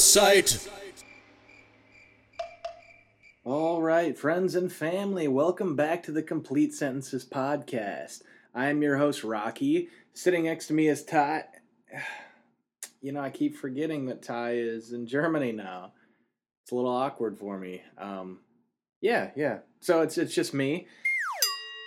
sight. 0.00 0.66
All 3.44 3.82
right, 3.82 4.16
friends 4.16 4.54
and 4.54 4.72
family, 4.72 5.28
welcome 5.28 5.76
back 5.76 6.02
to 6.04 6.12
the 6.12 6.22
Complete 6.22 6.72
Sentences 6.72 7.24
podcast. 7.24 8.22
I 8.54 8.68
am 8.68 8.82
your 8.82 8.96
host, 8.96 9.24
Rocky. 9.24 9.88
Sitting 10.14 10.44
next 10.44 10.68
to 10.68 10.72
me 10.72 10.88
is 10.88 11.04
Ty. 11.04 11.44
You 13.02 13.12
know, 13.12 13.20
I 13.20 13.30
keep 13.30 13.56
forgetting 13.56 14.04
that 14.06 14.22
Ty 14.22 14.56
is 14.56 14.92
in 14.92 15.06
Germany 15.06 15.52
now. 15.52 15.92
It's 16.62 16.70
a 16.70 16.74
little 16.74 16.90
awkward 16.90 17.38
for 17.38 17.58
me. 17.58 17.80
Um, 17.96 18.40
yeah, 19.00 19.30
yeah. 19.34 19.60
So 19.80 20.02
it's 20.02 20.18
it's 20.18 20.34
just 20.34 20.52
me. 20.52 20.86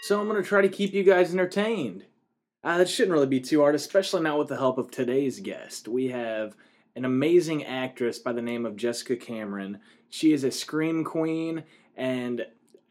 So 0.07 0.19
I'm 0.19 0.27
gonna 0.27 0.41
try 0.41 0.63
to 0.63 0.69
keep 0.69 0.91
you 0.91 1.03
guys 1.03 1.31
entertained. 1.31 2.05
Uh, 2.63 2.79
that 2.79 2.89
shouldn't 2.89 3.13
really 3.13 3.27
be 3.27 3.39
too 3.39 3.61
hard, 3.61 3.75
especially 3.75 4.23
not 4.23 4.39
with 4.39 4.47
the 4.47 4.57
help 4.57 4.79
of 4.79 4.89
today's 4.89 5.39
guest. 5.39 5.87
We 5.87 6.07
have 6.07 6.55
an 6.95 7.05
amazing 7.05 7.63
actress 7.63 8.19
by 8.19 8.33
the 8.33 8.41
name 8.41 8.65
of 8.65 8.75
Jessica 8.75 9.15
Cameron. 9.15 9.79
She 10.09 10.31
is 10.31 10.43
a 10.43 10.51
scream 10.51 11.03
queen, 11.03 11.63
and 11.95 12.45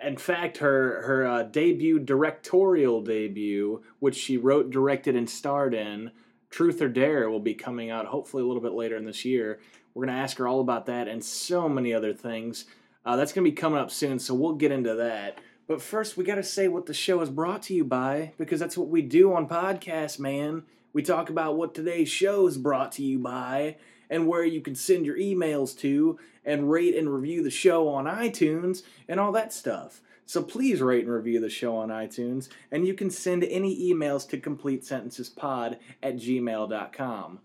in 0.04 0.16
fact, 0.16 0.58
her 0.58 1.02
her 1.02 1.26
uh, 1.26 1.42
debut 1.44 1.98
directorial 2.00 3.00
debut, 3.02 3.82
which 4.00 4.16
she 4.16 4.36
wrote, 4.36 4.70
directed, 4.70 5.14
and 5.14 5.30
starred 5.30 5.74
in, 5.74 6.10
Truth 6.50 6.82
or 6.82 6.88
Dare, 6.88 7.30
will 7.30 7.40
be 7.40 7.54
coming 7.54 7.90
out 7.90 8.06
hopefully 8.06 8.42
a 8.42 8.46
little 8.46 8.62
bit 8.62 8.72
later 8.72 8.96
in 8.96 9.04
this 9.04 9.24
year. 9.24 9.60
We're 9.94 10.06
gonna 10.06 10.18
ask 10.18 10.38
her 10.38 10.48
all 10.48 10.60
about 10.60 10.86
that 10.86 11.06
and 11.06 11.24
so 11.24 11.68
many 11.68 11.94
other 11.94 12.12
things. 12.12 12.64
Uh, 13.04 13.16
that's 13.16 13.32
gonna 13.32 13.44
be 13.44 13.52
coming 13.52 13.78
up 13.78 13.90
soon, 13.90 14.18
so 14.18 14.34
we'll 14.34 14.54
get 14.54 14.72
into 14.72 14.94
that. 14.96 15.38
But 15.68 15.80
first, 15.80 16.16
we 16.16 16.24
gotta 16.24 16.42
say 16.42 16.66
what 16.66 16.86
the 16.86 16.94
show 16.94 17.20
is 17.20 17.30
brought 17.30 17.62
to 17.64 17.74
you 17.74 17.84
by, 17.84 18.32
because 18.36 18.58
that's 18.58 18.76
what 18.76 18.88
we 18.88 19.02
do 19.02 19.32
on 19.32 19.48
podcasts, 19.48 20.18
man. 20.18 20.64
We 20.92 21.02
talk 21.02 21.30
about 21.30 21.56
what 21.56 21.74
today's 21.74 22.08
show 22.08 22.46
is 22.46 22.58
brought 22.58 22.92
to 22.92 23.02
you 23.02 23.18
by, 23.18 23.76
and 24.10 24.26
where 24.26 24.44
you 24.44 24.60
can 24.60 24.74
send 24.74 25.06
your 25.06 25.16
emails 25.16 25.78
to, 25.78 26.18
and 26.44 26.70
rate 26.70 26.96
and 26.96 27.12
review 27.12 27.42
the 27.42 27.50
show 27.50 27.88
on 27.88 28.06
iTunes, 28.06 28.82
and 29.08 29.20
all 29.20 29.32
that 29.32 29.52
stuff. 29.52 30.00
So 30.26 30.42
please 30.42 30.80
rate 30.80 31.04
and 31.04 31.12
review 31.12 31.40
the 31.40 31.50
show 31.50 31.76
on 31.76 31.90
iTunes, 31.90 32.48
and 32.70 32.86
you 32.86 32.94
can 32.94 33.10
send 33.10 33.44
any 33.44 33.92
emails 33.92 34.26
to 34.30 34.38
completesentencespod 34.38 35.76
at 36.02 36.16
gmail.com. 36.16 37.40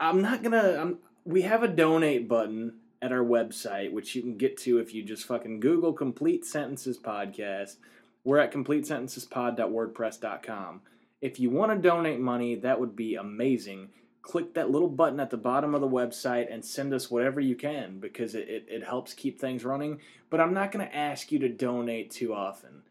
I'm 0.00 0.22
not 0.22 0.42
gonna. 0.42 0.78
I'm, 0.80 0.98
we 1.24 1.42
have 1.42 1.62
a 1.62 1.68
donate 1.68 2.26
button 2.28 2.74
at 3.02 3.12
our 3.12 3.24
website, 3.24 3.92
which 3.92 4.14
you 4.14 4.22
can 4.22 4.36
get 4.36 4.56
to 4.58 4.78
if 4.78 4.94
you 4.94 5.02
just 5.02 5.26
fucking 5.26 5.60
Google 5.60 5.92
Complete 5.92 6.44
Sentences 6.44 6.98
Podcast. 6.98 7.76
We're 8.24 8.38
at 8.38 8.52
completesentencespod.wordpress.com. 8.52 10.80
If 11.20 11.40
you 11.40 11.50
want 11.50 11.72
to 11.72 11.78
donate 11.78 12.20
money, 12.20 12.54
that 12.56 12.80
would 12.80 12.94
be 12.94 13.16
amazing. 13.16 13.88
Click 14.22 14.54
that 14.54 14.70
little 14.70 14.88
button 14.88 15.20
at 15.20 15.30
the 15.30 15.36
bottom 15.36 15.74
of 15.74 15.80
the 15.80 15.88
website 15.88 16.52
and 16.52 16.64
send 16.64 16.92
us 16.92 17.10
whatever 17.10 17.40
you 17.40 17.54
can 17.54 17.98
because 17.98 18.34
it, 18.34 18.48
it, 18.48 18.66
it 18.68 18.84
helps 18.84 19.14
keep 19.14 19.40
things 19.40 19.64
running. 19.64 20.00
But 20.30 20.40
I'm 20.40 20.52
not 20.52 20.72
going 20.72 20.86
to 20.86 20.94
ask 20.94 21.32
you 21.32 21.38
to 21.38 21.48
donate 21.48 22.10
too 22.10 22.34
often. 22.34 22.82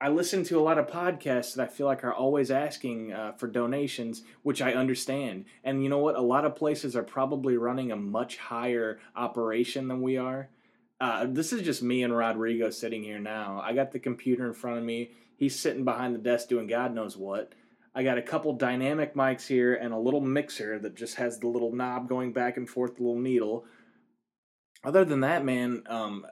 I 0.00 0.10
listen 0.10 0.44
to 0.44 0.58
a 0.58 0.62
lot 0.62 0.78
of 0.78 0.86
podcasts 0.86 1.54
that 1.54 1.64
I 1.64 1.66
feel 1.66 1.86
like 1.86 2.04
are 2.04 2.14
always 2.14 2.52
asking 2.52 3.12
uh, 3.12 3.32
for 3.32 3.48
donations, 3.48 4.22
which 4.44 4.62
I 4.62 4.72
understand. 4.74 5.46
And 5.64 5.82
you 5.82 5.88
know 5.88 5.98
what? 5.98 6.14
A 6.14 6.20
lot 6.20 6.44
of 6.44 6.54
places 6.54 6.94
are 6.94 7.02
probably 7.02 7.56
running 7.56 7.90
a 7.90 7.96
much 7.96 8.36
higher 8.36 9.00
operation 9.16 9.88
than 9.88 10.00
we 10.00 10.16
are. 10.16 10.50
Uh, 11.00 11.26
this 11.28 11.52
is 11.52 11.62
just 11.62 11.82
me 11.82 12.04
and 12.04 12.16
Rodrigo 12.16 12.70
sitting 12.70 13.02
here 13.02 13.18
now. 13.18 13.60
I 13.64 13.72
got 13.72 13.90
the 13.90 13.98
computer 13.98 14.46
in 14.46 14.54
front 14.54 14.78
of 14.78 14.84
me. 14.84 15.10
He's 15.36 15.58
sitting 15.58 15.84
behind 15.84 16.14
the 16.14 16.20
desk 16.20 16.48
doing 16.48 16.68
God 16.68 16.94
knows 16.94 17.16
what. 17.16 17.52
I 17.94 18.02
got 18.02 18.18
a 18.18 18.22
couple 18.22 18.52
dynamic 18.52 19.14
mics 19.14 19.46
here 19.46 19.74
and 19.74 19.92
a 19.92 19.98
little 19.98 20.20
mixer 20.20 20.78
that 20.78 20.94
just 20.94 21.16
has 21.16 21.38
the 21.38 21.48
little 21.48 21.72
knob 21.72 22.08
going 22.08 22.32
back 22.32 22.56
and 22.56 22.68
forth, 22.68 22.96
the 22.96 23.02
little 23.02 23.20
needle. 23.20 23.64
Other 24.84 25.04
than 25.04 25.20
that, 25.20 25.44
man, 25.44 25.82
um, 25.88 26.26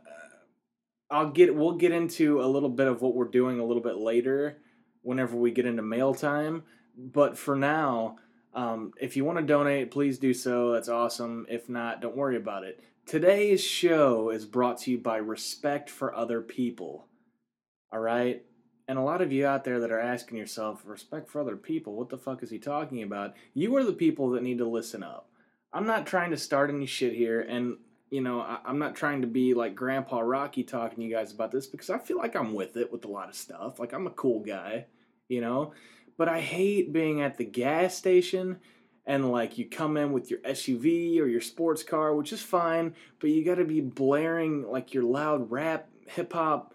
I'll 1.11 1.31
get 1.31 1.55
we'll 1.55 1.73
get 1.73 1.93
into 1.93 2.41
a 2.41 2.47
little 2.47 2.69
bit 2.69 2.87
of 2.87 3.03
what 3.03 3.15
we're 3.15 3.29
doing 3.29 3.59
a 3.59 3.65
little 3.65 3.83
bit 3.83 3.97
later 3.97 4.59
whenever 5.03 5.37
we 5.37 5.51
get 5.51 5.67
into 5.67 5.83
mail 5.83 6.15
time. 6.15 6.65
But 6.97 7.37
for 7.37 7.57
now, 7.57 8.17
um, 8.55 8.93
if 9.01 9.17
you 9.17 9.25
want 9.25 9.39
to 9.39 9.45
donate, 9.45 9.91
please 9.91 10.19
do 10.19 10.33
so. 10.33 10.73
That's 10.73 10.89
awesome. 10.89 11.47
If 11.49 11.69
not, 11.69 12.01
don't 12.01 12.17
worry 12.17 12.37
about 12.37 12.65
it. 12.65 12.81
Today's 13.05 13.63
show 13.63 14.31
is 14.31 14.47
brought 14.47 14.79
to 14.79 14.91
you 14.91 14.99
by 14.99 15.19
Respect 15.19 15.91
for 15.91 16.15
Other 16.15 16.41
People. 16.41 17.07
All 17.93 18.01
right? 18.01 18.43
And 18.89 18.99
a 18.99 19.03
lot 19.03 19.21
of 19.21 19.33
you 19.33 19.47
out 19.47 19.65
there 19.65 19.81
that 19.81 19.91
are 19.91 20.01
asking 20.01 20.39
yourself, 20.39 20.83
respect 20.85 21.29
for 21.29 21.41
other 21.41 21.57
people, 21.57 21.95
what 21.95 22.09
the 22.09 22.19
fuck 22.19 22.43
is 22.43 22.51
he 22.51 22.59
talking 22.59 23.03
about? 23.03 23.35
You 23.53 23.75
are 23.77 23.85
the 23.85 23.93
people 23.93 24.31
that 24.31 24.43
need 24.43 24.59
to 24.59 24.69
listen 24.69 25.03
up. 25.03 25.29
I'm 25.73 25.87
not 25.87 26.07
trying 26.07 26.31
to 26.31 26.37
start 26.37 26.71
any 26.71 26.87
shit 26.87 27.13
here, 27.13 27.41
and 27.41 27.79
you 28.11 28.21
know, 28.21 28.41
I, 28.41 28.59
am 28.67 28.79
not 28.79 28.95
trying 28.95 29.21
to 29.23 29.27
be 29.27 29.55
like 29.55 29.75
Grandpa 29.75 30.21
Rocky 30.21 30.63
talking 30.63 30.99
to 30.99 31.05
you 31.05 31.15
guys 31.15 31.33
about 31.33 31.51
this 31.51 31.67
because 31.67 31.91
I 31.91 31.99
feel 31.99 32.19
like 32.19 32.37
I'm 32.37 32.55
with 32.55 32.77
it 32.77 32.93
with 32.93 33.05
a 33.05 33.09
lot 33.09 33.29
of 33.29 33.35
stuff. 33.35 33.81
Like 33.81 33.93
I'm 33.93 34.07
a 34.07 34.11
cool 34.11 34.41
guy, 34.41 34.87
you 35.29 35.41
know, 35.41 35.73
but 36.17 36.29
I 36.29 36.41
hate 36.41 36.93
being 36.93 37.21
at 37.21 37.37
the 37.37 37.45
gas 37.45 37.97
station 37.97 38.61
and 39.07 39.31
like 39.31 39.59
you 39.59 39.69
come 39.69 39.97
in 39.97 40.13
with 40.13 40.31
your 40.31 40.41
SUV 40.41 41.21
or 41.21 41.27
your 41.27 41.41
sports 41.41 41.83
car, 41.83 42.15
which 42.15 42.33
is 42.33 42.43
fine, 42.43 42.95
but 43.21 43.31
you 43.31 43.45
got 43.45 43.57
to 43.57 43.65
be 43.65 43.81
blaring 43.81 44.63
like 44.63 44.95
your 44.95 45.05
loud 45.05 45.51
rap, 45.51 45.89
hip 46.07 46.33
hop, 46.33 46.75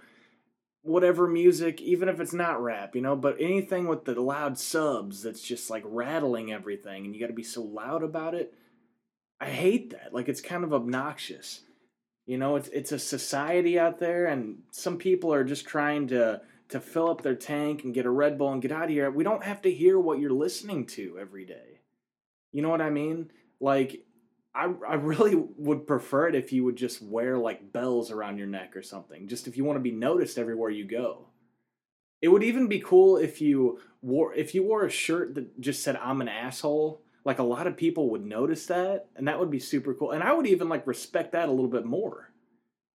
whatever 0.83 1.27
music, 1.27 1.79
even 1.81 2.09
if 2.09 2.19
it's 2.19 2.33
not 2.33 2.61
rap, 2.61 2.95
you 2.95 3.01
know, 3.01 3.15
but 3.15 3.37
anything 3.39 3.87
with 3.87 4.05
the 4.05 4.19
loud 4.19 4.57
subs 4.57 5.23
that's 5.23 5.41
just 5.41 5.69
like 5.69 5.83
rattling 5.85 6.51
everything 6.51 7.05
and 7.05 7.13
you 7.13 7.21
got 7.21 7.27
to 7.27 7.33
be 7.33 7.43
so 7.43 7.61
loud 7.61 8.03
about 8.03 8.33
it 8.33 8.53
I 9.41 9.49
hate 9.49 9.89
that. 9.89 10.13
Like 10.13 10.29
it's 10.29 10.39
kind 10.39 10.63
of 10.63 10.71
obnoxious. 10.71 11.61
You 12.27 12.37
know, 12.37 12.55
it's 12.55 12.69
it's 12.69 12.91
a 12.91 12.99
society 12.99 13.79
out 13.79 13.97
there, 13.97 14.27
and 14.27 14.59
some 14.69 14.97
people 14.97 15.33
are 15.33 15.43
just 15.43 15.65
trying 15.65 16.07
to 16.09 16.41
to 16.69 16.79
fill 16.79 17.09
up 17.09 17.23
their 17.23 17.35
tank 17.35 17.83
and 17.83 17.93
get 17.93 18.05
a 18.05 18.11
Red 18.11 18.37
Bull 18.37 18.53
and 18.53 18.61
get 18.61 18.71
out 18.71 18.85
of 18.85 18.89
here. 18.91 19.09
We 19.09 19.23
don't 19.23 19.43
have 19.43 19.63
to 19.63 19.71
hear 19.71 19.99
what 19.99 20.19
you're 20.19 20.31
listening 20.31 20.85
to 20.87 21.17
every 21.19 21.43
day. 21.43 21.81
You 22.53 22.61
know 22.61 22.69
what 22.69 22.81
I 22.81 22.91
mean? 22.91 23.31
Like, 23.59 24.05
I 24.53 24.71
I 24.87 24.95
really 24.95 25.35
would 25.35 25.87
prefer 25.87 26.27
it 26.27 26.35
if 26.35 26.51
you 26.51 26.63
would 26.63 26.75
just 26.75 27.01
wear 27.01 27.37
like 27.37 27.71
bells 27.71 28.11
around 28.11 28.37
your 28.37 28.47
neck 28.47 28.75
or 28.75 28.81
something. 28.81 29.27
Just 29.27 29.47
if 29.47 29.57
you 29.57 29.63
want 29.63 29.77
to 29.77 29.81
be 29.81 29.91
noticed 29.91 30.37
everywhere 30.37 30.69
you 30.69 30.85
go. 30.85 31.27
It 32.21 32.27
would 32.27 32.43
even 32.43 32.67
be 32.67 32.79
cool 32.79 33.17
if 33.17 33.41
you 33.41 33.79
wore 34.01 34.33
if 34.33 34.53
you 34.53 34.63
wore 34.63 34.85
a 34.85 34.89
shirt 34.89 35.35
that 35.35 35.59
just 35.59 35.83
said 35.83 35.95
"I'm 35.95 36.21
an 36.21 36.27
asshole." 36.27 37.01
like 37.23 37.39
a 37.39 37.43
lot 37.43 37.67
of 37.67 37.77
people 37.77 38.09
would 38.09 38.25
notice 38.25 38.65
that 38.67 39.07
and 39.15 39.27
that 39.27 39.39
would 39.39 39.51
be 39.51 39.59
super 39.59 39.93
cool 39.93 40.11
and 40.11 40.23
i 40.23 40.33
would 40.33 40.47
even 40.47 40.69
like 40.69 40.85
respect 40.87 41.31
that 41.31 41.49
a 41.49 41.51
little 41.51 41.69
bit 41.69 41.85
more 41.85 42.31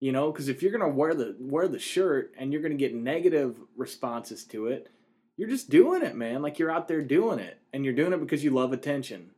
you 0.00 0.12
know 0.12 0.30
because 0.30 0.48
if 0.48 0.62
you're 0.62 0.72
gonna 0.72 0.88
wear 0.88 1.14
the 1.14 1.36
wear 1.38 1.68
the 1.68 1.78
shirt 1.78 2.32
and 2.38 2.52
you're 2.52 2.62
gonna 2.62 2.74
get 2.74 2.94
negative 2.94 3.56
responses 3.76 4.44
to 4.44 4.66
it 4.66 4.90
you're 5.36 5.48
just 5.48 5.70
doing 5.70 6.02
it 6.02 6.14
man 6.14 6.42
like 6.42 6.58
you're 6.58 6.70
out 6.70 6.88
there 6.88 7.02
doing 7.02 7.38
it 7.38 7.58
and 7.72 7.84
you're 7.84 7.94
doing 7.94 8.12
it 8.12 8.20
because 8.20 8.44
you 8.44 8.50
love 8.50 8.72
attention 8.72 9.30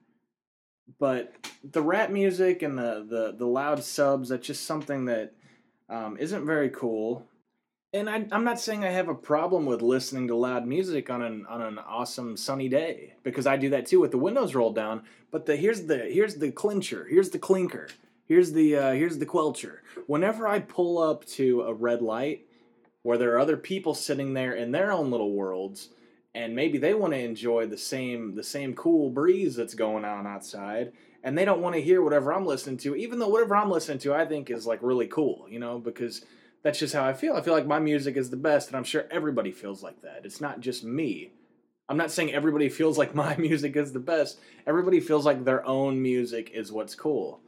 but 0.99 1.35
the 1.63 1.83
rap 1.83 2.11
music 2.11 2.63
and 2.63 2.79
the 2.79 3.07
the, 3.09 3.35
the 3.37 3.47
loud 3.47 3.83
subs 3.83 4.29
that's 4.29 4.47
just 4.47 4.65
something 4.65 5.07
that 5.07 5.33
um, 5.89 6.17
not 6.21 6.43
very 6.43 6.71
cool 6.71 7.27
and 7.97 8.11
I, 8.11 8.27
am 8.31 8.45
not 8.45 8.61
saying 8.61 8.85
I 8.85 8.91
have 8.91 9.09
a 9.09 9.15
problem 9.15 9.65
with 9.65 9.81
listening 9.81 10.29
to 10.29 10.37
loud 10.37 10.67
music 10.67 11.09
on 11.09 11.23
an 11.23 11.47
on 11.49 11.63
an 11.63 11.79
awesome 11.79 12.37
sunny 12.37 12.69
day 12.69 13.15
because 13.23 13.47
I 13.47 13.57
do 13.57 13.71
that 13.71 13.87
too 13.87 14.01
with 14.01 14.11
the 14.11 14.19
windows 14.19 14.55
rolled 14.55 14.75
down. 14.75 15.03
But 15.31 15.47
the 15.47 15.57
here's 15.57 15.87
the 15.87 15.99
here's 15.99 16.35
the 16.35 16.51
clincher, 16.51 17.07
here's 17.09 17.31
the 17.31 17.39
clinker, 17.39 17.89
here's 18.27 18.53
the 18.53 18.77
uh, 18.77 18.93
here's 18.93 19.19
the 19.19 19.27
quelcher. 19.27 19.83
Whenever 20.07 20.47
I 20.47 20.59
pull 20.61 20.99
up 20.99 21.25
to 21.27 21.63
a 21.63 21.73
red 21.73 22.03
light 22.03 22.47
where 23.03 23.19
there 23.19 23.35
are 23.35 23.39
other 23.39 23.57
people 23.57 23.95
sitting 23.95 24.35
there 24.35 24.53
in 24.53 24.73
their 24.73 24.93
own 24.93 25.11
little 25.11 25.33
worlds, 25.33 25.91
and 26.37 26.55
maybe 26.55 26.77
they 26.77 26.93
want 26.93 27.15
to 27.15 27.19
enjoy 27.19 27.67
the 27.67 27.79
same 27.79 28.35
the 28.35 28.43
same 28.43 28.75
cool 28.75 29.09
breeze 29.09 29.57
that's 29.57 29.75
going 29.75 30.05
on 30.05 30.27
outside, 30.27 30.93
and 31.25 31.37
they 31.37 31.47
don't 31.47 31.63
want 31.63 31.75
to 31.75 31.81
hear 31.81 32.03
whatever 32.03 32.31
I'm 32.31 32.45
listening 32.45 32.77
to, 32.79 32.95
even 32.95 33.19
though 33.19 33.29
whatever 33.29 33.57
I'm 33.57 33.71
listening 33.71 33.99
to 34.01 34.15
I 34.15 34.27
think 34.27 34.51
is 34.51 34.67
like 34.67 34.81
really 34.83 35.07
cool, 35.07 35.47
you 35.49 35.59
know, 35.59 35.79
because 35.79 36.27
that's 36.63 36.79
just 36.79 36.93
how 36.93 37.07
I 37.07 37.15
feel. 37.15 37.35
I 37.35 37.41
feel 37.41 37.55
like 37.55 37.67
my 37.67 37.79
music 37.79 38.19
is 38.19 38.29
the 38.29 38.37
best, 38.37 38.69
and 38.69 38.77
I'm 38.77 38.85
sure 38.85 39.07
everybody 39.11 39.51
feels 39.51 39.83
like 39.83 40.03
that. 40.03 40.27
It's 40.27 40.43
not 40.43 40.61
just 40.61 40.85
me. 40.85 41.33
I'm 41.89 41.97
not 41.97 42.11
saying 42.11 42.35
everybody 42.35 42.69
feels 42.81 42.99
like 42.99 43.15
my 43.15 43.35
music 43.39 43.75
is 43.75 43.95
the 43.95 43.99
best. 43.99 44.39
Everybody 44.67 45.01
feels 45.01 45.25
like 45.25 45.43
their 45.43 45.67
own 45.67 46.03
music 46.03 46.51
is 46.53 46.71
what's 46.71 46.95
cool. 46.95 47.41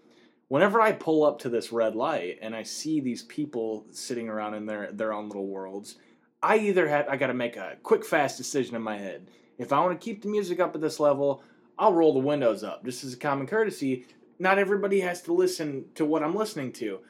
Whenever 0.48 0.80
I 0.80 0.92
pull 0.92 1.24
up 1.24 1.40
to 1.40 1.50
this 1.50 1.72
red 1.72 1.94
light 1.94 2.38
and 2.40 2.56
I 2.56 2.62
see 2.62 3.00
these 3.00 3.22
people 3.24 3.84
sitting 3.90 4.30
around 4.30 4.54
in 4.54 4.64
their 4.64 4.90
their 4.92 5.12
own 5.12 5.28
little 5.28 5.46
worlds, 5.46 5.96
I 6.42 6.58
either 6.58 6.88
have 6.88 7.08
I 7.08 7.16
got 7.16 7.28
to 7.28 7.34
make 7.34 7.56
a 7.56 7.76
quick 7.82 8.04
fast 8.04 8.36
decision 8.36 8.76
in 8.76 8.82
my 8.82 8.96
head. 8.96 9.28
If 9.58 9.72
I 9.72 9.80
want 9.80 10.00
to 10.00 10.04
keep 10.04 10.22
the 10.22 10.28
music 10.28 10.60
up 10.60 10.74
at 10.74 10.80
this 10.80 11.00
level, 11.00 11.42
I'll 11.78 11.92
roll 11.92 12.12
the 12.12 12.20
windows 12.20 12.62
up 12.62 12.84
just 12.84 13.04
as 13.04 13.14
a 13.14 13.18
common 13.18 13.46
courtesy. 13.46 14.06
Not 14.38 14.58
everybody 14.58 15.00
has 15.00 15.22
to 15.22 15.32
listen 15.32 15.86
to 15.96 16.04
what 16.04 16.22
I'm 16.22 16.34
listening 16.34 16.72
to. 16.74 17.00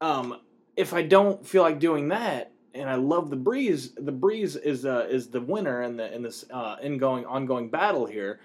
Um, 0.00 0.40
if 0.76 0.94
I 0.94 1.02
don't 1.02 1.46
feel 1.46 1.62
like 1.62 1.78
doing 1.78 2.08
that, 2.08 2.52
and 2.74 2.88
I 2.88 2.96
love 2.96 3.30
the 3.30 3.36
breeze, 3.36 3.92
the 3.94 4.12
breeze 4.12 4.56
is 4.56 4.84
uh, 4.84 5.06
is 5.08 5.28
the 5.28 5.40
winner 5.40 5.82
in 5.82 5.96
the 5.96 6.12
in 6.12 6.22
this 6.22 6.44
uh, 6.50 6.76
ongoing 6.82 7.70
battle 7.70 8.06
here. 8.06 8.40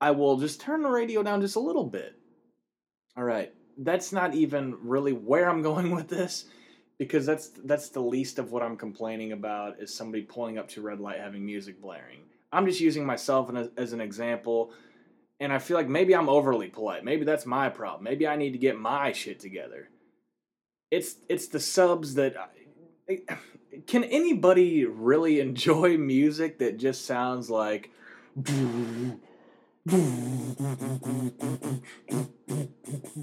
I 0.00 0.10
will 0.10 0.36
just 0.36 0.60
turn 0.60 0.82
the 0.82 0.90
radio 0.90 1.22
down 1.22 1.40
just 1.40 1.56
a 1.56 1.60
little 1.60 1.84
bit, 1.84 2.16
All 3.16 3.24
right. 3.24 3.52
That's 3.78 4.12
not 4.12 4.34
even 4.34 4.76
really 4.82 5.12
where 5.12 5.48
I'm 5.48 5.62
going 5.70 5.94
with 5.94 6.08
this 6.08 6.46
because 6.98 7.26
that's 7.26 7.48
that's 7.64 7.88
the 7.88 8.00
least 8.00 8.38
of 8.38 8.52
what 8.52 8.62
I'm 8.62 8.76
complaining 8.76 9.32
about 9.32 9.80
is 9.80 9.94
somebody 9.94 10.22
pulling 10.22 10.58
up 10.58 10.68
to 10.70 10.82
red 10.82 11.00
light 11.00 11.18
having 11.18 11.44
music 11.44 11.80
blaring. 11.80 12.20
I'm 12.52 12.66
just 12.66 12.80
using 12.80 13.04
myself 13.04 13.50
as 13.76 13.92
an 13.92 14.00
example 14.00 14.72
and 15.42 15.52
I 15.52 15.58
feel 15.58 15.76
like 15.76 15.88
maybe 15.88 16.14
I'm 16.14 16.28
overly 16.28 16.68
polite. 16.68 17.04
Maybe 17.04 17.24
that's 17.24 17.46
my 17.46 17.68
problem. 17.68 18.04
Maybe 18.04 18.28
I 18.28 18.36
need 18.36 18.52
to 18.52 18.58
get 18.58 18.78
my 18.78 19.10
shit 19.10 19.40
together. 19.40 19.88
It's 20.92 21.16
it's 21.28 21.48
the 21.48 21.58
subs 21.58 22.14
that 22.14 22.36
can 23.88 24.04
anybody 24.04 24.84
really 24.84 25.40
enjoy 25.48 25.96
music 25.96 26.60
that 26.60 26.78
just 26.78 27.06
sounds 27.06 27.50
like 27.50 27.90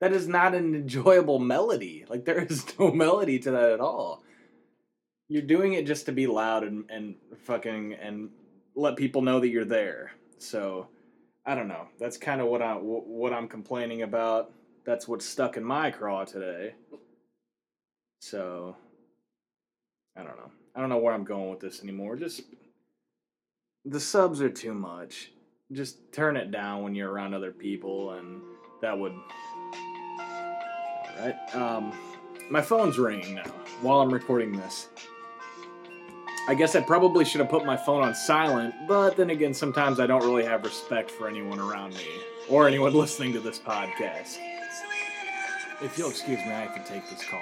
that 0.00 0.12
is 0.12 0.28
not 0.28 0.54
an 0.54 0.74
enjoyable 0.74 1.38
melody. 1.38 2.04
Like 2.08 2.24
there 2.24 2.42
is 2.42 2.64
no 2.78 2.92
melody 2.92 3.38
to 3.40 3.50
that 3.50 3.70
at 3.70 3.80
all. 3.80 4.22
You're 5.28 5.42
doing 5.42 5.72
it 5.72 5.86
just 5.86 6.06
to 6.06 6.12
be 6.12 6.26
loud 6.26 6.64
and, 6.64 6.84
and 6.90 7.14
fucking 7.44 7.94
and 7.94 8.30
let 8.74 8.96
people 8.96 9.22
know 9.22 9.40
that 9.40 9.48
you're 9.48 9.64
there. 9.64 10.12
So 10.38 10.88
I 11.46 11.54
don't 11.54 11.68
know. 11.68 11.88
That's 11.98 12.16
kind 12.16 12.40
of 12.40 12.48
what 12.48 12.62
I 12.62 12.74
what 12.74 13.32
I'm 13.32 13.48
complaining 13.48 14.02
about. 14.02 14.52
That's 14.84 15.08
what's 15.08 15.24
stuck 15.24 15.56
in 15.56 15.64
my 15.64 15.90
craw 15.90 16.24
today. 16.24 16.74
So 18.20 18.76
I 20.16 20.22
don't 20.22 20.36
know. 20.36 20.50
I 20.74 20.80
don't 20.80 20.88
know 20.88 20.98
where 20.98 21.14
I'm 21.14 21.24
going 21.24 21.50
with 21.50 21.60
this 21.60 21.82
anymore. 21.82 22.16
Just 22.16 22.42
the 23.84 24.00
subs 24.00 24.40
are 24.40 24.50
too 24.50 24.74
much. 24.74 25.30
Just 25.72 26.12
turn 26.12 26.36
it 26.36 26.50
down 26.50 26.82
when 26.82 26.94
you're 26.94 27.10
around 27.10 27.34
other 27.34 27.52
people, 27.52 28.12
and 28.12 28.40
that 28.80 28.98
would. 28.98 29.14
Right. 31.18 31.54
Um, 31.54 31.92
my 32.50 32.60
phone's 32.60 32.98
ringing 32.98 33.36
now 33.36 33.44
while 33.80 34.00
I'm 34.00 34.12
recording 34.12 34.52
this. 34.52 34.88
I 36.46 36.54
guess 36.54 36.76
I 36.76 36.82
probably 36.82 37.24
should 37.24 37.40
have 37.40 37.48
put 37.48 37.64
my 37.64 37.76
phone 37.76 38.02
on 38.02 38.14
silent, 38.14 38.74
but 38.86 39.16
then 39.16 39.30
again, 39.30 39.54
sometimes 39.54 39.98
I 39.98 40.06
don't 40.06 40.22
really 40.22 40.44
have 40.44 40.62
respect 40.62 41.10
for 41.10 41.26
anyone 41.26 41.58
around 41.58 41.94
me 41.94 42.06
or 42.50 42.68
anyone 42.68 42.92
listening 42.94 43.32
to 43.32 43.40
this 43.40 43.58
podcast. 43.58 44.38
If 45.80 45.96
you'll 45.96 46.10
excuse 46.10 46.38
me, 46.40 46.52
I 46.52 46.66
can 46.66 46.84
take 46.84 47.08
this 47.08 47.24
call. 47.24 47.40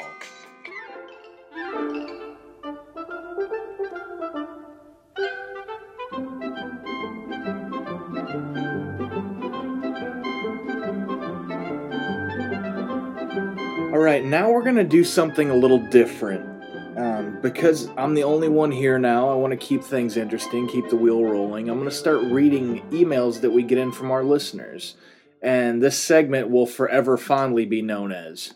Now 14.32 14.50
we're 14.50 14.62
going 14.62 14.76
to 14.76 14.82
do 14.82 15.04
something 15.04 15.50
a 15.50 15.54
little 15.54 15.78
different. 15.78 16.48
Um, 16.96 17.38
because 17.42 17.90
I'm 17.98 18.14
the 18.14 18.24
only 18.24 18.48
one 18.48 18.70
here 18.70 18.98
now, 18.98 19.28
I 19.28 19.34
want 19.34 19.50
to 19.50 19.58
keep 19.58 19.84
things 19.84 20.16
interesting, 20.16 20.66
keep 20.66 20.88
the 20.88 20.96
wheel 20.96 21.22
rolling. 21.22 21.68
I'm 21.68 21.76
going 21.76 21.88
to 21.88 21.94
start 21.94 22.22
reading 22.24 22.80
emails 22.90 23.42
that 23.42 23.50
we 23.50 23.62
get 23.62 23.76
in 23.76 23.92
from 23.92 24.10
our 24.10 24.24
listeners. 24.24 24.96
And 25.42 25.82
this 25.82 25.98
segment 25.98 26.48
will 26.48 26.66
forever 26.66 27.18
fondly 27.18 27.66
be 27.66 27.82
known 27.82 28.10
as. 28.10 28.54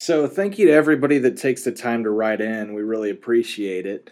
So, 0.00 0.26
thank 0.26 0.58
you 0.58 0.66
to 0.66 0.72
everybody 0.72 1.18
that 1.18 1.36
takes 1.36 1.64
the 1.64 1.72
time 1.72 2.04
to 2.04 2.10
write 2.10 2.40
in. 2.40 2.72
We 2.72 2.82
really 2.82 3.10
appreciate 3.10 3.84
it. 3.84 4.10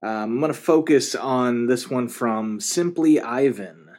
Um, 0.00 0.10
I'm 0.10 0.40
going 0.40 0.52
to 0.52 0.58
focus 0.58 1.16
on 1.16 1.66
this 1.66 1.90
one 1.90 2.06
from 2.06 2.60
Simply 2.60 3.20
Ivan. 3.20 3.90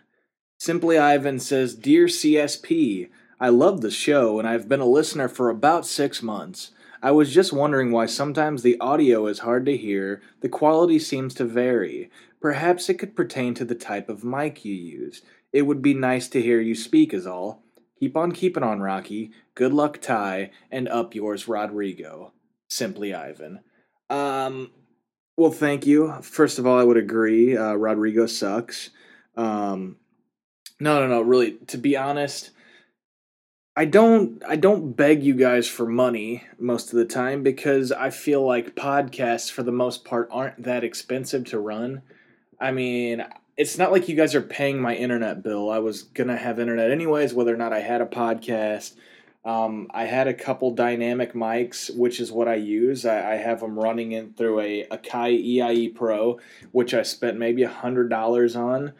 Simply 0.59 0.98
Ivan 0.98 1.39
says 1.39 1.75
Dear 1.75 2.06
CSP, 2.06 3.09
I 3.39 3.49
love 3.49 3.81
the 3.81 3.91
show 3.91 4.39
and 4.39 4.47
I've 4.47 4.67
been 4.67 4.79
a 4.79 4.85
listener 4.85 5.27
for 5.27 5.49
about 5.49 5.85
six 5.85 6.23
months. 6.23 6.71
I 7.01 7.11
was 7.11 7.33
just 7.33 7.53
wondering 7.53 7.91
why 7.91 8.07
sometimes 8.07 8.63
the 8.63 8.79
audio 8.79 9.27
is 9.27 9.39
hard 9.39 9.65
to 9.67 9.77
hear, 9.77 10.21
the 10.41 10.49
quality 10.49 10.97
seems 10.97 11.35
to 11.35 11.45
vary. 11.45 12.09
Perhaps 12.41 12.89
it 12.89 12.95
could 12.95 13.15
pertain 13.15 13.53
to 13.55 13.65
the 13.65 13.75
type 13.75 14.09
of 14.09 14.23
mic 14.23 14.65
you 14.65 14.73
use. 14.73 15.21
It 15.53 15.63
would 15.63 15.81
be 15.81 15.93
nice 15.93 16.27
to 16.29 16.41
hear 16.41 16.59
you 16.59 16.75
speak, 16.75 17.13
is 17.13 17.27
all. 17.27 17.63
Keep 17.99 18.17
on 18.17 18.31
keeping 18.31 18.63
on, 18.63 18.79
Rocky. 18.79 19.31
Good 19.55 19.73
luck, 19.73 20.01
Ty, 20.01 20.51
and 20.71 20.87
up 20.87 21.15
yours, 21.15 21.47
Rodrigo. 21.47 22.33
Simply 22.69 23.13
Ivan. 23.13 23.61
Um, 24.09 24.71
well, 25.35 25.51
thank 25.51 25.85
you. 25.85 26.13
First 26.21 26.59
of 26.59 26.67
all, 26.67 26.79
I 26.79 26.83
would 26.83 26.97
agree. 26.97 27.55
Uh, 27.55 27.73
Rodrigo 27.73 28.25
sucks. 28.25 28.89
Um, 29.35 29.97
no, 30.79 30.99
no, 30.99 31.07
no. 31.07 31.21
Really, 31.21 31.53
to 31.67 31.77
be 31.77 31.97
honest, 31.97 32.51
I 33.77 33.85
don't 33.85 34.41
I 34.47 34.56
don't 34.56 34.94
beg 34.94 35.21
you 35.21 35.35
guys 35.35 35.68
for 35.68 35.85
money 35.85 36.44
most 36.57 36.91
of 36.91 36.97
the 36.97 37.06
time 37.06 37.44
because 37.44 37.91
I 37.91 38.09
feel 38.09 38.44
like 38.44 38.74
podcasts 38.74 39.51
for 39.51 39.62
the 39.62 39.71
most 39.71 40.03
part 40.03 40.29
aren't 40.31 40.63
that 40.63 40.83
expensive 40.83 41.45
to 41.45 41.59
run. 41.59 42.01
I 42.59 42.71
mean, 42.71 43.24
it's 43.56 43.77
not 43.77 43.91
like 43.91 44.09
you 44.09 44.15
guys 44.15 44.33
are 44.33 44.41
paying 44.41 44.81
my 44.81 44.95
internet 44.95 45.44
bill. 45.44 45.69
I 45.69 45.77
was 45.77 46.01
going 46.01 46.29
to 46.29 46.38
have 46.38 46.59
internet 46.59 46.89
anyways 46.89 47.35
whether 47.35 47.53
or 47.53 47.57
not 47.57 47.71
I 47.71 47.81
had 47.81 48.01
a 48.01 48.07
podcast. 48.07 48.95
Um, 49.45 49.91
I 49.94 50.06
had 50.06 50.27
a 50.27 50.33
couple 50.33 50.71
dynamic 50.71 51.33
mics, 51.33 51.95
which 51.95 52.19
is 52.19 52.31
what 52.31 52.47
I 52.47 52.56
use. 52.56 53.06
I, 53.06 53.33
I 53.33 53.35
have 53.35 53.59
them 53.59 53.78
running 53.78 54.11
in 54.11 54.33
through 54.33 54.59
a 54.59 54.87
Akai 54.87 55.40
EIE 55.40 55.90
Pro, 55.90 56.40
which 56.71 56.95
I 56.95 57.04
spent 57.04 57.37
maybe 57.37 57.61
a 57.61 57.69
hundred 57.69 58.09
dollars 58.09 58.56
on. 58.56 58.94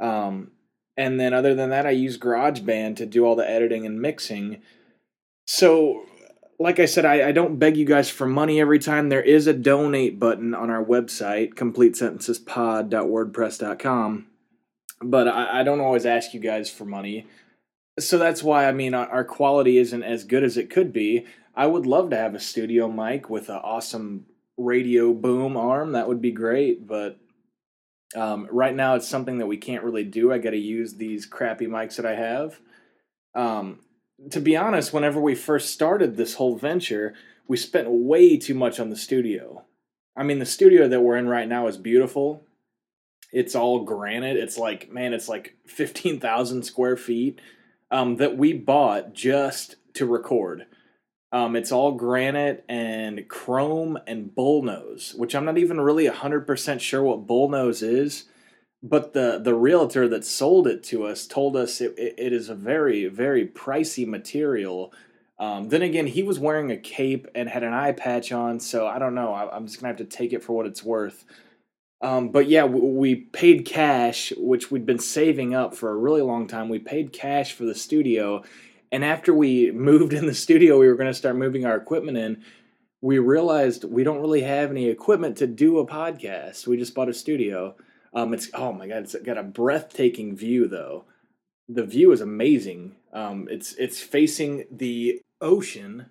Um, 0.00 0.52
and 0.96 1.18
then 1.18 1.32
other 1.32 1.54
than 1.54 1.70
that, 1.70 1.86
I 1.86 1.90
use 1.90 2.18
GarageBand 2.18 2.96
to 2.96 3.06
do 3.06 3.24
all 3.24 3.36
the 3.36 3.48
editing 3.48 3.86
and 3.86 4.00
mixing. 4.00 4.60
So, 5.46 6.04
like 6.58 6.78
I 6.78 6.84
said, 6.84 7.04
I, 7.04 7.28
I 7.28 7.32
don't 7.32 7.58
beg 7.58 7.76
you 7.76 7.84
guys 7.84 8.10
for 8.10 8.26
money 8.26 8.60
every 8.60 8.78
time. 8.78 9.08
There 9.08 9.22
is 9.22 9.46
a 9.46 9.52
donate 9.52 10.20
button 10.20 10.54
on 10.54 10.70
our 10.70 10.84
website, 10.84 11.54
completesentencespod.wordpress.com. 11.54 14.26
But 15.04 15.28
I, 15.28 15.60
I 15.60 15.62
don't 15.64 15.80
always 15.80 16.06
ask 16.06 16.32
you 16.34 16.40
guys 16.40 16.70
for 16.70 16.84
money. 16.84 17.26
So 17.98 18.18
that's 18.18 18.42
why, 18.42 18.68
I 18.68 18.72
mean, 18.72 18.94
our 18.94 19.24
quality 19.24 19.78
isn't 19.78 20.02
as 20.02 20.24
good 20.24 20.44
as 20.44 20.56
it 20.56 20.70
could 20.70 20.92
be. 20.92 21.26
I 21.54 21.66
would 21.66 21.84
love 21.84 22.08
to 22.10 22.16
have 22.16 22.34
a 22.34 22.40
studio 22.40 22.88
mic 22.88 23.28
with 23.28 23.50
an 23.50 23.56
awesome 23.56 24.26
radio 24.56 25.12
boom 25.12 25.56
arm. 25.56 25.92
That 25.92 26.08
would 26.08 26.22
be 26.22 26.30
great, 26.30 26.86
but 26.86 27.18
um, 28.14 28.48
right 28.50 28.74
now, 28.74 28.94
it's 28.94 29.08
something 29.08 29.38
that 29.38 29.46
we 29.46 29.56
can't 29.56 29.84
really 29.84 30.04
do. 30.04 30.32
I 30.32 30.38
got 30.38 30.50
to 30.50 30.58
use 30.58 30.94
these 30.94 31.26
crappy 31.26 31.66
mics 31.66 31.96
that 31.96 32.06
I 32.06 32.14
have. 32.14 32.60
Um, 33.34 33.80
to 34.30 34.40
be 34.40 34.56
honest, 34.56 34.92
whenever 34.92 35.20
we 35.20 35.34
first 35.34 35.70
started 35.70 36.16
this 36.16 36.34
whole 36.34 36.56
venture, 36.56 37.14
we 37.48 37.56
spent 37.56 37.90
way 37.90 38.36
too 38.36 38.54
much 38.54 38.78
on 38.78 38.90
the 38.90 38.96
studio. 38.96 39.64
I 40.16 40.22
mean, 40.22 40.38
the 40.38 40.46
studio 40.46 40.88
that 40.88 41.00
we're 41.00 41.16
in 41.16 41.28
right 41.28 41.48
now 41.48 41.66
is 41.66 41.78
beautiful. 41.78 42.44
It's 43.32 43.54
all 43.54 43.84
granite. 43.84 44.36
It's 44.36 44.58
like, 44.58 44.92
man, 44.92 45.14
it's 45.14 45.28
like 45.28 45.56
15,000 45.66 46.62
square 46.62 46.96
feet 46.96 47.40
um, 47.90 48.16
that 48.16 48.36
we 48.36 48.52
bought 48.52 49.14
just 49.14 49.76
to 49.94 50.06
record. 50.06 50.66
Um, 51.32 51.56
it's 51.56 51.72
all 51.72 51.92
granite 51.92 52.62
and 52.68 53.26
chrome 53.26 53.98
and 54.06 54.30
bullnose, 54.36 55.16
which 55.16 55.34
I'm 55.34 55.46
not 55.46 55.56
even 55.56 55.80
really 55.80 56.06
100% 56.06 56.80
sure 56.80 57.02
what 57.02 57.26
bullnose 57.26 57.82
is. 57.82 58.26
But 58.82 59.12
the, 59.12 59.40
the 59.42 59.54
realtor 59.54 60.08
that 60.08 60.24
sold 60.24 60.66
it 60.66 60.82
to 60.84 61.04
us 61.04 61.26
told 61.26 61.56
us 61.56 61.80
it, 61.80 61.94
it, 61.96 62.14
it 62.18 62.32
is 62.32 62.48
a 62.48 62.54
very, 62.54 63.06
very 63.06 63.46
pricey 63.46 64.06
material. 64.06 64.92
Um, 65.38 65.68
then 65.68 65.82
again, 65.82 66.08
he 66.08 66.22
was 66.22 66.38
wearing 66.38 66.70
a 66.70 66.76
cape 66.76 67.28
and 67.34 67.48
had 67.48 67.62
an 67.62 67.72
eye 67.72 67.92
patch 67.92 68.32
on, 68.32 68.60
so 68.60 68.86
I 68.86 68.98
don't 68.98 69.14
know. 69.14 69.32
I, 69.32 69.56
am 69.56 69.66
just 69.66 69.80
going 69.80 69.94
to 69.94 70.02
have 70.02 70.10
to 70.10 70.16
take 70.16 70.32
it 70.32 70.42
for 70.42 70.52
what 70.54 70.66
it's 70.66 70.82
worth. 70.82 71.24
Um, 72.00 72.30
but 72.30 72.48
yeah, 72.48 72.64
we, 72.64 72.80
we 72.80 73.14
paid 73.14 73.64
cash, 73.64 74.32
which 74.36 74.72
we'd 74.72 74.84
been 74.84 74.98
saving 74.98 75.54
up 75.54 75.74
for 75.76 75.90
a 75.90 75.96
really 75.96 76.22
long 76.22 76.48
time. 76.48 76.68
We 76.68 76.80
paid 76.80 77.12
cash 77.12 77.52
for 77.52 77.64
the 77.64 77.76
studio 77.76 78.42
and 78.92 79.04
after 79.04 79.32
we 79.32 79.70
moved 79.72 80.12
in 80.12 80.26
the 80.26 80.34
studio, 80.34 80.78
we 80.78 80.86
were 80.86 80.96
going 80.96 81.10
to 81.10 81.14
start 81.14 81.34
moving 81.34 81.64
our 81.64 81.76
equipment 81.76 82.18
in. 82.18 82.44
We 83.00 83.18
realized 83.18 83.84
we 83.84 84.04
don't 84.04 84.20
really 84.20 84.42
have 84.42 84.70
any 84.70 84.88
equipment 84.88 85.38
to 85.38 85.46
do 85.46 85.78
a 85.78 85.86
podcast. 85.86 86.66
We 86.66 86.76
just 86.76 86.94
bought 86.94 87.08
a 87.08 87.14
studio. 87.14 87.74
Um, 88.14 88.34
it's 88.34 88.50
oh 88.52 88.72
my 88.72 88.86
god, 88.86 89.04
it's 89.04 89.16
got 89.16 89.38
a 89.38 89.42
breathtaking 89.42 90.36
view 90.36 90.68
though. 90.68 91.06
The 91.68 91.84
view 91.84 92.12
is 92.12 92.20
amazing. 92.20 92.96
Um, 93.12 93.48
it's 93.50 93.74
it's 93.74 94.00
facing 94.00 94.66
the 94.70 95.20
ocean. 95.40 96.06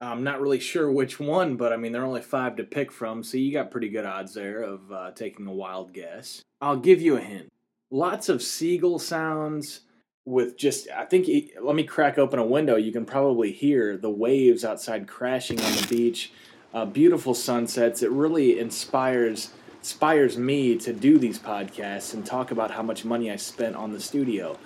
I'm 0.00 0.24
not 0.24 0.40
really 0.40 0.60
sure 0.60 0.90
which 0.90 1.20
one, 1.20 1.56
but 1.56 1.72
I 1.72 1.76
mean 1.76 1.92
there 1.92 2.02
are 2.02 2.06
only 2.06 2.22
five 2.22 2.56
to 2.56 2.64
pick 2.64 2.90
from, 2.90 3.22
so 3.22 3.36
you 3.36 3.52
got 3.52 3.70
pretty 3.70 3.90
good 3.90 4.06
odds 4.06 4.34
there 4.34 4.62
of 4.62 4.90
uh, 4.90 5.10
taking 5.12 5.46
a 5.46 5.52
wild 5.52 5.92
guess. 5.92 6.42
I'll 6.60 6.78
give 6.78 7.02
you 7.02 7.16
a 7.16 7.20
hint. 7.20 7.52
Lots 7.90 8.28
of 8.28 8.42
seagull 8.42 8.98
sounds, 8.98 9.82
with 10.26 10.58
just 10.58 10.88
I 10.94 11.04
think 11.06 11.52
let 11.62 11.74
me 11.74 11.84
crack 11.84 12.18
open 12.18 12.38
a 12.38 12.44
window. 12.44 12.76
You 12.76 12.92
can 12.92 13.06
probably 13.06 13.52
hear 13.52 13.96
the 13.96 14.10
waves 14.10 14.64
outside 14.64 15.08
crashing 15.08 15.58
on 15.60 15.72
the 15.72 15.86
beach. 15.88 16.32
Uh, 16.74 16.84
beautiful 16.84 17.32
sunsets. 17.32 18.02
It 18.02 18.10
really 18.10 18.58
inspires 18.58 19.50
inspires 19.78 20.36
me 20.36 20.76
to 20.76 20.92
do 20.92 21.16
these 21.16 21.38
podcasts 21.38 22.12
and 22.12 22.26
talk 22.26 22.50
about 22.50 22.72
how 22.72 22.82
much 22.82 23.04
money 23.04 23.30
I 23.30 23.36
spent 23.36 23.76
on 23.76 23.92
the 23.92 24.00
studio. 24.00 24.58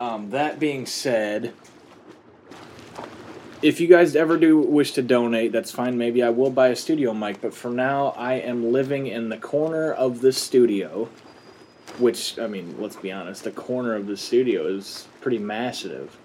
Um, 0.00 0.30
that 0.30 0.58
being 0.58 0.86
said, 0.86 1.52
if 3.60 3.80
you 3.80 3.88
guys 3.88 4.16
ever 4.16 4.38
do 4.38 4.58
wish 4.58 4.92
to 4.92 5.02
donate, 5.02 5.52
that's 5.52 5.70
fine. 5.70 5.98
Maybe 5.98 6.22
I 6.22 6.30
will 6.30 6.50
buy 6.50 6.68
a 6.68 6.76
studio 6.76 7.12
mic, 7.12 7.40
but 7.42 7.52
for 7.52 7.70
now, 7.70 8.14
I 8.16 8.34
am 8.34 8.72
living 8.72 9.06
in 9.06 9.28
the 9.28 9.36
corner 9.36 9.92
of 9.92 10.22
the 10.22 10.32
studio. 10.32 11.08
Which, 11.98 12.38
I 12.38 12.46
mean, 12.46 12.76
let's 12.80 12.96
be 12.96 13.10
honest, 13.10 13.44
the 13.44 13.50
corner 13.50 13.94
of 13.94 14.06
the 14.06 14.16
studio 14.16 14.66
is 14.66 15.08
pretty 15.20 15.38
massive. 15.38 16.16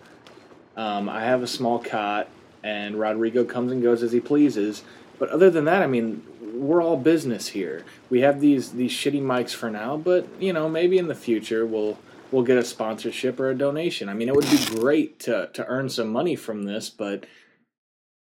Um, 0.76 1.10
I 1.10 1.22
have 1.22 1.42
a 1.44 1.48
small 1.48 1.80
cot, 1.80 2.28
and 2.64 3.00
Rodrigo 3.00 3.44
comes 3.44 3.72
and 3.72 3.82
goes 3.82 4.04
as 4.04 4.12
he 4.12 4.20
pleases. 4.20 4.84
But 5.20 5.30
other 5.30 5.50
than 5.50 5.66
that, 5.66 5.84
I 5.84 5.88
mean, 5.88 6.24
we're 6.54 6.82
all 6.82 6.98
business 6.98 7.50
here. 7.50 7.84
We 8.10 8.22
have 8.22 8.40
these 8.40 8.72
these 8.72 8.92
shitty 8.92 9.22
mics 9.22 9.54
for 9.54 9.70
now, 9.70 9.98
but 9.98 10.28
you 10.40 10.54
know, 10.54 10.70
maybe 10.70 10.98
in 10.98 11.08
the 11.08 11.16
future 11.16 11.66
we'll 11.66 11.98
we'll 12.32 12.44
get 12.44 12.58
a 12.58 12.64
sponsorship 12.64 13.40
or 13.40 13.50
a 13.50 13.56
donation. 13.56 14.10
I 14.10 14.14
mean, 14.14 14.28
it 14.28 14.36
would 14.36 14.50
be 14.50 14.66
great 14.80 15.20
to 15.22 15.50
to 15.54 15.66
earn 15.68 15.90
some 15.90 16.10
money 16.10 16.36
from 16.36 16.64
this, 16.64 16.90
but 16.90 17.26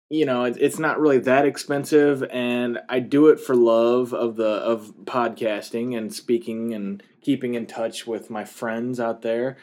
you 0.10 0.25
know, 0.25 0.46
it, 0.46 0.58
it's 0.60 0.80
not 0.80 1.00
really 1.00 1.20
that 1.20 1.46
expensive, 1.46 2.24
and 2.32 2.80
I 2.88 3.00
do 3.00 3.27
it 3.27 3.39
for 3.39 3.56
love 3.56 4.13
of 4.13 4.36
the 4.36 4.48
of 4.48 4.94
podcasting 5.04 5.98
and 5.98 6.13
speaking 6.13 6.74
and 6.74 7.04
keeping 7.27 7.55
in 7.55 7.65
touch 7.65 8.07
with 8.07 8.29
my 8.29 8.46
friends 8.46 9.01
out 9.01 9.22
there. 9.22 9.57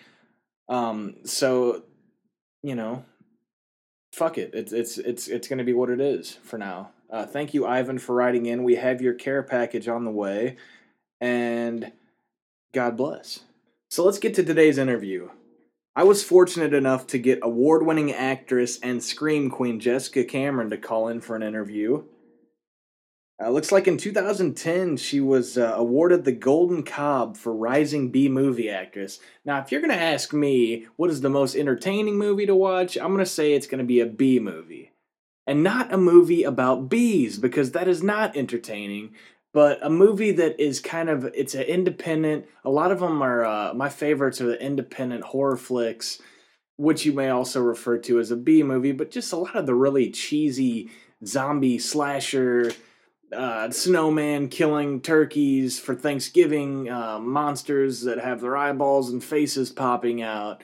Um, 0.69 1.15
so 1.25 1.85
you 2.63 2.75
know, 2.75 3.07
fuck 4.13 4.37
it. 4.37 4.51
It's 4.53 4.71
it's 4.71 4.99
it's 4.99 5.29
it's 5.29 5.49
going 5.49 5.61
to 5.61 5.65
be 5.65 5.73
what 5.73 5.89
it 5.89 5.99
is 5.99 6.39
for 6.43 6.59
now. 6.59 6.91
Uh, 7.11 7.25
thank 7.25 7.55
you, 7.55 7.65
Ivan, 7.65 7.99
for 7.99 8.15
writing 8.15 8.45
in. 8.45 8.65
We 8.65 8.75
have 8.75 9.01
your 9.01 9.15
care 9.15 9.43
package 9.43 9.89
on 9.89 10.05
the 10.05 10.11
way, 10.11 10.59
and 11.23 11.91
God 12.75 12.99
bless. 12.99 13.41
So 13.89 14.05
let's 14.05 14.19
get 14.19 14.35
to 14.35 14.45
today's 14.45 14.77
interview. 14.77 15.31
I 15.97 16.05
was 16.05 16.23
fortunate 16.23 16.75
enough 16.75 17.07
to 17.09 17.19
get 17.19 17.39
award 17.41 17.87
winning 17.87 18.13
actress 18.13 18.79
and 18.81 19.03
Scream 19.03 19.49
Queen 19.49 19.81
Jessica 19.81 20.25
Cameron 20.25 20.69
to 20.69 20.77
call 20.77 21.09
in 21.09 21.23
for 21.23 21.35
an 21.35 21.43
interview. 21.43 22.05
Uh, 23.43 23.51
looks 23.51 23.73
like 23.73 23.89
in 23.89 23.97
2010 23.97 24.97
she 24.97 25.21
was 25.21 25.59
uh, 25.59 25.75
awarded 25.77 26.25
the 26.25 26.33
Golden 26.33 26.85
Cob 26.85 27.37
for 27.37 27.53
Rising 27.55 28.11
B 28.11 28.29
Movie 28.29 28.71
Actress. 28.71 29.19
Now, 29.45 29.59
if 29.59 29.73
you're 29.73 29.81
going 29.81 29.91
to 29.91 30.01
ask 30.01 30.33
me 30.33 30.87
what 30.97 31.11
is 31.11 31.21
the 31.21 31.29
most 31.31 31.57
entertaining 31.57 32.17
movie 32.17 32.47
to 32.47 32.55
watch, 32.55 32.97
I'm 32.97 33.09
going 33.09 33.19
to 33.19 33.27
say 33.27 33.53
it's 33.53 33.67
going 33.67 33.81
to 33.81 33.85
be 33.85 34.01
a 34.01 34.07
B 34.07 34.39
movie. 34.39 34.93
And 35.47 35.63
not 35.63 35.93
a 35.93 35.99
movie 35.99 36.43
about 36.43 36.89
bees, 36.89 37.39
because 37.39 37.73
that 37.73 37.89
is 37.89 38.03
not 38.03 38.37
entertaining 38.37 39.15
but 39.55 39.79
a 39.87 39.89
movie 39.89 40.33
that 40.33 40.61
is 40.61 40.81
kind 40.81 41.09
of 41.09 41.25
it's 41.27 41.55
an 41.55 41.63
independent 41.63 42.45
a 42.65 42.71
lot 42.71 42.91
of 42.91 43.01
them 43.01 43.23
are 43.23 43.45
uh, 43.45 43.73
my 43.73 43.89
favorites 43.89 44.41
are 44.41 44.47
the 44.47 44.61
independent 44.61 45.25
horror 45.25 45.57
flicks 45.57 46.21
which 46.77 47.07
you 47.07 47.13
may 47.13 47.31
also 47.31 47.63
refer 47.63 47.97
to 47.97 48.19
as 48.19 48.31
a 48.31 48.37
b 48.37 48.63
movie 48.63 48.93
but 48.93 49.11
just 49.11 49.33
a 49.33 49.37
lot 49.37 49.57
of 49.57 49.65
the 49.65 49.75
really 49.75 50.11
cheesy 50.11 50.91
zombie 51.25 51.79
slasher 51.79 52.73
uh, 53.35 53.71
snowman 53.71 54.49
killing 54.49 55.01
turkeys 55.01 55.79
for 55.79 55.95
thanksgiving 55.95 56.89
uh, 56.89 57.19
monsters 57.19 58.03
that 58.03 58.19
have 58.19 58.41
their 58.41 58.57
eyeballs 58.57 59.11
and 59.11 59.23
faces 59.23 59.71
popping 59.71 60.23
out 60.23 60.63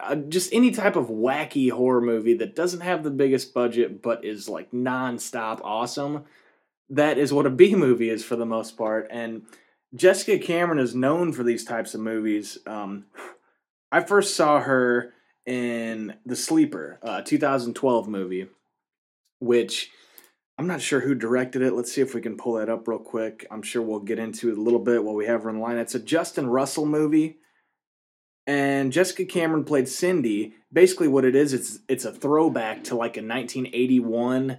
uh, 0.00 0.14
just 0.14 0.52
any 0.52 0.70
type 0.70 0.96
of 0.96 1.08
wacky 1.08 1.70
horror 1.70 2.00
movie 2.00 2.34
that 2.34 2.54
doesn't 2.54 2.80
have 2.80 3.02
the 3.02 3.10
biggest 3.10 3.52
budget 3.52 4.00
but 4.02 4.24
is 4.24 4.48
like 4.48 4.72
non-stop 4.72 5.60
awesome 5.64 6.24
that 6.92 7.18
is 7.18 7.32
what 7.32 7.46
a 7.46 7.50
B 7.62 7.74
movie 7.74 8.10
is 8.10 8.24
for 8.24 8.36
the 8.36 8.46
most 8.46 8.76
part. 8.76 9.08
And 9.10 9.42
Jessica 9.94 10.38
Cameron 10.38 10.78
is 10.78 10.94
known 10.94 11.32
for 11.32 11.42
these 11.42 11.64
types 11.64 11.94
of 11.94 12.00
movies. 12.00 12.58
Um, 12.66 13.06
I 13.90 14.00
first 14.00 14.36
saw 14.36 14.60
her 14.60 15.12
in 15.44 16.14
The 16.24 16.36
Sleeper, 16.36 16.98
uh, 17.02 17.22
2012 17.22 18.08
movie, 18.08 18.46
which 19.40 19.90
I'm 20.62 20.68
not 20.68 20.80
sure 20.80 21.00
who 21.00 21.16
directed 21.16 21.60
it. 21.60 21.72
Let's 21.72 21.92
see 21.92 22.02
if 22.02 22.14
we 22.14 22.20
can 22.20 22.36
pull 22.36 22.52
that 22.52 22.68
up 22.68 22.86
real 22.86 23.00
quick. 23.00 23.48
I'm 23.50 23.62
sure 23.62 23.82
we'll 23.82 23.98
get 23.98 24.20
into 24.20 24.48
it 24.48 24.56
a 24.56 24.60
little 24.60 24.78
bit 24.78 25.02
while 25.02 25.16
we 25.16 25.26
have 25.26 25.42
her 25.42 25.50
in 25.50 25.58
line. 25.58 25.76
It's 25.76 25.96
a 25.96 25.98
Justin 25.98 26.46
Russell 26.46 26.86
movie. 26.86 27.38
And 28.46 28.92
Jessica 28.92 29.24
Cameron 29.24 29.64
played 29.64 29.88
Cindy. 29.88 30.54
Basically, 30.72 31.08
what 31.08 31.24
it 31.24 31.34
is, 31.34 31.52
it's 31.52 31.80
it's 31.88 32.04
a 32.04 32.12
throwback 32.12 32.84
to 32.84 32.94
like 32.94 33.16
a 33.16 33.26
1981 33.26 34.58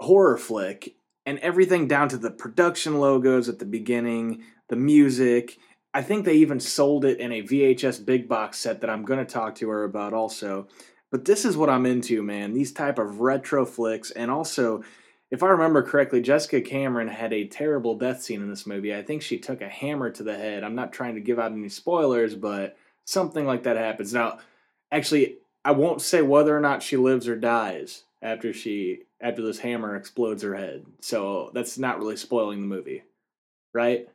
horror 0.00 0.38
flick 0.38 0.96
and 1.24 1.38
everything 1.38 1.86
down 1.86 2.08
to 2.08 2.16
the 2.16 2.32
production 2.32 2.98
logos 2.98 3.48
at 3.48 3.60
the 3.60 3.64
beginning, 3.64 4.42
the 4.68 4.74
music. 4.74 5.56
I 5.94 6.02
think 6.02 6.24
they 6.24 6.34
even 6.34 6.58
sold 6.58 7.04
it 7.04 7.20
in 7.20 7.30
a 7.30 7.44
VHS 7.44 8.04
big 8.04 8.28
box 8.28 8.58
set 8.58 8.80
that 8.80 8.90
I'm 8.90 9.04
going 9.04 9.24
to 9.24 9.32
talk 9.32 9.54
to 9.56 9.68
her 9.68 9.84
about 9.84 10.14
also. 10.14 10.66
But 11.12 11.26
this 11.26 11.44
is 11.44 11.56
what 11.56 11.70
I'm 11.70 11.86
into, 11.86 12.24
man. 12.24 12.54
These 12.54 12.72
type 12.72 12.98
of 12.98 13.20
retro 13.20 13.64
flicks 13.64 14.10
and 14.10 14.32
also 14.32 14.82
if 15.30 15.42
I 15.42 15.48
remember 15.48 15.82
correctly, 15.82 16.22
Jessica 16.22 16.60
Cameron 16.60 17.08
had 17.08 17.32
a 17.32 17.46
terrible 17.46 17.96
death 17.96 18.22
scene 18.22 18.40
in 18.40 18.48
this 18.48 18.66
movie. 18.66 18.94
I 18.94 19.02
think 19.02 19.22
she 19.22 19.38
took 19.38 19.60
a 19.60 19.68
hammer 19.68 20.10
to 20.10 20.22
the 20.22 20.36
head. 20.36 20.64
I'm 20.64 20.74
not 20.74 20.92
trying 20.92 21.16
to 21.16 21.20
give 21.20 21.38
out 21.38 21.52
any 21.52 21.68
spoilers, 21.68 22.34
but 22.34 22.76
something 23.04 23.46
like 23.46 23.64
that 23.64 23.76
happens. 23.76 24.14
Now, 24.14 24.38
actually, 24.90 25.36
I 25.64 25.72
won't 25.72 26.00
say 26.00 26.22
whether 26.22 26.56
or 26.56 26.60
not 26.60 26.82
she 26.82 26.96
lives 26.96 27.28
or 27.28 27.36
dies 27.36 28.04
after 28.22 28.52
she 28.52 29.02
after 29.20 29.42
this 29.42 29.58
hammer 29.58 29.96
explodes 29.96 30.42
her 30.42 30.54
head. 30.54 30.86
So 31.00 31.50
that's 31.52 31.76
not 31.76 31.98
really 31.98 32.16
spoiling 32.16 32.60
the 32.60 32.66
movie, 32.66 33.02
right? 33.74 34.08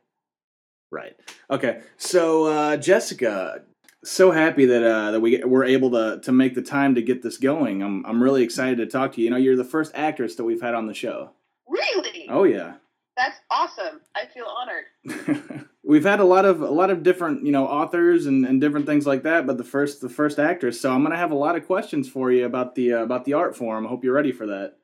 Right. 0.90 1.16
Okay. 1.50 1.82
So 1.96 2.46
uh, 2.46 2.76
Jessica, 2.76 3.62
so 4.04 4.30
happy 4.30 4.66
that 4.66 4.82
uh, 4.82 5.10
that 5.12 5.20
we 5.20 5.42
were 5.44 5.64
able 5.64 5.90
to 5.92 6.20
to 6.22 6.32
make 6.32 6.54
the 6.54 6.62
time 6.62 6.94
to 6.94 7.02
get 7.02 7.22
this 7.22 7.38
going. 7.38 7.82
I'm 7.82 8.04
I'm 8.06 8.22
really 8.22 8.42
excited 8.42 8.78
to 8.78 8.86
talk 8.86 9.12
to 9.12 9.20
you. 9.20 9.24
You 9.24 9.30
know, 9.30 9.36
you're 9.36 9.56
the 9.56 9.64
first 9.64 9.92
actress 9.94 10.36
that 10.36 10.44
we've 10.44 10.62
had 10.62 10.74
on 10.74 10.86
the 10.86 10.94
show. 10.94 11.30
Really? 11.68 12.26
Oh 12.28 12.44
yeah. 12.44 12.74
That's 13.16 13.38
awesome. 13.50 14.00
I 14.16 14.26
feel 14.26 14.46
honored. 14.46 15.68
we've 15.84 16.04
had 16.04 16.18
a 16.18 16.24
lot 16.24 16.44
of 16.44 16.62
a 16.62 16.70
lot 16.70 16.90
of 16.90 17.02
different 17.02 17.44
you 17.44 17.52
know 17.52 17.66
authors 17.66 18.26
and, 18.26 18.44
and 18.44 18.60
different 18.60 18.86
things 18.86 19.06
like 19.06 19.22
that, 19.22 19.46
but 19.46 19.56
the 19.56 19.64
first 19.64 20.00
the 20.00 20.08
first 20.08 20.38
actress. 20.38 20.80
So 20.80 20.92
I'm 20.92 21.02
gonna 21.02 21.16
have 21.16 21.30
a 21.30 21.36
lot 21.36 21.56
of 21.56 21.66
questions 21.66 22.08
for 22.08 22.32
you 22.32 22.44
about 22.44 22.74
the 22.74 22.94
uh, 22.94 23.02
about 23.02 23.24
the 23.24 23.34
art 23.34 23.56
form. 23.56 23.86
I 23.86 23.88
hope 23.88 24.02
you're 24.02 24.14
ready 24.14 24.32
for 24.32 24.46
that. 24.46 24.76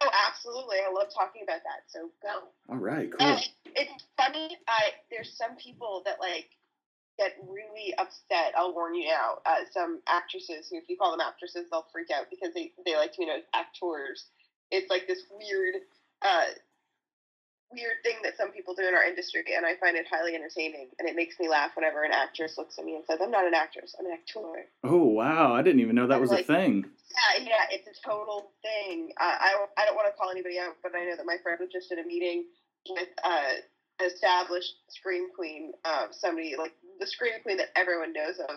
Oh, 0.00 0.10
absolutely! 0.28 0.76
I 0.78 0.90
love 0.92 1.08
talking 1.14 1.42
about 1.42 1.60
that. 1.64 1.84
So 1.88 2.10
go. 2.22 2.48
All 2.70 2.80
right, 2.80 3.10
cool. 3.10 3.26
Uh, 3.26 3.40
it's 3.74 4.04
funny. 4.16 4.56
I 4.66 4.90
there's 5.10 5.36
some 5.36 5.56
people 5.56 6.02
that 6.06 6.20
like 6.20 6.48
get 7.18 7.36
really 7.48 7.94
upset. 7.98 8.54
I'll 8.56 8.74
warn 8.74 8.94
you 8.94 9.08
now. 9.08 9.38
Uh, 9.46 9.64
some 9.72 10.00
actresses 10.08 10.68
who, 10.70 10.78
if 10.78 10.84
you 10.88 10.96
call 10.96 11.12
them 11.12 11.20
actresses, 11.20 11.66
they'll 11.70 11.86
freak 11.92 12.08
out 12.10 12.26
because 12.30 12.54
they 12.54 12.72
they 12.84 12.96
like 12.96 13.12
to 13.12 13.18
be 13.18 13.26
known 13.26 13.38
as 13.38 13.48
actors. 13.54 14.26
It's 14.70 14.90
like 14.90 15.06
this 15.06 15.22
weird. 15.30 15.82
Uh, 16.22 16.54
weird 17.74 17.98
thing 18.04 18.14
that 18.22 18.36
some 18.38 18.52
people 18.52 18.74
do 18.74 18.86
in 18.86 18.94
our 18.94 19.02
industry, 19.02 19.42
and 19.56 19.66
I 19.66 19.74
find 19.76 19.96
it 19.96 20.06
highly 20.06 20.34
entertaining. 20.34 20.88
And 20.98 21.08
it 21.08 21.16
makes 21.16 21.38
me 21.40 21.48
laugh 21.48 21.72
whenever 21.74 22.04
an 22.04 22.12
actress 22.12 22.54
looks 22.56 22.78
at 22.78 22.84
me 22.84 22.94
and 22.94 23.04
says, 23.04 23.18
"I'm 23.20 23.30
not 23.30 23.46
an 23.46 23.54
actress. 23.54 23.94
I'm 23.98 24.06
an 24.06 24.12
actor." 24.12 24.70
Oh 24.84 25.04
wow! 25.04 25.52
I 25.52 25.62
didn't 25.62 25.80
even 25.80 25.96
know 25.96 26.06
that 26.06 26.20
was 26.20 26.30
like, 26.30 26.44
a 26.44 26.46
thing. 26.46 26.86
Yeah, 27.10 27.44
yeah, 27.44 27.64
it's 27.70 27.86
a 27.86 27.96
total 28.06 28.50
thing. 28.62 29.12
I, 29.18 29.54
I, 29.76 29.82
I 29.82 29.84
don't 29.86 29.96
want 29.96 30.12
to 30.12 30.18
call 30.18 30.30
anybody 30.30 30.58
out, 30.58 30.76
but 30.82 30.94
I 30.94 31.04
know 31.04 31.16
that 31.16 31.26
my 31.26 31.36
friend 31.42 31.58
was 31.60 31.70
just 31.72 31.92
in 31.92 31.98
a 31.98 32.06
meeting 32.06 32.44
with 32.88 33.08
uh, 33.22 33.54
established 34.02 34.74
scream 34.88 35.28
queen, 35.34 35.72
uh, 35.84 36.06
somebody 36.10 36.54
like 36.58 36.72
the 37.00 37.06
scream 37.06 37.32
queen 37.42 37.56
that 37.58 37.68
everyone 37.76 38.12
knows 38.12 38.38
of, 38.38 38.56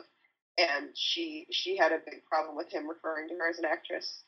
and 0.57 0.89
she 0.95 1.47
she 1.51 1.77
had 1.77 1.91
a 1.91 1.99
big 2.05 2.25
problem 2.25 2.55
with 2.55 2.71
him 2.71 2.87
referring 2.87 3.29
to 3.29 3.35
her 3.35 3.49
as 3.49 3.59
an 3.59 3.65
actress. 3.65 4.23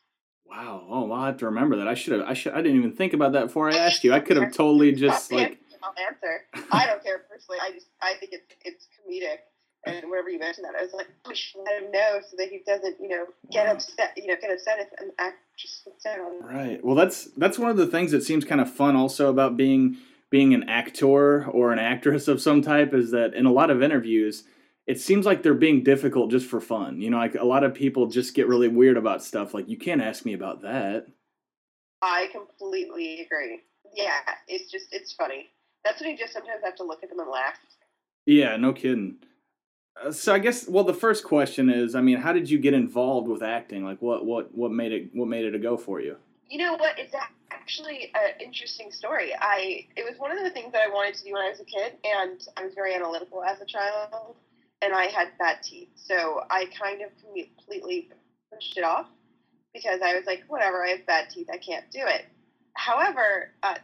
Wow. 0.46 0.88
Oh, 0.90 1.06
well, 1.06 1.20
I 1.20 1.28
have 1.28 1.38
to 1.38 1.46
remember 1.46 1.78
that. 1.78 1.88
I 1.88 1.94
should 1.94 2.20
have. 2.20 2.28
I 2.28 2.34
should. 2.34 2.54
I 2.54 2.62
didn't 2.62 2.78
even 2.78 2.94
think 2.94 3.14
about 3.14 3.34
that 3.34 3.48
before 3.48 3.70
I 3.70 3.76
asked 3.76 4.04
you. 4.04 4.14
I 4.14 4.20
could 4.20 4.38
have 4.38 4.54
totally 4.54 4.94
just 4.94 5.32
like. 5.32 5.60
I'll 5.82 5.94
answer. 6.06 6.42
I 6.72 6.86
don't 6.88 7.02
care 7.02 7.20
personally. 7.30 7.60
I 7.62 7.72
just 7.72 7.88
I 8.02 8.14
think 8.20 8.34
it's 8.34 8.56
it's 8.66 8.88
comedic. 8.98 9.38
And 9.86 10.10
whenever 10.10 10.30
you 10.30 10.40
mention 10.40 10.64
that, 10.64 10.74
I 10.78 10.84
was 10.84 10.92
like, 10.92 11.08
I 11.26 11.34
should 11.34 11.62
let 11.66 11.82
him 11.82 11.92
know 11.92 12.20
so 12.30 12.36
that 12.38 12.50
he 12.50 12.62
doesn't, 12.68 12.98
you 13.00 13.08
know, 13.08 13.28
get 13.50 13.68
wow. 13.68 13.74
upset. 13.74 14.12
You 14.18 14.28
know, 14.28 14.36
get 14.42 14.52
upset 14.52 14.80
if 14.80 15.00
an 15.00 15.12
actress 15.18 15.88
down. 16.04 16.44
Right. 16.44 16.84
Well, 16.84 16.96
that's 16.96 17.26
that's 17.38 17.58
one 17.58 17.72
of 17.72 17.78
the 17.78 17.88
things 17.88 18.12
that 18.12 18.24
seems 18.24 18.44
kind 18.44 18.60
of 18.60 18.74
fun 18.74 18.96
also 18.96 19.30
about 19.30 19.56
being 19.56 19.98
being 20.30 20.54
an 20.54 20.70
actor 20.70 21.46
or 21.46 21.72
an 21.72 21.80
actress 21.80 22.28
of 22.28 22.42
some 22.42 22.62
type 22.62 22.94
is 22.94 23.12
that 23.12 23.34
in 23.34 23.46
a 23.46 23.52
lot 23.52 23.72
of 23.72 23.82
interviews 23.82 24.44
it 24.90 25.00
seems 25.00 25.24
like 25.24 25.44
they're 25.44 25.54
being 25.54 25.84
difficult 25.84 26.32
just 26.32 26.48
for 26.48 26.60
fun. 26.60 27.00
You 27.00 27.12
know, 27.12 27.18
like 27.18 27.36
a 27.36 27.46
lot 27.46 27.64
of 27.64 27.76
people 27.76 28.08
just 28.08 28.34
get 28.34 28.48
really 28.48 28.68
weird 28.68 28.98
about 28.98 29.24
stuff. 29.24 29.54
Like, 29.54 29.70
you 29.70 29.78
can't 29.78 30.02
ask 30.02 30.26
me 30.26 30.34
about 30.34 30.64
that. 30.64 31.06
I 32.02 32.28
completely 32.32 33.22
agree. 33.22 33.60
Yeah, 33.96 34.18
it's 34.48 34.72
just, 34.72 34.88
it's 34.92 35.14
funny. 35.14 35.52
That's 35.86 36.02
when 36.02 36.10
you 36.10 36.18
just 36.18 36.34
sometimes 36.34 36.62
have 36.64 36.74
to 36.78 36.84
look 36.84 37.04
at 37.04 37.10
them 37.10 37.20
and 37.20 37.30
laugh. 37.30 37.54
Yeah, 38.26 38.58
no 38.58 38.74
kidding. 38.74 39.18
Uh, 40.04 40.12
so 40.12 40.34
I 40.34 40.40
guess, 40.40 40.68
well, 40.68 40.84
the 40.84 40.94
first 40.96 41.24
question 41.24 41.70
is, 41.70 41.94
I 41.94 42.02
mean, 42.02 42.18
how 42.18 42.34
did 42.34 42.50
you 42.50 42.58
get 42.58 42.74
involved 42.74 43.28
with 43.28 43.44
acting? 43.44 43.86
Like, 43.86 44.02
what, 44.02 44.26
what, 44.26 44.56
what 44.56 44.72
made 44.72 44.92
it, 44.92 45.12
what 45.14 45.28
made 45.28 45.46
it 45.46 45.54
a 45.54 45.60
go 45.60 45.78
for 45.78 46.02
you? 46.02 46.18
You 46.50 46.58
know 46.58 46.74
what? 46.74 46.98
It's 46.98 47.14
actually 47.52 48.12
an 48.16 48.42
interesting 48.44 48.92
story. 48.92 49.34
I, 49.40 49.86
it 49.96 50.04
was 50.04 50.16
one 50.18 50.36
of 50.36 50.44
the 50.44 50.50
things 50.50 50.72
that 50.74 50.82
I 50.82 50.90
wanted 50.90 51.14
to 51.16 51.24
do 51.24 51.34
when 51.34 51.44
I 51.44 51.50
was 51.50 51.60
a 51.60 51.66
kid, 51.66 51.94
and 52.04 52.42
I 52.58 52.66
was 52.66 52.74
very 52.74 52.96
analytical 52.96 53.44
as 53.44 53.62
a 53.62 53.66
child 53.66 54.36
and 54.82 54.94
I 54.94 55.06
had 55.06 55.38
bad 55.38 55.58
teeth. 55.64 55.90
So 55.96 56.42
I 56.50 56.66
kind 56.78 57.02
of 57.02 57.10
completely 57.22 58.10
pushed 58.52 58.78
it 58.78 58.84
off 58.84 59.08
because 59.74 60.00
I 60.04 60.16
was 60.16 60.26
like, 60.26 60.44
whatever, 60.48 60.84
I 60.86 60.90
have 60.90 61.06
bad 61.06 61.30
teeth, 61.30 61.48
I 61.52 61.58
can't 61.58 61.90
do 61.92 62.00
it. 62.02 62.26
However, 62.74 63.52
uh, 63.62 63.76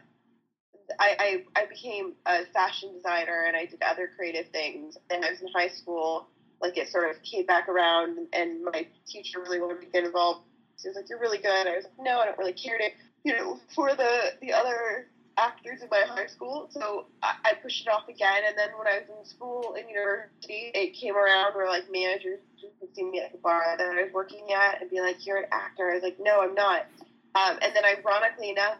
I, 0.98 1.42
I, 1.54 1.60
I 1.60 1.66
became 1.66 2.14
a 2.24 2.46
fashion 2.52 2.92
designer 2.94 3.44
and 3.46 3.56
I 3.56 3.66
did 3.66 3.82
other 3.82 4.10
creative 4.16 4.50
things. 4.52 4.96
And 5.10 5.24
I 5.24 5.30
was 5.30 5.40
in 5.40 5.48
high 5.48 5.68
school, 5.68 6.28
like 6.60 6.76
it 6.78 6.88
sort 6.88 7.10
of 7.10 7.22
came 7.22 7.44
back 7.44 7.68
around, 7.68 8.28
and 8.32 8.64
my 8.64 8.86
teacher 9.06 9.40
really 9.40 9.60
wanted 9.60 9.82
to 9.82 9.86
get 9.86 10.04
involved. 10.04 10.45
She 10.80 10.88
was 10.88 10.96
like, 10.96 11.08
"You're 11.08 11.20
really 11.20 11.38
good." 11.38 11.66
I 11.66 11.76
was 11.76 11.84
like, 11.84 11.98
"No, 11.98 12.20
I 12.20 12.26
don't 12.26 12.38
really 12.38 12.52
care 12.52 12.78
to, 12.78 12.90
you 13.24 13.36
know, 13.36 13.58
for 13.74 13.94
the 13.94 14.32
the 14.40 14.52
other 14.52 15.08
actors 15.38 15.82
in 15.82 15.88
my 15.90 16.02
high 16.06 16.26
school." 16.26 16.68
So 16.70 17.06
I, 17.22 17.34
I 17.44 17.54
pushed 17.54 17.86
it 17.86 17.90
off 17.90 18.08
again. 18.08 18.42
And 18.46 18.56
then 18.56 18.70
when 18.78 18.86
I 18.86 19.00
was 19.00 19.08
in 19.18 19.24
school 19.24 19.74
in 19.74 19.88
university, 19.88 20.70
it 20.74 20.94
came 20.94 21.16
around 21.16 21.54
where 21.54 21.68
like 21.68 21.90
managers 21.90 22.40
would 22.80 22.94
see 22.94 23.04
me 23.04 23.20
at 23.20 23.32
the 23.32 23.38
bar 23.38 23.76
that 23.76 23.86
I 23.86 24.02
was 24.02 24.12
working 24.12 24.52
at 24.52 24.80
and 24.80 24.90
be 24.90 25.00
like, 25.00 25.24
"You're 25.26 25.38
an 25.38 25.48
actor." 25.52 25.90
I 25.90 25.94
was 25.94 26.02
like, 26.02 26.18
"No, 26.20 26.40
I'm 26.40 26.54
not." 26.54 26.86
Um, 27.34 27.58
and 27.60 27.74
then 27.76 27.84
ironically 27.84 28.50
enough, 28.50 28.78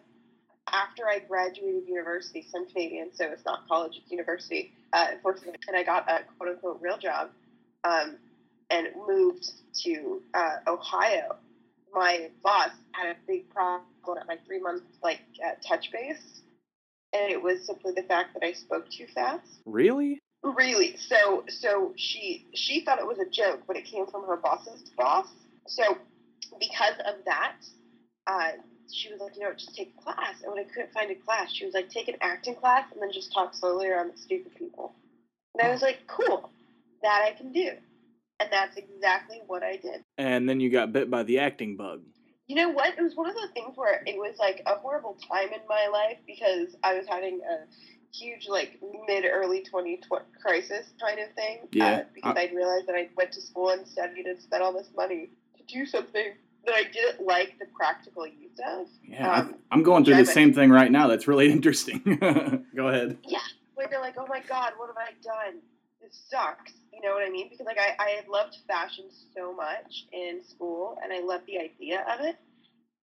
after 0.73 1.09
I 1.09 1.21
graduated 1.21 1.87
university, 1.87 2.47
so 2.51 2.59
I'm 2.59 2.67
Canadian, 2.67 3.11
so 3.15 3.27
it's 3.27 3.45
not 3.45 3.69
college, 3.69 3.99
it's 4.03 4.11
university, 4.11 4.73
uh, 4.93 5.09
and 5.69 5.77
I 5.77 5.83
got 5.83 6.09
a 6.11 6.21
quote 6.39 6.51
unquote 6.51 6.81
real 6.81 6.99
job 6.99 7.31
um, 7.85 8.17
and 8.71 8.89
moved 9.07 9.51
to 9.85 10.23
uh, 10.35 10.57
Ohio. 10.67 11.37
My 11.97 12.31
boss 12.45 12.71
had 12.93 13.17
a 13.17 13.17
big 13.27 13.49
problem 13.51 13.83
at 14.21 14.29
my 14.29 14.37
three 14.47 14.61
month 14.61 14.83
like 15.03 15.21
uh, 15.45 15.53
touch 15.67 15.91
base, 15.91 16.43
and 17.15 17.33
it 17.33 17.43
was 17.43 17.67
simply 17.67 17.93
the 17.97 18.03
fact 18.03 18.35
that 18.35 18.47
I 18.47 18.53
spoke 18.53 18.91
too 18.91 19.07
fast. 19.15 19.49
Really? 19.65 20.21
Really. 20.43 20.97
So 20.99 21.45
so 21.49 21.95
she 21.97 22.47
she 22.55 22.85
thought 22.85 22.99
it 22.99 23.07
was 23.07 23.19
a 23.19 23.29
joke, 23.29 23.63
but 23.67 23.77
it 23.77 23.87
came 23.87 24.07
from 24.07 24.27
her 24.27 24.37
boss's 24.37 24.83
boss. 24.97 25.27
So 25.67 25.97
because 26.61 26.99
of 27.07 27.25
that, 27.25 27.57
uh, 28.27 28.51
she 28.93 29.11
was 29.11 29.21
like, 29.21 29.35
you 29.37 29.43
know, 29.43 29.53
just 29.55 29.75
take 29.75 29.95
a 29.99 30.03
class. 30.03 30.43
And 30.43 30.53
when 30.53 30.65
I 30.65 30.69
couldn't 30.69 30.93
find 30.93 31.11
a 31.11 31.15
class, 31.15 31.53
she 31.53 31.65
was 31.65 31.75
like, 31.75 31.89
take 31.89 32.09
an 32.09 32.17
acting 32.21 32.55
class 32.55 32.85
and 32.93 33.03
then 33.03 33.11
just 33.13 33.33
talk 33.33 33.55
slowly 33.55 33.89
around 33.89 34.13
the 34.13 34.19
stupid 34.19 34.55
people. 34.55 34.95
And 35.55 35.67
I 35.67 35.73
was 35.73 35.83
like, 35.83 36.07
cool, 36.07 36.51
that 37.03 37.23
I 37.25 37.33
can 37.37 37.53
do. 37.53 37.71
And 38.39 38.49
that's 38.53 38.77
exactly 38.77 39.41
what 39.47 39.63
I 39.63 39.77
did. 39.77 40.05
And 40.19 40.49
then 40.49 40.61
you 40.61 40.71
got 40.71 40.93
bit 40.93 41.11
by 41.11 41.23
the 41.23 41.39
acting 41.39 41.77
bug. 41.77 42.03
You 42.47 42.57
know 42.57 42.71
what? 42.71 42.97
It 42.97 43.03
was 43.03 43.17
one 43.17 43.29
of 43.29 43.35
those 43.35 43.51
things 43.51 43.77
where 43.77 44.03
it 44.07 44.17
was 44.17 44.37
like 44.39 44.63
a 44.67 44.77
horrible 44.77 45.17
time 45.29 45.49
in 45.49 45.61
my 45.69 45.89
life 45.93 46.19
because 46.27 46.77
I 46.83 46.95
was 46.95 47.07
having 47.09 47.41
a 47.41 47.67
huge, 48.17 48.49
like, 48.49 48.79
mid 49.07 49.25
early 49.31 49.63
20 49.63 50.01
crisis 50.41 50.87
kind 51.01 51.19
of 51.19 51.33
thing. 51.35 51.69
Yeah. 51.73 51.87
Uh, 51.87 52.03
because 52.15 52.35
I, 52.37 52.43
I'd 52.43 52.55
realized 52.55 52.87
that 52.87 52.95
I 52.95 53.09
went 53.17 53.33
to 53.33 53.41
school 53.41 53.71
and 53.71 53.87
studied 53.87 54.27
and 54.27 54.41
spent 54.41 54.63
all 54.63 54.73
this 54.73 54.89
money 54.97 55.31
to 55.57 55.63
do 55.75 55.85
something 55.85 56.33
that 56.67 56.75
I 56.75 56.83
didn't 56.85 57.27
like 57.27 57.59
the 57.59 57.67
practical 57.75 58.27
use 58.27 58.59
of. 58.67 58.87
Yeah, 59.07 59.33
um, 59.33 59.55
I'm 59.71 59.83
going 59.83 60.05
through 60.05 60.17
the 60.17 60.27
same 60.27 60.53
thing 60.53 60.71
right 60.71 60.91
now. 60.91 61.07
That's 61.07 61.27
really 61.27 61.51
interesting. 61.53 62.03
Go 62.77 62.89
ahead. 62.89 63.19
Yeah, 63.27 63.39
where 63.75 63.89
you're 63.91 64.01
like, 64.01 64.15
oh 64.19 64.27
my 64.29 64.41
god, 64.41 64.73
what 64.77 64.89
have 64.89 64.97
I 64.97 65.11
done? 65.23 65.61
Sucks. 66.11 66.73
You 66.93 67.01
know 67.03 67.15
what 67.15 67.27
I 67.27 67.31
mean? 67.31 67.49
Because 67.51 67.67
like 67.67 67.79
I, 67.79 67.95
I 67.99 68.23
loved 68.29 68.57
fashion 68.67 69.07
so 69.37 69.53
much 69.55 70.07
in 70.13 70.41
school, 70.45 70.99
and 71.03 71.13
I 71.13 71.21
loved 71.21 71.47
the 71.47 71.59
idea 71.59 72.05
of 72.09 72.21
it, 72.25 72.37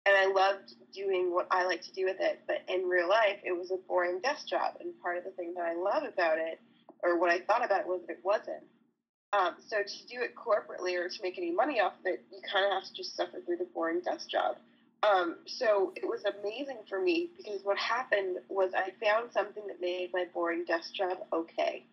and 0.05 0.15
I 0.15 0.27
loved 0.27 0.75
doing 0.93 1.33
what 1.33 1.47
I 1.51 1.65
like 1.65 1.81
to 1.83 1.91
do 1.93 2.05
with 2.05 2.17
it. 2.19 2.41
But 2.47 2.63
in 2.67 2.87
real 2.87 3.09
life, 3.09 3.39
it 3.43 3.53
was 3.53 3.71
a 3.71 3.77
boring 3.87 4.19
desk 4.21 4.47
job, 4.47 4.75
and 4.79 4.99
part 5.01 5.17
of 5.17 5.23
the 5.23 5.31
thing 5.31 5.53
that 5.55 5.65
I 5.65 5.75
love 5.75 6.03
about 6.03 6.37
it, 6.37 6.59
or 7.03 7.19
what 7.19 7.29
I 7.29 7.39
thought 7.39 7.63
about 7.65 7.81
it, 7.81 7.87
was 7.87 8.01
that 8.07 8.13
it 8.13 8.19
wasn't. 8.23 8.63
Um, 9.33 9.55
so 9.67 9.77
to 9.77 10.07
do 10.07 10.21
it 10.21 10.33
corporately 10.35 10.97
or 10.97 11.09
to 11.09 11.21
make 11.21 11.37
any 11.37 11.51
money 11.51 11.79
off 11.79 11.93
of 11.99 12.05
it, 12.05 12.23
you 12.31 12.39
kind 12.51 12.65
of 12.65 12.71
have 12.71 12.83
to 12.83 12.93
just 12.93 13.15
suffer 13.15 13.41
through 13.45 13.57
the 13.57 13.67
boring 13.73 14.01
desk 14.01 14.29
job. 14.29 14.55
Um, 15.03 15.37
so 15.45 15.93
it 15.95 16.05
was 16.05 16.23
amazing 16.25 16.79
for 16.89 16.99
me 16.99 17.29
because 17.37 17.61
what 17.63 17.77
happened 17.77 18.37
was 18.49 18.71
I 18.75 18.91
found 19.03 19.31
something 19.31 19.67
that 19.67 19.79
made 19.81 20.11
my 20.13 20.25
boring 20.33 20.65
desk 20.65 20.93
job 20.93 21.17
okay. 21.31 21.85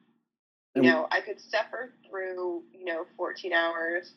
You 0.74 0.82
know, 0.82 1.06
I 1.10 1.20
could 1.20 1.40
suffer 1.40 1.92
through, 2.08 2.62
you 2.72 2.84
know, 2.84 3.06
14 3.16 3.52
hours 3.52 4.12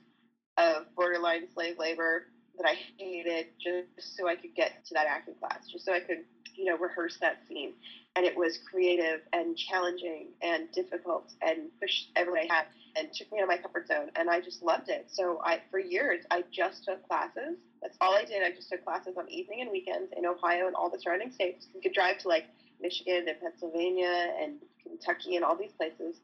of 0.57 0.85
borderline 0.95 1.47
slave 1.53 1.77
labor 1.77 2.25
that 2.57 2.67
I 2.67 2.75
hated 2.97 3.47
just 3.61 4.17
so 4.17 4.27
I 4.27 4.35
could 4.35 4.55
get 4.55 4.85
to 4.87 4.93
that 4.95 5.05
acting 5.07 5.35
class, 5.35 5.67
just 5.71 5.85
so 5.85 5.93
I 5.93 5.99
could, 5.99 6.25
you 6.55 6.65
know, 6.65 6.77
rehearse 6.77 7.17
that 7.21 7.37
scene. 7.47 7.73
And 8.15 8.25
it 8.25 8.35
was 8.35 8.57
creative 8.69 9.21
and 9.33 9.55
challenging 9.55 10.29
and 10.41 10.71
difficult 10.71 11.31
and 11.41 11.69
pushed 11.79 12.09
everything 12.15 12.49
I 12.49 12.55
had 12.55 12.65
and 12.95 13.13
took 13.13 13.31
me 13.31 13.37
out 13.37 13.43
of 13.43 13.49
my 13.49 13.57
comfort 13.57 13.87
zone 13.87 14.09
and 14.15 14.27
I 14.27 14.41
just 14.41 14.63
loved 14.63 14.89
it. 14.89 15.05
So 15.11 15.39
I 15.43 15.61
for 15.69 15.79
years 15.79 16.25
I 16.31 16.43
just 16.51 16.85
took 16.85 17.07
classes. 17.07 17.59
That's 17.83 17.95
all 18.01 18.15
I 18.15 18.25
did. 18.25 18.41
I 18.41 18.49
just 18.49 18.69
took 18.69 18.83
classes 18.83 19.15
on 19.17 19.29
evening 19.29 19.61
and 19.61 19.69
weekends 19.69 20.11
in 20.17 20.25
Ohio 20.25 20.65
and 20.65 20.75
all 20.75 20.89
the 20.89 20.99
surrounding 20.99 21.31
states. 21.31 21.67
You 21.75 21.81
could 21.81 21.93
drive 21.93 22.17
to 22.19 22.27
like 22.27 22.45
Michigan 22.81 23.25
and 23.27 23.39
Pennsylvania 23.39 24.33
and 24.41 24.57
Kentucky 24.81 25.35
and 25.35 25.45
all 25.45 25.55
these 25.55 25.73
places. 25.73 26.19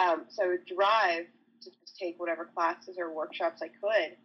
Um, 0.00 0.24
so 0.28 0.44
I 0.44 0.48
would 0.48 0.66
drive 0.66 1.26
to 1.62 1.70
just 1.70 1.96
take 1.98 2.18
whatever 2.18 2.48
classes 2.54 2.96
or 2.98 3.12
workshops 3.12 3.60
I 3.62 3.68
could. 3.68 4.16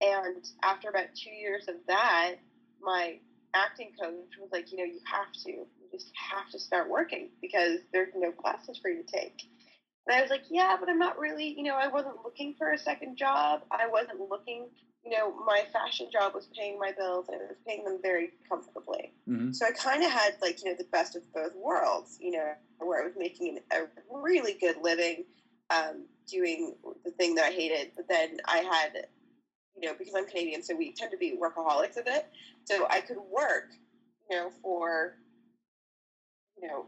And 0.00 0.44
after 0.62 0.88
about 0.88 1.08
two 1.14 1.30
years 1.30 1.68
of 1.68 1.74
that, 1.88 2.36
my 2.80 3.18
acting 3.52 3.92
coach 4.00 4.38
was 4.40 4.48
like, 4.50 4.72
you 4.72 4.78
know, 4.78 4.84
you 4.84 5.00
have 5.04 5.30
to, 5.44 5.50
you 5.50 5.66
just 5.92 6.10
have 6.16 6.50
to 6.52 6.58
start 6.58 6.88
working 6.88 7.28
because 7.42 7.80
there's 7.92 8.12
no 8.16 8.32
classes 8.32 8.78
for 8.80 8.88
you 8.88 9.02
to 9.02 9.12
take. 9.12 9.42
And 10.06 10.16
I 10.16 10.22
was 10.22 10.30
like, 10.30 10.44
yeah, 10.50 10.76
but 10.78 10.88
I'm 10.88 10.98
not 10.98 11.18
really, 11.18 11.54
you 11.56 11.62
know, 11.62 11.76
I 11.76 11.88
wasn't 11.88 12.16
looking 12.24 12.54
for 12.58 12.72
a 12.72 12.78
second 12.78 13.16
job. 13.16 13.60
I 13.70 13.86
wasn't 13.86 14.20
looking, 14.28 14.68
you 15.04 15.10
know, 15.10 15.32
my 15.44 15.62
fashion 15.72 16.08
job 16.10 16.34
was 16.34 16.48
paying 16.56 16.78
my 16.78 16.92
bills 16.96 17.26
and 17.28 17.40
it 17.40 17.48
was 17.48 17.58
paying 17.66 17.84
them 17.84 17.98
very 18.02 18.30
comfortably. 18.48 19.12
Mm-hmm. 19.28 19.52
So 19.52 19.66
I 19.66 19.72
kind 19.72 20.02
of 20.02 20.10
had 20.10 20.34
like, 20.40 20.62
you 20.64 20.70
know, 20.70 20.76
the 20.76 20.86
best 20.90 21.16
of 21.16 21.22
both 21.32 21.54
worlds, 21.54 22.16
you 22.20 22.32
know, 22.32 22.52
where 22.78 23.02
I 23.02 23.06
was 23.06 23.14
making 23.16 23.58
a 23.72 23.82
really 24.10 24.54
good 24.54 24.76
living 24.82 25.24
um, 25.70 26.06
doing 26.26 26.74
the 27.04 27.10
thing 27.12 27.34
that 27.36 27.46
I 27.46 27.50
hated. 27.50 27.92
But 27.94 28.08
then 28.08 28.38
I 28.46 28.58
had, 28.58 29.06
you 29.80 29.88
know, 29.88 29.94
because 29.98 30.14
I'm 30.16 30.26
Canadian, 30.26 30.62
so 30.62 30.74
we 30.74 30.92
tend 30.92 31.10
to 31.12 31.18
be 31.18 31.38
workaholics 31.40 31.98
a 31.98 32.02
bit. 32.02 32.26
So 32.64 32.86
I 32.90 33.00
could 33.00 33.18
work, 33.30 33.70
you 34.30 34.36
know, 34.36 34.50
for, 34.62 35.16
you 36.60 36.68
know, 36.68 36.86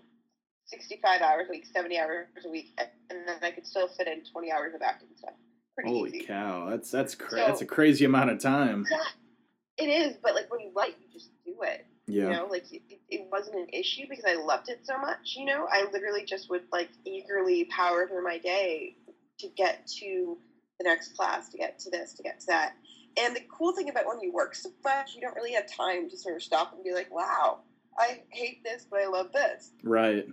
65 0.72 1.20
hours 1.20 1.46
a 1.48 1.50
week, 1.50 1.66
70 1.66 1.98
hours 1.98 2.26
a 2.44 2.48
week, 2.48 2.78
and 3.10 3.28
then 3.28 3.36
I 3.42 3.50
could 3.50 3.66
still 3.66 3.88
fit 3.88 4.08
in 4.08 4.24
20 4.24 4.50
hours 4.50 4.74
of 4.74 4.82
acting 4.82 5.08
stuff. 5.16 5.34
Pretty 5.74 5.90
Holy 5.90 6.10
easy. 6.10 6.26
cow, 6.26 6.68
that's 6.68 6.90
that's 6.90 7.14
cra- 7.14 7.30
so, 7.30 7.46
that's 7.46 7.62
a 7.62 7.66
crazy 7.66 8.04
amount 8.04 8.30
of 8.30 8.38
time. 8.40 8.86
Yeah, 8.90 9.84
it 9.84 9.88
is, 9.88 10.16
but 10.22 10.34
like 10.34 10.50
when 10.50 10.60
you 10.60 10.70
like, 10.74 10.96
you 11.00 11.06
just 11.12 11.30
do 11.44 11.54
it. 11.62 11.86
Yeah. 12.06 12.24
You 12.24 12.30
know, 12.30 12.46
like 12.50 12.70
it, 12.72 12.82
it 13.08 13.28
wasn't 13.30 13.56
an 13.56 13.68
issue 13.72 14.04
because 14.08 14.24
I 14.26 14.34
loved 14.34 14.68
it 14.68 14.80
so 14.82 14.98
much. 14.98 15.34
You 15.36 15.46
know, 15.46 15.66
I 15.70 15.86
literally 15.92 16.24
just 16.24 16.50
would 16.50 16.64
like 16.72 16.90
eagerly 17.04 17.64
power 17.66 18.06
through 18.06 18.24
my 18.24 18.38
day 18.38 18.96
to 19.38 19.48
get 19.48 19.86
to 19.98 20.36
the 20.78 20.84
next 20.84 21.16
class, 21.16 21.48
to 21.50 21.58
get 21.58 21.78
to 21.80 21.90
this, 21.90 22.14
to 22.14 22.22
get 22.22 22.40
to 22.40 22.46
that. 22.48 22.74
And 23.18 23.36
the 23.36 23.40
cool 23.50 23.74
thing 23.74 23.88
about 23.88 24.06
when 24.06 24.20
you 24.20 24.32
work 24.32 24.54
so 24.54 24.70
much, 24.84 25.14
you 25.14 25.20
don't 25.20 25.34
really 25.34 25.52
have 25.52 25.66
time 25.70 26.08
to 26.10 26.16
sort 26.16 26.36
of 26.36 26.42
stop 26.42 26.72
and 26.74 26.82
be 26.82 26.92
like, 26.92 27.12
wow, 27.14 27.60
I 27.98 28.22
hate 28.30 28.64
this, 28.64 28.86
but 28.90 29.00
I 29.00 29.06
love 29.06 29.32
this. 29.32 29.70
Right. 29.82 30.26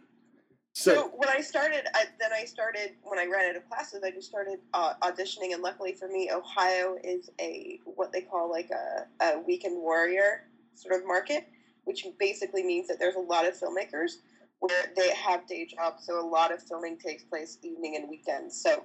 So, 0.73 0.93
so, 0.93 1.11
when 1.15 1.29
I 1.29 1.41
started, 1.41 1.87
I, 1.93 2.05
then 2.19 2.31
I 2.31 2.45
started 2.45 2.91
when 3.03 3.19
I 3.19 3.25
ran 3.25 3.49
out 3.49 3.55
of 3.55 3.67
classes. 3.67 4.01
I 4.03 4.11
just 4.11 4.29
started 4.29 4.59
uh, 4.73 4.93
auditioning, 5.01 5.53
and 5.53 5.63
luckily 5.63 5.93
for 5.93 6.07
me, 6.07 6.29
Ohio 6.31 6.97
is 7.03 7.29
a 7.41 7.79
what 7.85 8.11
they 8.11 8.21
call 8.21 8.49
like 8.49 8.69
a, 8.69 9.25
a 9.25 9.39
weekend 9.39 9.81
warrior 9.81 10.47
sort 10.75 10.95
of 10.95 11.07
market, 11.07 11.47
which 11.85 12.05
basically 12.19 12.63
means 12.63 12.87
that 12.87 12.99
there's 12.99 13.15
a 13.15 13.19
lot 13.19 13.47
of 13.47 13.59
filmmakers 13.59 14.11
where 14.59 14.91
they 14.95 15.09
have 15.13 15.47
day 15.47 15.65
jobs. 15.65 16.05
So 16.05 16.19
a 16.19 16.27
lot 16.27 16.53
of 16.53 16.61
filming 16.61 16.97
takes 16.97 17.23
place 17.23 17.57
evening 17.63 17.95
and 17.95 18.07
weekends. 18.07 18.61
So 18.61 18.83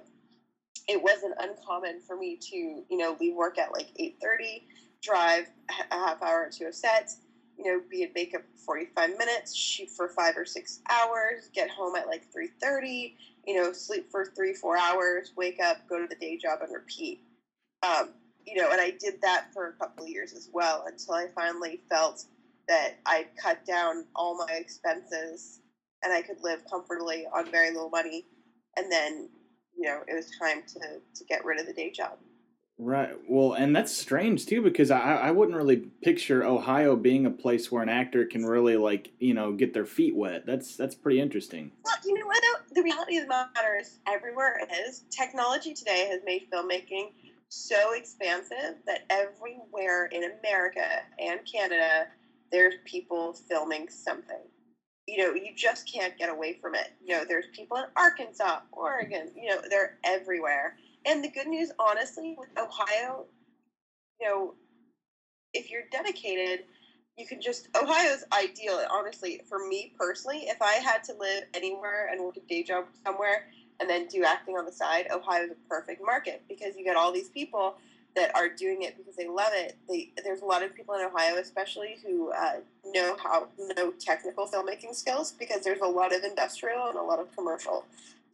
it 0.87 1.01
wasn't 1.01 1.35
uncommon 1.39 2.01
for 2.01 2.17
me 2.17 2.37
to 2.49 2.55
you 2.55 2.97
know 2.97 3.15
leave 3.19 3.35
work 3.35 3.59
at 3.59 3.71
like 3.71 3.89
eight 3.97 4.17
thirty, 4.21 4.63
drive 5.03 5.45
a 5.91 5.95
half 5.95 6.21
hour 6.23 6.49
to 6.51 6.65
a 6.65 6.73
set 6.73 7.11
you 7.57 7.65
know, 7.65 7.81
be 7.89 8.03
in 8.03 8.11
makeup 8.13 8.41
for 8.55 8.77
45 8.77 9.17
minutes, 9.17 9.55
shoot 9.55 9.89
for 9.89 10.09
five 10.09 10.35
or 10.37 10.45
six 10.45 10.81
hours, 10.89 11.49
get 11.53 11.69
home 11.69 11.95
at 11.95 12.07
like 12.07 12.23
3.30, 12.35 13.13
you 13.45 13.55
know, 13.55 13.71
sleep 13.73 14.09
for 14.11 14.25
three, 14.35 14.53
four 14.53 14.77
hours, 14.77 15.33
wake 15.37 15.59
up, 15.63 15.77
go 15.87 15.99
to 15.99 16.07
the 16.07 16.15
day 16.15 16.37
job 16.37 16.59
and 16.61 16.73
repeat. 16.73 17.21
Um, 17.83 18.09
you 18.45 18.61
know, 18.61 18.69
and 18.71 18.81
I 18.81 18.91
did 18.99 19.21
that 19.21 19.47
for 19.53 19.69
a 19.69 19.73
couple 19.73 20.07
years 20.07 20.33
as 20.33 20.49
well 20.53 20.85
until 20.87 21.15
I 21.15 21.27
finally 21.33 21.81
felt 21.89 22.25
that 22.67 22.95
I'd 23.05 23.27
cut 23.41 23.65
down 23.65 24.05
all 24.15 24.35
my 24.37 24.53
expenses 24.53 25.59
and 26.03 26.13
I 26.13 26.21
could 26.21 26.41
live 26.41 26.61
comfortably 26.69 27.25
on 27.33 27.49
very 27.51 27.71
little 27.71 27.89
money. 27.89 28.25
And 28.77 28.91
then, 28.91 29.29
you 29.77 29.87
know, 29.87 30.01
it 30.07 30.15
was 30.15 30.31
time 30.39 30.63
to, 30.73 30.79
to 31.15 31.25
get 31.25 31.45
rid 31.45 31.59
of 31.59 31.67
the 31.67 31.73
day 31.73 31.91
job. 31.91 32.17
Right. 32.77 33.11
Well, 33.29 33.53
and 33.53 33.73
that's 33.73 33.95
strange 33.95 34.45
too 34.45 34.61
because 34.61 34.91
I 34.91 34.99
I 34.99 35.31
wouldn't 35.31 35.55
really 35.55 35.77
picture 35.77 36.43
Ohio 36.43 36.97
being 36.97 37.25
a 37.25 37.31
place 37.31 37.71
where 37.71 37.81
an 37.81 37.87
actor 37.87 38.25
can 38.25 38.45
really 38.45 38.75
like 38.75 39.11
you 39.19 39.33
know 39.33 39.53
get 39.53 39.73
their 39.73 39.85
feet 39.85 40.13
wet. 40.13 40.45
That's 40.45 40.75
that's 40.75 40.93
pretty 40.93 41.21
interesting. 41.21 41.71
Well, 41.85 41.95
you 42.05 42.19
know 42.19 42.25
what 42.25 42.43
though? 42.43 42.75
The 42.75 42.83
reality 42.83 43.17
of 43.17 43.23
the 43.23 43.29
matter 43.29 43.77
is, 43.79 43.99
everywhere 44.05 44.59
is, 44.85 45.05
technology 45.09 45.73
today 45.73 46.09
has 46.11 46.19
made 46.25 46.49
filmmaking 46.51 47.11
so 47.47 47.93
expansive 47.93 48.75
that 48.85 49.05
everywhere 49.09 50.07
in 50.07 50.23
America 50.39 51.03
and 51.17 51.39
Canada, 51.49 52.07
there's 52.51 52.75
people 52.83 53.33
filming 53.47 53.87
something. 53.87 54.41
You 55.07 55.19
know, 55.19 55.33
you 55.33 55.55
just 55.55 55.89
can't 55.89 56.17
get 56.17 56.29
away 56.29 56.57
from 56.61 56.75
it. 56.75 56.89
You 57.01 57.15
know, 57.15 57.25
there's 57.25 57.45
people 57.55 57.77
in 57.77 57.85
Arkansas, 57.95 58.61
Oregon. 58.73 59.31
You 59.33 59.51
know, 59.51 59.61
they're 59.69 59.97
everywhere 60.03 60.75
and 61.05 61.23
the 61.23 61.29
good 61.29 61.47
news, 61.47 61.71
honestly, 61.79 62.35
with 62.37 62.49
Ohio, 62.57 63.25
you 64.19 64.27
know, 64.27 64.53
if 65.53 65.69
you're 65.69 65.83
dedicated, 65.91 66.65
you 67.17 67.25
can 67.25 67.41
just 67.41 67.69
Ohio's 67.81 68.25
ideal. 68.33 68.81
Honestly, 68.91 69.41
for 69.47 69.67
me 69.67 69.93
personally, 69.97 70.45
if 70.47 70.61
I 70.61 70.73
had 70.73 71.03
to 71.05 71.13
live 71.13 71.43
anywhere 71.53 72.09
and 72.11 72.21
work 72.21 72.37
a 72.37 72.41
day 72.41 72.63
job 72.63 72.85
somewhere 73.05 73.47
and 73.79 73.89
then 73.89 74.07
do 74.07 74.23
acting 74.23 74.55
on 74.55 74.65
the 74.65 74.71
side, 74.71 75.07
Ohio 75.13 75.43
is 75.43 75.51
a 75.51 75.69
perfect 75.69 76.01
market 76.03 76.43
because 76.49 76.75
you 76.75 76.83
get 76.83 76.95
all 76.95 77.13
these 77.13 77.29
people 77.29 77.75
that 78.15 78.33
are 78.35 78.49
doing 78.49 78.81
it 78.81 78.97
because 78.97 79.15
they 79.15 79.27
love 79.27 79.51
it. 79.53 79.77
They, 79.89 80.11
there's 80.23 80.41
a 80.41 80.45
lot 80.45 80.63
of 80.63 80.73
people 80.73 80.95
in 80.95 81.01
Ohio, 81.01 81.37
especially, 81.37 81.97
who 82.05 82.31
uh, 82.31 82.59
know 82.85 83.17
how 83.21 83.47
know 83.77 83.93
technical 83.99 84.47
filmmaking 84.47 84.95
skills 84.95 85.33
because 85.33 85.61
there's 85.63 85.81
a 85.81 85.87
lot 85.87 86.13
of 86.15 86.23
industrial 86.23 86.87
and 86.87 86.97
a 86.97 87.01
lot 87.03 87.19
of 87.19 87.33
commercial. 87.35 87.85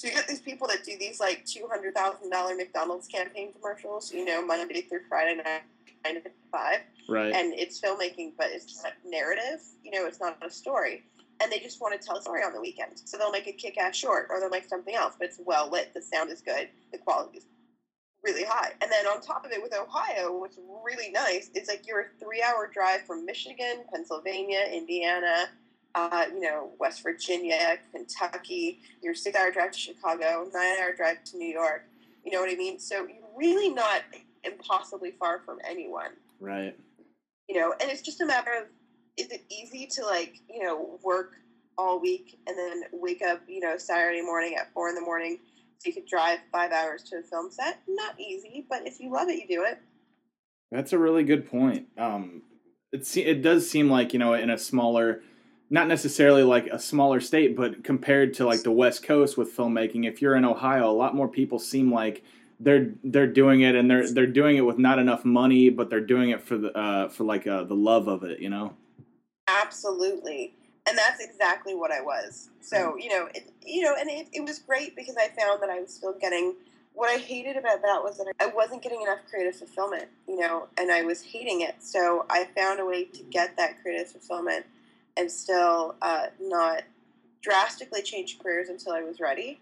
So 0.01 0.07
you 0.07 0.15
get 0.15 0.27
these 0.27 0.41
people 0.41 0.67
that 0.69 0.83
do 0.83 0.97
these 0.97 1.19
like 1.19 1.45
two 1.45 1.67
hundred 1.69 1.93
thousand 1.93 2.31
dollar 2.31 2.55
McDonald's 2.55 3.07
campaign 3.07 3.53
commercials, 3.53 4.11
you 4.11 4.25
know, 4.25 4.43
Monday 4.43 4.81
through 4.81 5.01
Friday 5.07 5.35
night, 5.35 5.61
nine 6.03 6.15
to 6.15 6.31
five. 6.51 6.79
Right. 7.07 7.31
And 7.31 7.53
it's 7.53 7.79
filmmaking, 7.79 8.31
but 8.35 8.47
it's 8.49 8.81
not 8.81 8.93
narrative. 9.05 9.61
You 9.83 9.91
know, 9.91 10.07
it's 10.07 10.19
not 10.19 10.39
a 10.41 10.49
story. 10.49 11.03
And 11.39 11.51
they 11.51 11.59
just 11.59 11.81
want 11.81 12.01
to 12.01 12.03
tell 12.03 12.17
a 12.17 12.21
story 12.23 12.41
on 12.41 12.51
the 12.51 12.59
weekend. 12.59 12.99
So 13.05 13.15
they'll 13.15 13.29
make 13.29 13.45
a 13.45 13.51
kick 13.51 13.77
ass 13.77 13.95
short 13.95 14.25
or 14.31 14.39
they'll 14.39 14.49
make 14.49 14.67
something 14.67 14.95
else, 14.95 15.13
but 15.19 15.27
it's 15.27 15.39
well 15.45 15.69
lit. 15.69 15.93
The 15.93 16.01
sound 16.01 16.31
is 16.31 16.41
good. 16.41 16.69
The 16.91 16.97
quality 16.97 17.37
is 17.37 17.45
really 18.23 18.43
high. 18.43 18.71
And 18.81 18.91
then 18.91 19.05
on 19.05 19.21
top 19.21 19.45
of 19.45 19.51
it 19.51 19.61
with 19.61 19.75
Ohio, 19.75 20.35
what's 20.35 20.57
really 20.83 21.11
nice 21.11 21.51
is 21.53 21.67
like 21.67 21.85
you're 21.85 22.01
a 22.01 22.05
three 22.19 22.41
hour 22.41 22.71
drive 22.73 23.01
from 23.05 23.23
Michigan, 23.23 23.83
Pennsylvania, 23.93 24.65
Indiana, 24.73 25.49
uh, 25.95 26.25
you 26.33 26.41
know, 26.41 26.71
West 26.79 27.03
Virginia, 27.03 27.77
Kentucky, 27.91 28.79
your 29.01 29.13
six 29.13 29.37
hour 29.37 29.51
drive 29.51 29.71
to 29.71 29.79
Chicago, 29.79 30.47
nine 30.53 30.79
hour 30.81 30.93
drive 30.95 31.23
to 31.25 31.37
New 31.37 31.51
York. 31.51 31.85
You 32.23 32.31
know 32.31 32.39
what 32.39 32.51
I 32.51 32.55
mean? 32.55 32.79
So 32.79 33.07
you're 33.07 33.29
really 33.35 33.69
not 33.69 34.01
impossibly 34.43 35.11
far 35.11 35.39
from 35.45 35.59
anyone. 35.67 36.11
Right. 36.39 36.75
You 37.49 37.59
know, 37.59 37.73
and 37.81 37.89
it's 37.91 38.01
just 38.01 38.21
a 38.21 38.25
matter 38.25 38.51
of 38.51 38.67
is 39.17 39.31
it 39.31 39.43
easy 39.49 39.87
to 39.95 40.05
like, 40.05 40.35
you 40.49 40.63
know, 40.63 40.99
work 41.03 41.33
all 41.77 41.99
week 41.99 42.39
and 42.47 42.57
then 42.57 42.83
wake 42.93 43.21
up, 43.21 43.41
you 43.47 43.59
know, 43.59 43.77
Saturday 43.77 44.21
morning 44.21 44.55
at 44.55 44.71
four 44.73 44.89
in 44.89 44.95
the 44.95 45.01
morning 45.01 45.39
so 45.77 45.87
you 45.87 45.93
could 45.93 46.07
drive 46.07 46.39
five 46.51 46.71
hours 46.71 47.03
to 47.03 47.17
a 47.17 47.21
film 47.23 47.51
set? 47.51 47.79
Not 47.87 48.19
easy, 48.19 48.65
but 48.69 48.87
if 48.87 48.99
you 48.99 49.11
love 49.11 49.27
it, 49.29 49.41
you 49.41 49.47
do 49.47 49.63
it. 49.63 49.79
That's 50.71 50.93
a 50.93 50.97
really 50.97 51.23
good 51.23 51.49
point. 51.49 51.87
Um, 51.97 52.43
it 52.93 53.05
se- 53.05 53.25
it 53.25 53.41
does 53.41 53.69
seem 53.69 53.89
like 53.89 54.13
you 54.13 54.19
know 54.19 54.33
in 54.33 54.49
a 54.49 54.57
smaller 54.57 55.21
not 55.71 55.87
necessarily 55.87 56.43
like 56.43 56.67
a 56.67 56.77
smaller 56.77 57.21
state, 57.21 57.55
but 57.55 57.81
compared 57.81 58.33
to 58.35 58.45
like 58.45 58.61
the 58.61 58.71
West 58.71 59.03
Coast 59.03 59.37
with 59.37 59.55
filmmaking, 59.55 60.05
if 60.05 60.21
you're 60.21 60.35
in 60.35 60.43
Ohio, 60.43 60.89
a 60.89 60.91
lot 60.91 61.15
more 61.15 61.29
people 61.29 61.59
seem 61.59 61.91
like 61.91 62.23
they're 62.59 62.91
they're 63.05 63.25
doing 63.25 63.61
it 63.61 63.73
and 63.73 63.89
they're 63.89 64.11
they're 64.11 64.27
doing 64.27 64.57
it 64.57 64.61
with 64.61 64.77
not 64.77 64.99
enough 64.99 65.23
money, 65.23 65.69
but 65.69 65.89
they're 65.89 66.01
doing 66.01 66.29
it 66.29 66.41
for 66.41 66.57
the 66.57 66.77
uh, 66.77 67.07
for 67.07 67.23
like 67.23 67.47
uh, 67.47 67.63
the 67.63 67.73
love 67.73 68.09
of 68.09 68.23
it, 68.23 68.39
you 68.41 68.49
know. 68.49 68.73
Absolutely, 69.47 70.53
and 70.87 70.97
that's 70.97 71.23
exactly 71.23 71.73
what 71.73 71.89
I 71.89 72.01
was. 72.01 72.49
So 72.59 72.97
you 72.97 73.07
know, 73.07 73.29
it, 73.33 73.49
you 73.65 73.81
know, 73.81 73.95
and 73.97 74.09
it, 74.09 74.27
it 74.33 74.45
was 74.45 74.59
great 74.59 74.93
because 74.97 75.15
I 75.15 75.29
found 75.29 75.63
that 75.63 75.69
I 75.69 75.79
was 75.79 75.93
still 75.93 76.15
getting. 76.19 76.53
What 76.93 77.09
I 77.09 77.17
hated 77.17 77.55
about 77.55 77.81
that 77.83 78.03
was 78.03 78.17
that 78.17 78.33
I 78.41 78.47
wasn't 78.47 78.81
getting 78.81 79.01
enough 79.01 79.19
creative 79.29 79.55
fulfillment, 79.55 80.09
you 80.27 80.37
know, 80.37 80.67
and 80.77 80.91
I 80.91 81.03
was 81.03 81.21
hating 81.21 81.61
it. 81.61 81.75
So 81.79 82.25
I 82.29 82.49
found 82.57 82.81
a 82.81 82.85
way 82.85 83.05
to 83.05 83.23
get 83.23 83.55
that 83.55 83.81
creative 83.81 84.11
fulfillment 84.11 84.65
and 85.21 85.31
still 85.31 85.95
uh, 86.01 86.25
not 86.41 86.81
drastically 87.41 88.01
change 88.01 88.39
careers 88.39 88.69
until 88.69 88.93
I 88.93 89.01
was 89.03 89.19
ready. 89.19 89.59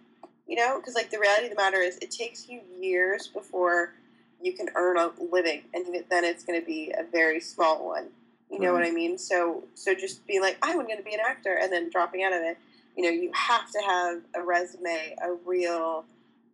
You 0.48 0.56
know, 0.56 0.80
because 0.80 0.96
like 0.96 1.12
the 1.12 1.20
reality 1.20 1.46
of 1.46 1.52
the 1.52 1.56
matter 1.58 1.78
is, 1.78 1.98
it 1.98 2.10
takes 2.10 2.50
you 2.50 2.62
years 2.80 3.28
before 3.28 3.94
you 4.42 4.54
can 4.54 4.70
earn 4.76 4.98
a 4.98 5.12
living, 5.32 5.64
and 5.74 5.86
then 6.10 6.24
it's 6.24 6.44
going 6.44 6.60
to 6.60 6.66
be 6.66 6.92
a 6.98 7.04
very 7.04 7.40
small 7.40 7.86
one. 7.86 8.08
You 8.50 8.60
know 8.60 8.74
what 8.74 8.84
I 8.84 8.90
mean? 8.90 9.20
So, 9.20 9.64
so 9.76 9.94
just 9.94 10.26
being 10.26 10.42
like, 10.42 10.58
I'm 10.64 10.78
going 10.78 10.98
to 10.98 11.04
be 11.04 11.14
an 11.14 11.20
actor, 11.24 11.60
and 11.62 11.72
then 11.72 11.92
dropping 11.92 12.24
out 12.24 12.34
of 12.34 12.42
it. 12.42 12.58
You 12.98 13.04
know, 13.04 13.10
you 13.10 13.32
have 13.36 13.70
to 13.72 13.80
have 13.86 14.22
a 14.34 14.42
resume, 14.42 15.16
a 15.22 15.34
real, 15.46 16.04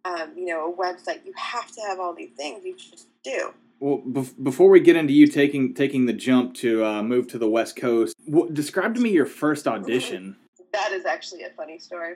um, 0.04 0.32
you 0.36 0.48
know, 0.48 0.74
a 0.74 0.76
website. 0.76 1.26
You 1.26 1.32
have 1.38 1.72
to 1.72 1.82
have 1.88 2.00
all 2.00 2.14
these 2.14 2.32
things. 2.32 2.66
You 2.66 2.76
just 2.76 3.08
do. 3.24 3.54
Well, 3.86 4.02
bef- 4.02 4.34
before 4.42 4.72
we 4.72 4.80
get 4.80 4.96
into 4.96 5.14
you 5.14 5.28
taking 5.28 5.76
taking 5.76 6.08
the 6.08 6.14
jump 6.14 6.56
to 6.56 6.84
uh, 6.84 7.04
move 7.04 7.28
to 7.28 7.38
the 7.38 7.48
West 7.48 7.76
Coast, 7.76 8.16
w- 8.28 8.52
describe 8.52 8.96
to 8.96 9.00
me 9.00 9.12
your 9.12 9.28
first 9.28 9.68
audition. 9.68 10.38
That 10.74 10.92
is 10.92 11.06
actually 11.06 11.44
a 11.44 11.52
funny 11.52 11.80
story. 11.80 12.16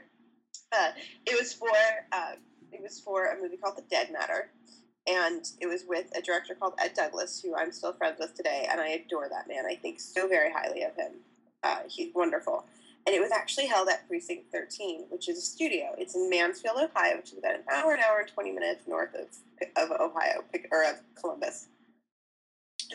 Uh, 0.73 0.89
it 1.25 1.39
was 1.39 1.53
for 1.53 1.69
uh, 2.11 2.33
it 2.73 2.81
was 2.81 2.99
for 2.99 3.27
a 3.27 3.41
movie 3.41 3.55
called 3.55 3.77
The 3.77 3.83
Dead 3.89 4.11
Matter, 4.11 4.49
and 5.07 5.47
it 5.61 5.67
was 5.67 5.85
with 5.87 6.07
a 6.17 6.21
director 6.21 6.55
called 6.55 6.73
Ed 6.77 6.93
Douglas, 6.93 7.39
who 7.41 7.55
I'm 7.55 7.71
still 7.71 7.93
friends 7.93 8.17
with 8.19 8.33
today, 8.33 8.67
and 8.69 8.81
I 8.81 8.89
adore 8.89 9.29
that 9.29 9.47
man. 9.47 9.65
I 9.65 9.75
think 9.75 10.01
so 10.01 10.27
very 10.27 10.51
highly 10.51 10.81
of 10.81 10.93
him. 10.95 11.13
Uh, 11.63 11.83
he's 11.87 12.13
wonderful. 12.13 12.65
And 13.09 13.15
it 13.15 13.21
was 13.21 13.31
actually 13.31 13.65
held 13.65 13.89
at 13.89 14.07
Precinct 14.07 14.51
13, 14.51 15.07
which 15.09 15.29
is 15.29 15.39
a 15.39 15.41
studio. 15.41 15.95
It's 15.97 16.13
in 16.13 16.29
Mansfield, 16.29 16.77
Ohio, 16.77 17.17
which 17.17 17.31
is 17.31 17.39
about 17.39 17.55
an 17.55 17.63
hour, 17.67 17.95
an 17.95 18.01
hour 18.07 18.19
and 18.19 18.27
20 18.27 18.51
minutes 18.51 18.83
north 18.87 19.15
of, 19.15 19.25
of 19.75 19.99
Ohio, 19.99 20.43
or 20.71 20.83
of 20.83 20.97
Columbus. 21.19 21.69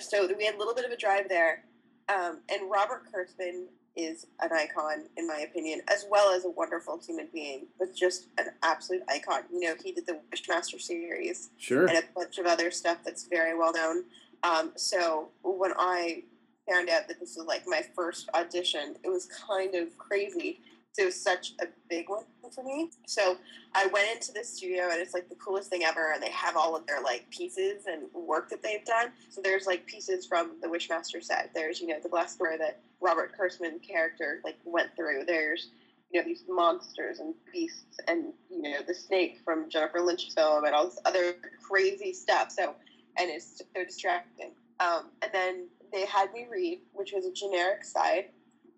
So 0.00 0.28
we 0.38 0.44
had 0.44 0.54
a 0.54 0.58
little 0.58 0.72
bit 0.72 0.84
of 0.84 0.92
a 0.92 0.96
drive 0.96 1.28
there. 1.28 1.64
Um, 2.08 2.42
and 2.48 2.70
Robert 2.70 3.02
Kurtzman 3.12 3.64
is 3.96 4.26
an 4.38 4.50
icon, 4.52 5.06
in 5.16 5.26
my 5.26 5.38
opinion, 5.38 5.80
as 5.88 6.06
well 6.08 6.32
as 6.32 6.44
a 6.44 6.50
wonderful 6.50 7.00
human 7.04 7.26
being, 7.34 7.66
but 7.76 7.92
just 7.92 8.28
an 8.38 8.46
absolute 8.62 9.02
icon. 9.08 9.42
You 9.52 9.58
know, 9.62 9.74
he 9.82 9.90
did 9.90 10.06
the 10.06 10.20
Wishmaster 10.32 10.80
series 10.80 11.50
Sure. 11.58 11.86
and 11.86 11.98
a 11.98 12.02
bunch 12.14 12.38
of 12.38 12.46
other 12.46 12.70
stuff 12.70 12.98
that's 13.04 13.26
very 13.26 13.58
well 13.58 13.72
known. 13.72 14.04
Um, 14.44 14.74
so 14.76 15.30
when 15.42 15.72
I 15.76 16.22
found 16.68 16.88
out 16.88 17.08
that 17.08 17.20
this 17.20 17.36
was 17.36 17.46
like 17.46 17.62
my 17.66 17.82
first 17.94 18.28
audition, 18.34 18.96
it 19.04 19.08
was 19.08 19.26
kind 19.26 19.74
of 19.74 19.96
crazy. 19.98 20.60
It 20.96 21.04
was 21.04 21.20
such 21.20 21.54
a 21.60 21.66
big 21.88 22.08
one 22.08 22.24
for 22.54 22.62
me. 22.62 22.90
So 23.06 23.36
I 23.74 23.86
went 23.86 24.08
into 24.12 24.32
the 24.32 24.44
studio 24.44 24.84
and 24.92 25.00
it's 25.00 25.12
like 25.12 25.28
the 25.28 25.34
coolest 25.34 25.68
thing 25.68 25.82
ever. 25.82 26.12
And 26.12 26.22
they 26.22 26.30
have 26.30 26.56
all 26.56 26.76
of 26.76 26.86
their 26.86 27.02
like 27.02 27.28
pieces 27.30 27.86
and 27.86 28.04
work 28.12 28.48
that 28.50 28.62
they've 28.62 28.84
done. 28.84 29.10
So 29.28 29.40
there's 29.42 29.66
like 29.66 29.86
pieces 29.86 30.24
from 30.24 30.52
the 30.62 30.68
Wishmaster 30.68 31.20
set. 31.20 31.50
There's, 31.52 31.80
you 31.80 31.88
know, 31.88 31.98
the 32.00 32.08
glass 32.08 32.36
door 32.36 32.54
that 32.58 32.80
Robert 33.00 33.32
Kurtzman 33.36 33.82
character 33.82 34.40
like 34.44 34.56
went 34.64 34.94
through. 34.94 35.24
There's, 35.26 35.70
you 36.12 36.20
know, 36.20 36.24
these 36.24 36.44
monsters 36.48 37.18
and 37.18 37.34
beasts 37.52 37.98
and, 38.06 38.32
you 38.48 38.62
know, 38.62 38.78
the 38.86 38.94
snake 38.94 39.40
from 39.44 39.68
Jennifer 39.68 40.00
Lynch's 40.00 40.34
film 40.34 40.64
and 40.64 40.76
all 40.76 40.84
this 40.84 41.00
other 41.04 41.34
crazy 41.68 42.12
stuff. 42.12 42.52
So, 42.52 42.74
and 43.18 43.30
it's 43.30 43.58
so 43.58 43.84
distracting. 43.84 44.52
Um, 44.78 45.06
and 45.22 45.32
then 45.32 45.66
they 45.94 46.06
had 46.06 46.32
me 46.32 46.46
read, 46.50 46.80
which 46.92 47.12
was 47.12 47.24
a 47.24 47.32
generic 47.32 47.84
side. 47.84 48.26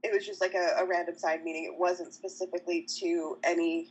It 0.02 0.12
was 0.12 0.26
just 0.26 0.40
like 0.40 0.54
a, 0.54 0.76
a 0.78 0.86
random 0.86 1.16
side, 1.18 1.42
meaning 1.42 1.64
it 1.64 1.78
wasn't 1.78 2.12
specifically 2.12 2.86
to 3.00 3.38
any 3.42 3.88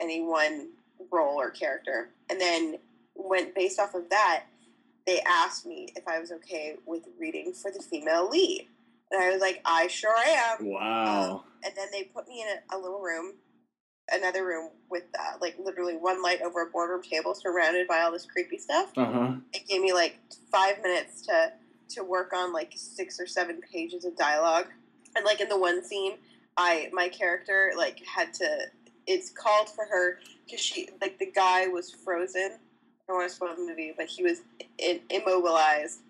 any 0.00 0.22
one 0.22 0.70
role 1.10 1.40
or 1.40 1.50
character. 1.50 2.10
And 2.28 2.40
then 2.40 2.78
went 3.14 3.54
based 3.54 3.78
off 3.78 3.94
of 3.94 4.10
that, 4.10 4.44
they 5.06 5.20
asked 5.22 5.64
me 5.64 5.88
if 5.96 6.06
I 6.06 6.18
was 6.18 6.32
okay 6.32 6.76
with 6.84 7.04
reading 7.18 7.52
for 7.54 7.70
the 7.70 7.82
female 7.82 8.28
lead. 8.28 8.68
And 9.10 9.22
I 9.22 9.30
was 9.30 9.40
like, 9.40 9.62
I 9.64 9.86
sure 9.86 10.16
am. 10.18 10.66
Wow. 10.66 11.32
Um, 11.32 11.42
and 11.64 11.72
then 11.76 11.88
they 11.92 12.04
put 12.04 12.28
me 12.28 12.42
in 12.42 12.48
a, 12.48 12.76
a 12.76 12.78
little 12.78 13.00
room, 13.00 13.34
another 14.10 14.44
room 14.44 14.70
with 14.90 15.04
uh, 15.18 15.38
like 15.40 15.56
literally 15.62 15.96
one 15.96 16.22
light 16.22 16.42
over 16.42 16.62
a 16.62 16.66
boardroom 16.66 17.02
table 17.02 17.34
surrounded 17.34 17.86
by 17.86 18.00
all 18.00 18.12
this 18.12 18.26
creepy 18.26 18.58
stuff. 18.58 18.90
Uh 18.96 19.04
huh. 19.04 19.32
It 19.52 19.66
gave 19.68 19.80
me 19.80 19.92
like 19.92 20.18
five 20.50 20.82
minutes 20.82 21.22
to 21.26 21.52
to 21.90 22.02
work 22.02 22.32
on 22.32 22.52
like 22.52 22.72
six 22.76 23.20
or 23.20 23.26
seven 23.26 23.60
pages 23.60 24.04
of 24.04 24.16
dialogue. 24.16 24.66
And 25.14 25.24
like 25.24 25.40
in 25.40 25.48
the 25.48 25.58
one 25.58 25.84
scene, 25.84 26.14
I 26.56 26.88
my 26.92 27.08
character 27.08 27.72
like 27.76 28.02
had 28.04 28.32
to. 28.34 28.66
It's 29.06 29.30
called 29.30 29.68
for 29.68 29.84
her 29.84 30.18
because 30.44 30.60
she 30.60 30.88
like 31.00 31.18
the 31.18 31.30
guy 31.30 31.68
was 31.68 31.90
frozen. 31.90 32.52
I 32.52 33.12
don't 33.12 33.18
want 33.18 33.30
to 33.30 33.36
spoil 33.36 33.54
the 33.54 33.62
movie, 33.62 33.94
but 33.96 34.06
he 34.06 34.24
was 34.24 34.40
in, 34.78 35.00
immobilized, 35.10 36.00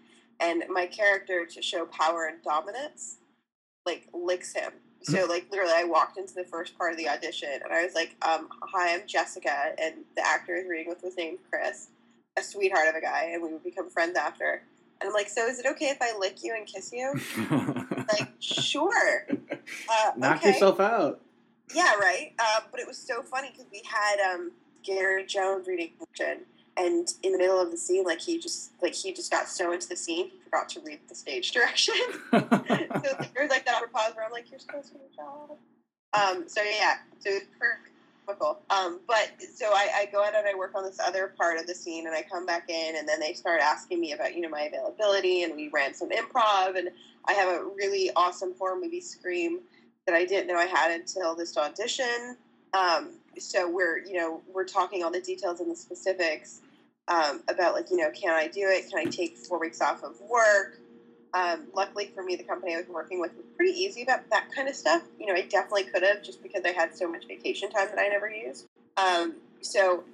and 0.41 0.65
my 0.71 0.87
character 0.87 1.45
to 1.45 1.63
show 1.63 1.85
power 1.87 2.27
and 2.27 2.43
dominance, 2.43 3.19
like 3.85 4.09
licks 4.15 4.55
him. 4.55 4.73
So 5.03 5.27
like 5.27 5.47
literally, 5.51 5.75
I 5.77 5.85
walked 5.85 6.17
into 6.19 6.35
the 6.35 6.45
first 6.45 6.77
part 6.79 6.93
of 6.93 6.99
the 6.99 7.09
audition, 7.09 7.51
and 7.63 7.73
I 7.73 7.85
was 7.85 7.95
like, 7.95 8.17
um, 8.27 8.49
"Hi, 8.73 8.95
I'm 8.95 9.07
Jessica," 9.07 9.75
and 9.79 9.97
the 10.17 10.27
actor 10.27 10.57
is 10.57 10.67
reading 10.67 10.89
with 10.89 11.03
was 11.03 11.17
named 11.17 11.39
Chris, 11.51 11.89
a 12.37 12.43
sweetheart 12.43 12.89
of 12.89 12.95
a 12.95 13.01
guy, 13.01 13.31
and 13.33 13.43
we 13.43 13.53
would 13.53 13.63
become 13.63 13.91
friends 13.91 14.17
after. 14.17 14.63
And 15.01 15.09
I'm 15.09 15.13
like, 15.13 15.29
so 15.29 15.47
is 15.47 15.59
it 15.59 15.67
okay 15.67 15.87
if 15.87 15.99
I 16.01 16.17
lick 16.19 16.43
you 16.43 16.55
and 16.55 16.67
kiss 16.67 16.93
you? 16.93 17.13
like, 18.13 18.29
sure. 18.39 19.27
Uh, 19.31 20.13
Knock 20.17 20.39
okay. 20.39 20.49
yourself 20.49 20.81
out. 20.81 21.21
Yeah, 21.75 21.95
right. 21.97 22.33
Uh, 22.39 22.61
but 22.71 22.81
it 22.81 22.87
was 22.87 22.97
so 22.97 23.23
funny 23.23 23.51
because 23.51 23.67
we 23.71 23.83
had 23.85 24.21
um, 24.21 24.53
Gary 24.83 25.27
Jones 25.27 25.67
reading 25.67 25.91
fiction, 25.99 26.43
and 26.77 27.09
in 27.23 27.33
the 27.33 27.39
middle 27.39 27.61
of 27.61 27.71
the 27.71 27.77
scene, 27.77 28.05
like 28.05 28.21
he 28.21 28.39
just 28.39 28.73
like 28.83 28.95
he 28.95 29.13
just 29.13 29.31
got 29.31 29.49
so 29.49 29.73
into 29.73 29.89
the 29.89 29.97
scene, 29.97 30.31
he 30.31 30.39
forgot 30.45 30.69
to 30.71 30.81
read 30.81 31.01
the 31.09 31.15
stage 31.15 31.53
direction. 31.53 31.95
so 32.33 33.27
there's 33.35 33.51
like 33.51 33.67
that 33.67 33.75
awkward 33.75 33.93
pause 33.93 34.13
where 34.15 34.25
I'm 34.25 34.33
like, 34.33 34.51
"You're 34.51 34.61
supposed 34.61 34.89
to 34.89 34.95
do 34.95 35.01
your 35.01 35.27
job." 35.27 35.59
Um, 36.13 36.49
so 36.49 36.63
yeah, 36.63 36.99
so 37.19 37.31
it's 37.31 37.47
perfect. 37.59 37.96
Um, 38.71 39.01
but 39.07 39.31
so 39.55 39.67
I, 39.67 39.89
I 39.95 40.09
go 40.11 40.23
out 40.23 40.35
and 40.35 40.47
I 40.47 40.55
work 40.55 40.73
on 40.75 40.85
this 40.85 40.99
other 41.01 41.33
part 41.39 41.59
of 41.59 41.67
the 41.67 41.75
scene, 41.75 42.07
and 42.07 42.15
I 42.15 42.23
come 42.23 42.45
back 42.45 42.69
in, 42.69 42.97
and 42.97 43.09
then 43.09 43.21
they 43.21 43.33
start 43.33 43.61
asking 43.61 44.01
me 44.01 44.13
about 44.13 44.35
you 44.35 44.41
know 44.41 44.49
my 44.49 44.63
availability, 44.63 45.43
and 45.43 45.55
we 45.55 45.69
ran 45.69 45.95
some 45.95 46.11
improv, 46.11 46.77
and 46.77 46.91
I 47.27 47.33
have 47.33 47.49
a 47.49 47.65
really 47.65 48.11
awesome 48.17 48.55
horror 48.59 48.79
movie 48.81 49.01
scream 49.01 49.61
that 50.07 50.15
I 50.15 50.25
didn't 50.25 50.49
know 50.49 50.57
I 50.57 50.67
had 50.67 50.91
until 50.91 51.35
this 51.35 51.57
audition. 51.57 52.37
Um, 52.75 53.13
so 53.39 53.69
we're 53.69 53.99
you 53.99 54.15
know 54.15 54.43
we're 54.53 54.65
talking 54.65 55.05
all 55.05 55.11
the 55.11 55.21
details 55.21 55.61
and 55.61 55.71
the 55.71 55.77
specifics 55.77 56.61
um, 57.09 57.43
about 57.49 57.75
like 57.75 57.91
you 57.91 57.97
know 57.97 58.11
can 58.11 58.35
I 58.35 58.49
do 58.49 58.63
it? 58.69 58.91
Can 58.91 58.99
I 58.99 59.05
take 59.05 59.37
four 59.37 59.61
weeks 59.61 59.81
off 59.81 60.03
of 60.03 60.21
work? 60.21 60.79
Um, 61.37 61.65
luckily 61.75 62.11
for 62.15 62.23
me, 62.23 62.35
the 62.37 62.45
company 62.45 62.75
I 62.75 62.79
was 62.79 62.89
working 62.89 63.21
with 63.21 63.35
was 63.37 63.45
pretty 63.57 63.73
easy 63.79 64.03
about 64.03 64.31
that 64.31 64.47
kind 64.55 64.69
of 64.69 64.75
stuff. 64.75 65.03
You 65.21 65.27
know, 65.27 65.35
I 65.35 65.43
definitely 65.43 65.85
could 65.85 66.03
have 66.03 66.23
just 66.23 66.43
because 66.43 66.65
I 66.65 66.71
had 66.71 66.97
so 66.97 67.07
much 67.11 67.27
vacation 67.27 67.71
time 67.71 67.89
that 67.89 67.99
I 67.99 68.09
never 68.09 68.31
used. 68.31 68.67
Um, 68.97 69.35
so 69.61 70.05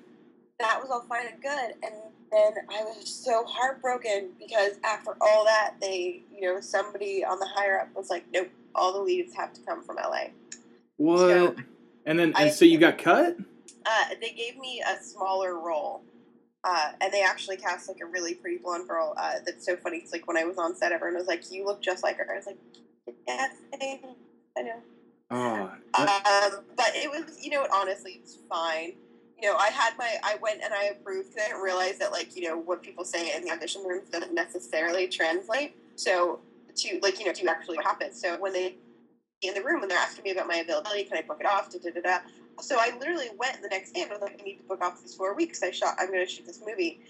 that 0.58 0.80
was 0.80 0.90
all 0.90 1.02
fine 1.02 1.28
and 1.32 1.40
good. 1.40 1.74
And 1.84 1.94
then 2.32 2.52
I 2.68 2.82
was 2.82 3.08
so 3.08 3.44
heartbroken 3.46 4.30
because 4.36 4.72
after 4.82 5.12
all 5.20 5.44
that, 5.44 5.74
they, 5.80 6.22
you 6.34 6.40
know, 6.40 6.60
somebody 6.60 7.24
on 7.24 7.38
the 7.38 7.46
higher 7.46 7.78
up 7.78 7.94
was 7.94 8.10
like, 8.10 8.24
nope, 8.32 8.48
all 8.74 8.92
the 8.92 9.00
leads 9.00 9.32
have 9.36 9.52
to 9.52 9.60
come 9.60 9.84
from 9.84 9.96
LA. 9.96 10.30
What? 10.96 11.18
So, 11.18 11.54
and 12.04 12.18
then, 12.18 12.32
I- 12.34 12.46
and 12.46 12.52
so 12.52 12.64
you 12.64 12.78
got 12.78 12.98
cut? 12.98 13.36
Uh, 13.86 14.04
they 14.20 14.30
gave 14.30 14.56
me 14.58 14.82
a 14.84 15.00
smaller 15.00 15.56
role. 15.56 16.02
Uh, 16.64 16.92
and 17.00 17.12
they 17.12 17.22
actually 17.22 17.56
cast 17.56 17.88
like 17.88 17.98
a 18.02 18.06
really 18.06 18.34
pretty 18.34 18.58
blonde 18.58 18.88
girl. 18.88 19.14
Uh, 19.16 19.34
that's 19.44 19.66
so 19.66 19.76
funny. 19.76 19.98
It's 19.98 20.12
like 20.12 20.28
when 20.28 20.36
I 20.36 20.44
was 20.44 20.58
on 20.58 20.76
set, 20.76 20.92
everyone 20.92 21.18
was 21.18 21.26
like, 21.26 21.50
"You 21.50 21.64
look 21.64 21.82
just 21.82 22.02
like 22.04 22.18
her." 22.18 22.26
I 22.32 22.36
was 22.36 22.46
like, 22.46 22.58
"Yeah, 23.26 23.48
I 24.56 24.62
know." 24.62 24.82
Oh, 25.30 25.70
that- 26.06 26.52
Um, 26.54 26.64
but 26.76 26.94
it 26.94 27.10
was, 27.10 27.42
you 27.42 27.50
know, 27.50 27.66
honestly, 27.72 28.20
it's 28.22 28.38
fine. 28.48 28.94
You 29.40 29.48
know, 29.48 29.56
I 29.56 29.68
had 29.70 29.96
my, 29.98 30.18
I 30.22 30.36
went 30.36 30.62
and 30.62 30.72
I 30.72 30.84
approved 30.84 31.30
because 31.30 31.44
I 31.44 31.48
didn't 31.48 31.62
realize 31.62 31.98
that, 31.98 32.12
like, 32.12 32.36
you 32.36 32.46
know, 32.48 32.56
what 32.58 32.80
people 32.82 33.04
say 33.04 33.34
in 33.34 33.42
the 33.44 33.50
audition 33.50 33.82
rooms 33.82 34.08
doesn't 34.08 34.34
necessarily 34.34 35.08
translate. 35.08 35.74
So, 35.96 36.40
to, 36.76 36.98
like, 37.02 37.18
you 37.18 37.26
know, 37.26 37.32
to 37.32 37.46
actually 37.48 37.76
what 37.76 37.86
happens. 37.86 38.20
So, 38.20 38.38
when 38.38 38.52
they 38.52 38.76
in 39.42 39.54
the 39.54 39.62
room 39.62 39.82
and 39.82 39.90
they're 39.90 39.98
asking 39.98 40.22
me 40.24 40.30
about 40.30 40.46
my 40.46 40.56
availability, 40.56 41.04
can 41.04 41.18
I 41.18 41.22
book 41.22 41.38
it 41.40 41.46
off? 41.46 41.70
Da, 41.70 41.78
da, 41.80 41.90
da, 41.90 42.00
da. 42.00 42.18
So, 42.62 42.76
I 42.78 42.96
literally 42.98 43.30
went 43.36 43.60
the 43.62 43.68
next 43.68 43.92
day 43.92 44.02
and 44.02 44.10
I 44.10 44.14
was 44.14 44.22
like, 44.22 44.40
I 44.40 44.44
need 44.44 44.56
to 44.56 44.62
book 44.64 44.82
off 44.82 45.00
these 45.00 45.14
four 45.14 45.34
weeks. 45.34 45.62
I 45.62 45.70
shot, 45.70 45.96
I'm 45.98 46.08
going 46.08 46.24
to 46.24 46.26
shoot 46.26 46.46
this 46.46 46.60
movie. 46.64 47.00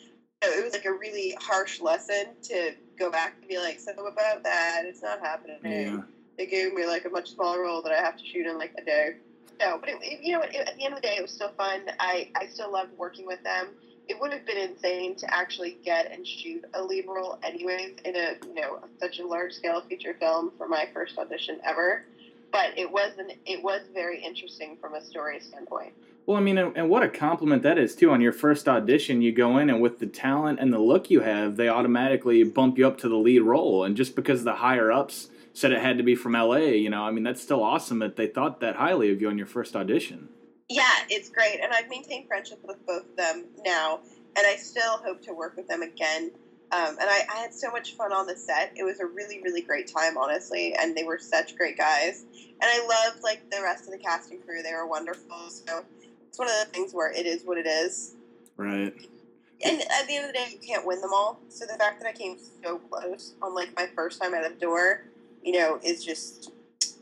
So, 0.42 0.50
it 0.50 0.64
was 0.64 0.72
like 0.72 0.84
a 0.84 0.92
really 0.92 1.36
harsh 1.40 1.80
lesson 1.80 2.26
to 2.44 2.74
go 2.98 3.10
back 3.10 3.34
and 3.38 3.48
be 3.48 3.58
like, 3.58 3.78
so 3.78 3.92
about 3.92 4.42
that, 4.44 4.82
it's 4.84 5.02
not 5.02 5.20
happening 5.20 5.58
yeah. 5.64 6.00
they 6.36 6.46
gave 6.46 6.72
me 6.74 6.86
like 6.86 7.04
a 7.04 7.10
much 7.10 7.30
smaller 7.30 7.62
role 7.62 7.82
that 7.82 7.92
I 7.92 7.96
have 7.96 8.16
to 8.16 8.24
shoot 8.24 8.46
in 8.46 8.58
like 8.58 8.72
a 8.78 8.82
day. 8.82 9.16
No, 9.60 9.78
but 9.78 9.90
it, 9.90 10.20
you 10.22 10.32
know, 10.32 10.40
what, 10.40 10.54
at 10.54 10.76
the 10.76 10.84
end 10.84 10.94
of 10.94 11.00
the 11.00 11.06
day, 11.06 11.16
it 11.16 11.22
was 11.22 11.32
still 11.32 11.52
fun. 11.56 11.82
I 12.00 12.30
I 12.34 12.46
still 12.46 12.72
loved 12.72 12.96
working 12.96 13.26
with 13.26 13.42
them. 13.44 13.68
It 14.08 14.18
would 14.18 14.32
have 14.32 14.44
been 14.44 14.56
insane 14.56 15.14
to 15.16 15.32
actually 15.32 15.78
get 15.84 16.10
and 16.10 16.26
shoot 16.26 16.64
a 16.74 16.82
lead 16.82 17.06
role, 17.06 17.38
anyways, 17.42 17.98
in 18.04 18.16
a 18.16 18.34
you 18.46 18.54
know 18.54 18.80
such 19.00 19.18
a 19.18 19.26
large 19.26 19.52
scale 19.52 19.80
feature 19.82 20.16
film 20.18 20.52
for 20.56 20.66
my 20.66 20.88
first 20.92 21.16
audition 21.18 21.60
ever. 21.64 22.04
But 22.52 22.78
it 22.78 22.90
wasn't. 22.90 23.32
It 23.46 23.62
was 23.62 23.80
very 23.92 24.22
interesting 24.22 24.76
from 24.80 24.94
a 24.94 25.00
story 25.00 25.40
standpoint. 25.40 25.94
Well, 26.26 26.36
I 26.36 26.40
mean, 26.40 26.58
and, 26.58 26.76
and 26.76 26.88
what 26.88 27.02
a 27.02 27.08
compliment 27.08 27.62
that 27.62 27.78
is 27.78 27.96
too. 27.96 28.10
On 28.10 28.20
your 28.20 28.32
first 28.32 28.68
audition, 28.68 29.22
you 29.22 29.32
go 29.32 29.58
in, 29.58 29.70
and 29.70 29.80
with 29.80 29.98
the 29.98 30.06
talent 30.06 30.60
and 30.60 30.72
the 30.72 30.78
look 30.78 31.10
you 31.10 31.20
have, 31.20 31.56
they 31.56 31.68
automatically 31.68 32.44
bump 32.44 32.78
you 32.78 32.86
up 32.86 32.98
to 32.98 33.08
the 33.08 33.16
lead 33.16 33.40
role. 33.40 33.82
And 33.82 33.96
just 33.96 34.14
because 34.14 34.44
the 34.44 34.56
higher 34.56 34.92
ups 34.92 35.30
said 35.54 35.72
it 35.72 35.80
had 35.80 35.98
to 35.98 36.04
be 36.04 36.14
from 36.14 36.34
L.A., 36.34 36.76
you 36.76 36.90
know, 36.90 37.02
I 37.02 37.10
mean, 37.10 37.24
that's 37.24 37.42
still 37.42 37.62
awesome 37.62 37.98
that 37.98 38.16
they 38.16 38.26
thought 38.26 38.60
that 38.60 38.76
highly 38.76 39.10
of 39.10 39.20
you 39.20 39.28
on 39.28 39.38
your 39.38 39.46
first 39.46 39.74
audition. 39.74 40.28
Yeah, 40.68 40.94
it's 41.10 41.28
great, 41.28 41.60
and 41.62 41.72
I've 41.72 41.88
maintained 41.88 42.28
friendship 42.28 42.60
with 42.62 42.84
both 42.86 43.04
of 43.10 43.16
them 43.16 43.46
now, 43.64 44.00
and 44.36 44.46
I 44.46 44.56
still 44.56 44.98
hope 44.98 45.20
to 45.22 45.34
work 45.34 45.56
with 45.56 45.68
them 45.68 45.82
again. 45.82 46.30
Um, 46.72 46.96
and 46.98 47.10
I, 47.10 47.20
I 47.30 47.36
had 47.36 47.52
so 47.52 47.70
much 47.70 47.96
fun 47.96 48.12
on 48.12 48.26
the 48.26 48.36
set. 48.36 48.72
It 48.74 48.82
was 48.82 48.98
a 49.00 49.06
really, 49.06 49.42
really 49.42 49.60
great 49.60 49.92
time, 49.92 50.16
honestly, 50.16 50.74
and 50.74 50.96
they 50.96 51.04
were 51.04 51.18
such 51.18 51.54
great 51.56 51.76
guys. 51.76 52.24
And 52.32 52.62
I 52.62 52.78
loved 52.86 53.22
like 53.22 53.50
the 53.50 53.60
rest 53.62 53.84
of 53.84 53.92
the 53.92 53.98
casting 53.98 54.40
crew; 54.40 54.62
they 54.62 54.72
were 54.72 54.86
wonderful. 54.86 55.50
So 55.50 55.84
it's 56.26 56.38
one 56.38 56.48
of 56.48 56.54
the 56.64 56.72
things 56.72 56.94
where 56.94 57.12
it 57.12 57.26
is 57.26 57.42
what 57.44 57.58
it 57.58 57.66
is. 57.66 58.14
Right. 58.56 58.94
And 59.64 59.80
at 59.82 60.06
the 60.08 60.16
end 60.16 60.26
of 60.26 60.32
the 60.32 60.38
day, 60.38 60.46
you 60.50 60.58
can't 60.66 60.86
win 60.86 61.00
them 61.00 61.12
all. 61.12 61.40
So 61.48 61.66
the 61.66 61.74
fact 61.74 62.00
that 62.00 62.08
I 62.08 62.12
came 62.12 62.36
so 62.64 62.78
close 62.78 63.34
on 63.42 63.54
like 63.54 63.76
my 63.76 63.86
first 63.94 64.20
time 64.20 64.34
out 64.34 64.44
of 64.44 64.54
the 64.54 64.58
door, 64.58 65.04
you 65.42 65.52
know, 65.52 65.78
is 65.84 66.02
just 66.02 66.52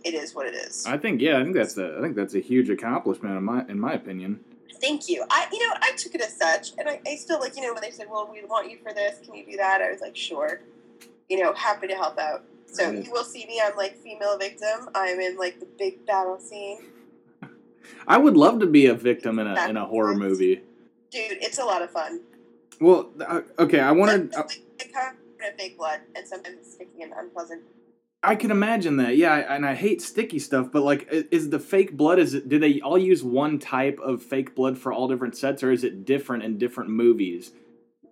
it 0.05 0.15
is 0.15 0.35
what 0.35 0.47
it 0.47 0.55
is. 0.55 0.85
I 0.85 0.97
think 0.97 1.21
yeah, 1.21 1.39
I 1.39 1.45
think 1.45 1.55
that's 1.55 1.79
a 1.79 1.97
I 1.97 2.01
think 2.01 2.17
that's 2.17 2.35
a 2.35 2.41
huge 2.41 2.71
accomplishment 2.71 3.37
in 3.37 3.45
my 3.45 3.65
in 3.69 3.79
my 3.79 3.93
opinion. 3.93 4.41
Thank 4.81 5.09
you. 5.09 5.25
I, 5.31 5.47
you 5.53 5.69
know, 5.69 5.75
I 5.81 5.93
took 5.97 6.15
it 6.15 6.23
as 6.23 6.37
such, 6.37 6.73
and 6.79 6.89
I, 6.89 7.01
I 7.07 7.17
still 7.17 7.39
like, 7.39 7.55
you 7.57 7.63
know, 7.63 7.73
when 7.75 7.83
they 7.83 7.91
said, 7.91 8.07
"Well, 8.11 8.31
we 8.33 8.45
want 8.45 8.71
you 8.71 8.79
for 8.83 8.95
this. 8.95 9.19
Can 9.25 9.35
you 9.35 9.45
do 9.45 9.57
that?" 9.59 9.83
I 9.83 9.91
was 9.91 10.01
like, 10.01 10.17
"Sure." 10.17 10.61
You 11.29 11.43
know, 11.43 11.53
happy 11.53 11.87
to 11.87 11.95
help 11.95 12.19
out. 12.19 12.45
So 12.67 12.91
you 12.91 13.11
will 13.11 13.25
see 13.25 13.47
me. 13.47 13.61
I'm 13.65 13.77
like 13.77 13.97
female 13.97 14.39
victim. 14.39 14.89
I'm 14.95 15.21
in 15.21 15.37
like 15.37 15.61
the 15.61 15.67
big 15.79 16.07
battle 16.07 16.39
scene, 16.39 16.79
I 18.07 18.19
would 18.19 18.37
love 18.37 18.61
to 18.61 18.67
be 18.67 18.87
a 18.87 18.95
victim 18.95 19.39
in 19.39 19.47
a 19.47 19.69
in 19.69 19.77
a 19.77 19.87
horror 19.87 20.15
movie. 20.15 20.63
dude. 21.11 21.39
It's 21.41 21.59
a 21.59 21.65
lot 21.65 21.83
of 21.83 21.91
fun. 21.91 22.21
Well, 22.81 23.11
uh, 23.27 23.43
okay, 23.59 23.81
I 23.81 23.93
wanted. 23.93 24.33
Sometimes 24.33 24.63
I 24.81 24.85
cover 24.85 25.17
in 25.47 25.59
fake 25.59 25.77
blood, 25.77 26.01
and 26.17 26.27
sometimes 26.27 26.59
it's 26.61 26.73
sticky 26.73 27.03
and 27.03 27.13
unpleasant. 27.13 27.63
I 28.23 28.35
can 28.35 28.51
imagine 28.51 28.99
that. 28.99 29.17
Yeah, 29.17 29.37
and 29.37 29.65
I 29.65 29.75
hate 29.75 30.03
sticky 30.03 30.39
stuff. 30.39 30.71
But 30.73 30.83
like, 30.83 31.09
is 31.11 31.51
the 31.51 31.59
fake 31.59 31.97
blood? 31.97 32.19
Is 32.19 32.35
it? 32.35 32.49
Do 32.49 32.59
they 32.59 32.81
all 32.81 32.99
use 32.99 33.23
one 33.23 33.59
type 33.59 33.99
of 34.01 34.23
fake 34.23 34.55
blood 34.55 34.77
for 34.77 34.93
all 34.93 35.09
different 35.09 35.37
sets, 35.37 35.63
or 35.63 35.73
is 35.73 35.85
it 35.85 36.05
different 36.05 36.43
in 36.43 36.59
different 36.59 36.91
movies? 36.91 37.53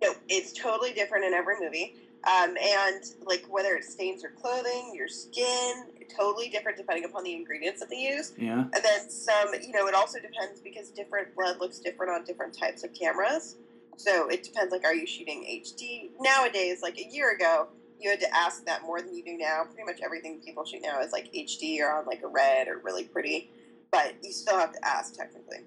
No, 0.01 0.13
it's 0.27 0.53
totally 0.53 0.93
different 0.93 1.25
in 1.25 1.33
every 1.33 1.59
movie. 1.59 1.95
Um, 2.25 2.57
and 2.61 3.03
like 3.25 3.45
whether 3.49 3.75
it 3.75 3.83
stains 3.85 4.23
your 4.23 4.31
clothing, 4.31 4.91
your 4.93 5.07
skin, 5.07 5.85
totally 6.15 6.49
different 6.49 6.77
depending 6.77 7.05
upon 7.05 7.23
the 7.23 7.33
ingredients 7.33 7.79
that 7.79 7.89
they 7.89 8.01
use. 8.01 8.33
Yeah. 8.37 8.61
And 8.61 8.83
then 8.83 9.09
some, 9.09 9.53
you 9.61 9.71
know, 9.71 9.87
it 9.87 9.93
also 9.93 10.19
depends 10.19 10.59
because 10.59 10.89
different 10.89 11.33
blood 11.35 11.59
looks 11.59 11.79
different 11.79 12.11
on 12.11 12.25
different 12.25 12.57
types 12.57 12.83
of 12.83 12.93
cameras. 12.93 13.55
So 13.95 14.29
it 14.29 14.43
depends, 14.43 14.71
like, 14.71 14.85
are 14.85 14.95
you 14.95 15.05
shooting 15.05 15.43
HD? 15.43 16.09
Nowadays, 16.21 16.81
like 16.81 16.97
a 16.97 17.05
year 17.09 17.31
ago, 17.31 17.67
you 17.99 18.09
had 18.09 18.19
to 18.21 18.35
ask 18.35 18.65
that 18.65 18.83
more 18.83 19.01
than 19.01 19.13
you 19.13 19.23
do 19.23 19.37
now. 19.37 19.63
Pretty 19.65 19.83
much 19.83 19.99
everything 20.03 20.39
people 20.43 20.65
shoot 20.65 20.81
now 20.81 21.01
is 21.01 21.11
like 21.11 21.31
HD 21.33 21.79
or 21.79 21.91
on 21.91 22.05
like 22.05 22.21
a 22.23 22.27
red 22.27 22.67
or 22.67 22.79
really 22.83 23.03
pretty, 23.03 23.51
but 23.91 24.15
you 24.23 24.31
still 24.31 24.57
have 24.57 24.71
to 24.73 24.85
ask 24.85 25.15
technically. 25.15 25.59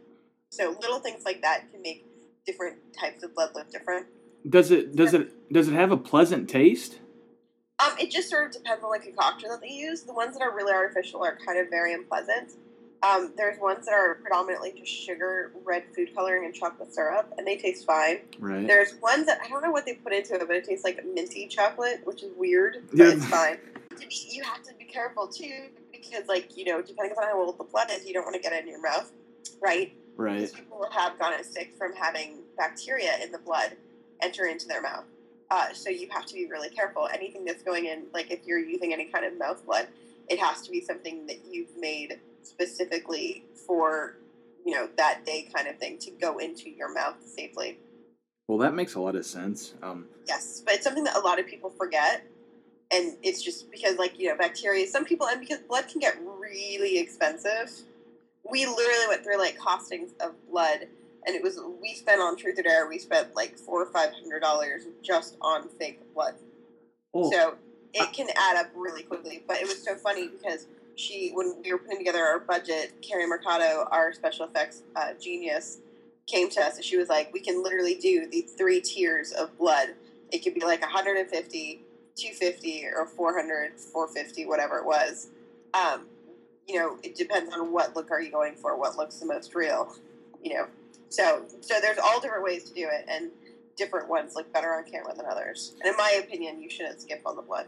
So 0.51 0.77
little 0.81 0.99
things 0.99 1.25
like 1.25 1.43
that 1.43 1.71
can 1.71 1.83
make 1.83 2.05
different 2.47 2.79
types 2.99 3.23
of 3.23 3.35
blood 3.35 3.51
look 3.55 3.71
different. 3.71 4.07
Does 4.49 4.71
it? 4.71 4.97
Does 4.97 5.15
it? 5.15 5.53
Does 5.53 5.69
it 5.69 5.75
have 5.75 5.93
a 5.93 5.97
pleasant 5.97 6.49
taste? 6.49 6.99
Um, 7.79 7.93
it 7.99 8.11
just 8.11 8.31
sort 8.31 8.47
of 8.47 8.53
depends 8.53 8.85
on 8.85 8.93
the 8.93 8.99
concoction 8.99 9.49
that 9.51 9.61
they 9.61 9.73
use. 9.73 10.03
The 10.03 10.13
ones 10.13 10.35
that 10.35 10.43
are 10.43 10.55
really 10.55 10.73
artificial 10.73 11.25
are 11.25 11.39
kind 11.45 11.59
of 11.59 11.69
very 11.71 11.95
unpleasant. 11.95 12.53
Um, 13.03 13.33
there's 13.37 13.59
ones 13.59 13.87
that 13.87 13.95
are 13.95 14.15
predominantly 14.15 14.73
just 14.79 14.93
sugar, 14.93 15.51
red 15.65 15.83
food 15.95 16.15
coloring, 16.15 16.45
and 16.45 16.55
chocolate 16.55 16.95
syrup, 16.95 17.33
and 17.37 17.45
they 17.47 17.57
taste 17.57 17.85
fine. 17.85 18.21
Right. 18.39 18.67
There's 18.67 18.95
ones 19.03 19.27
that 19.27 19.41
I 19.45 19.49
don't 19.49 19.63
know 19.63 19.73
what 19.73 19.85
they 19.87 19.95
put 19.95 20.13
into 20.13 20.35
it, 20.35 20.47
but 20.47 20.55
it 20.57 20.65
tastes 20.65 20.85
like 20.85 21.05
minty 21.05 21.49
chocolate, 21.49 22.01
which 22.05 22.23
is 22.23 22.31
weird, 22.37 22.85
but 22.91 22.99
Yeah. 22.99 23.13
it's 23.15 23.27
fine. 23.27 23.59
To 23.99 24.07
be, 24.07 24.15
you 24.31 24.45
have 24.45 24.63
to 24.63 24.75
be 24.75 24.85
careful 24.85 25.27
too, 25.27 25.69
because 25.91 26.29
like 26.29 26.57
you 26.57 26.65
know, 26.65 26.81
depending 26.81 27.17
on 27.19 27.25
how 27.25 27.43
old 27.43 27.59
the 27.59 27.65
blood 27.65 27.91
is, 27.91 28.07
you 28.07 28.15
don't 28.15 28.25
want 28.25 28.37
to 28.37 28.41
get 28.43 28.53
it 28.53 28.63
in 28.65 28.69
your 28.71 28.81
mouth, 28.81 29.11
right? 29.61 29.93
Right. 30.17 30.37
Because 30.41 30.53
people 30.53 30.87
have 30.93 31.19
gotten 31.19 31.43
sick 31.43 31.75
from 31.77 31.95
having 31.95 32.39
bacteria 32.57 33.17
in 33.23 33.33
the 33.33 33.39
blood 33.39 33.77
enter 34.21 34.47
into 34.47 34.69
their 34.69 34.81
mouth. 34.83 35.05
Uh, 35.51 35.73
so 35.73 35.91
you 35.91 36.09
have 36.11 36.25
to 36.27 36.35
be 36.35 36.47
really 36.47 36.71
careful. 36.71 37.09
Anything 37.13 37.45
that's 37.45 37.63
going 37.65 37.87
in, 37.87 38.05
like 38.15 38.31
if 38.31 38.47
you're 38.47 38.61
using 38.61 38.93
any 38.93 39.07
kind 39.07 39.25
of 39.25 39.37
mouth 39.39 39.65
blood, 39.67 39.89
it 40.29 40.39
has 40.39 40.63
to 40.63 40.71
be 40.71 40.81
something 40.81 41.27
that 41.27 41.39
you've 41.51 41.77
made 41.77 42.21
specifically 42.43 43.45
for, 43.67 44.17
you 44.65 44.75
know, 44.75 44.89
that 44.97 45.25
day 45.25 45.47
kind 45.55 45.69
of 45.69 45.77
thing 45.79 45.99
to 45.99 46.11
go 46.11 46.39
into 46.39 46.71
your 46.71 46.93
mouth 46.93 47.17
safely. 47.25 47.79
Well, 48.49 48.59
that 48.59 48.75
makes 48.75 48.95
a 48.95 49.01
lot 49.01 49.17
of 49.17 49.25
sense. 49.25 49.75
Um, 49.83 50.07
Yes, 50.27 50.63
but 50.65 50.75
it's 50.75 50.85
something 50.85 51.05
that 51.05 51.17
a 51.17 51.21
lot 51.21 51.39
of 51.41 51.47
people 51.47 51.71
forget. 51.71 52.23
And 52.93 53.17
it's 53.23 53.43
just 53.43 53.71
because, 53.71 53.97
like, 53.97 54.19
you 54.19 54.29
know, 54.29 54.37
bacteria, 54.37 54.87
some 54.87 55.05
people, 55.05 55.27
and 55.27 55.41
because 55.41 55.59
blood 55.61 55.89
can 55.89 56.01
get 56.01 56.17
really 56.21 56.99
expensive. 56.99 57.71
We 58.45 58.67
literally 58.67 59.09
went 59.09 59.23
through 59.25 59.39
like 59.39 59.57
costings 59.59 60.11
of 60.21 60.35
blood 60.51 60.87
and 61.27 61.37
it 61.37 61.43
was 61.43 61.61
we 61.81 61.95
spent 61.95 62.21
on 62.21 62.37
Truth 62.37 62.59
or 62.59 62.63
Dare. 62.63 62.89
We 62.89 62.99
spent 62.99 63.35
like 63.35 63.57
four 63.57 63.83
or 63.83 63.87
five 63.87 64.13
hundred 64.13 64.41
dollars 64.41 64.83
just 65.03 65.37
on 65.41 65.69
fake 65.79 65.99
blood. 66.15 66.35
Oh, 67.15 67.31
So 67.31 67.57
it 67.95 68.13
can 68.13 68.29
add 68.37 68.57
up 68.57 68.71
really 68.75 69.03
quickly. 69.03 69.43
But 69.47 69.59
it 69.59 69.67
was 69.67 69.83
so 69.83 69.95
funny 69.97 70.29
because 70.29 70.67
she, 70.97 71.31
when 71.35 71.57
we 71.63 71.73
were 71.73 71.79
putting 71.79 71.99
together 71.99 72.23
our 72.23 72.41
budget, 72.41 72.95
Carrie 73.03 73.27
Mercado, 73.27 73.87
our 73.91 74.13
special 74.13 74.47
effects 74.47 74.83
uh, 74.97 75.13
genius, 75.21 75.79
came 76.27 76.49
to 76.51 76.61
us 76.61 76.77
and 76.77 76.85
she 76.85 76.97
was 76.97 77.09
like, 77.09 77.33
"We 77.33 77.41
can 77.41 77.63
literally 77.63 77.95
do 77.95 78.27
the 78.31 78.43
three 78.43 78.81
tiers 78.81 79.33
of 79.33 79.57
blood. 79.59 79.95
It 80.31 80.39
could 80.39 80.55
be 80.55 80.65
like 80.65 80.81
150, 80.81 81.81
250, 82.17 82.87
or 82.95 83.07
400, 83.07 83.79
450, 83.79 84.47
whatever 84.47 84.79
it 84.79 84.87
was. 84.87 85.29
Um, 85.75 86.07
you 86.67 86.79
know, 86.79 86.99
it 87.03 87.17
depends 87.17 87.53
on 87.55 87.73
what 87.73 87.97
look 87.97 88.11
are 88.11 88.21
you 88.21 88.31
going 88.31 88.55
for, 88.55 88.79
what 88.79 88.97
looks 88.97 89.19
the 89.19 89.27
most 89.27 89.55
real. 89.55 89.95
You 90.43 90.55
know, 90.55 90.67
so 91.09 91.45
so 91.61 91.75
there's 91.81 91.99
all 91.99 92.21
different 92.21 92.45
ways 92.45 92.65
to 92.65 92.75
do 92.75 92.89
it, 92.91 93.05
and 93.09 93.31
different 93.77 94.09
ones 94.09 94.35
look 94.35 94.53
better 94.53 94.75
on 94.75 94.85
camera 94.85 95.15
than 95.15 95.27
others. 95.27 95.75
And 95.81 95.91
in 95.91 95.97
my 95.97 96.21
opinion, 96.23 96.63
you 96.63 96.71
shouldn't 96.71 97.01
skip 97.01 97.23
on 97.27 97.37
the 97.37 97.43
blood. 97.43 97.67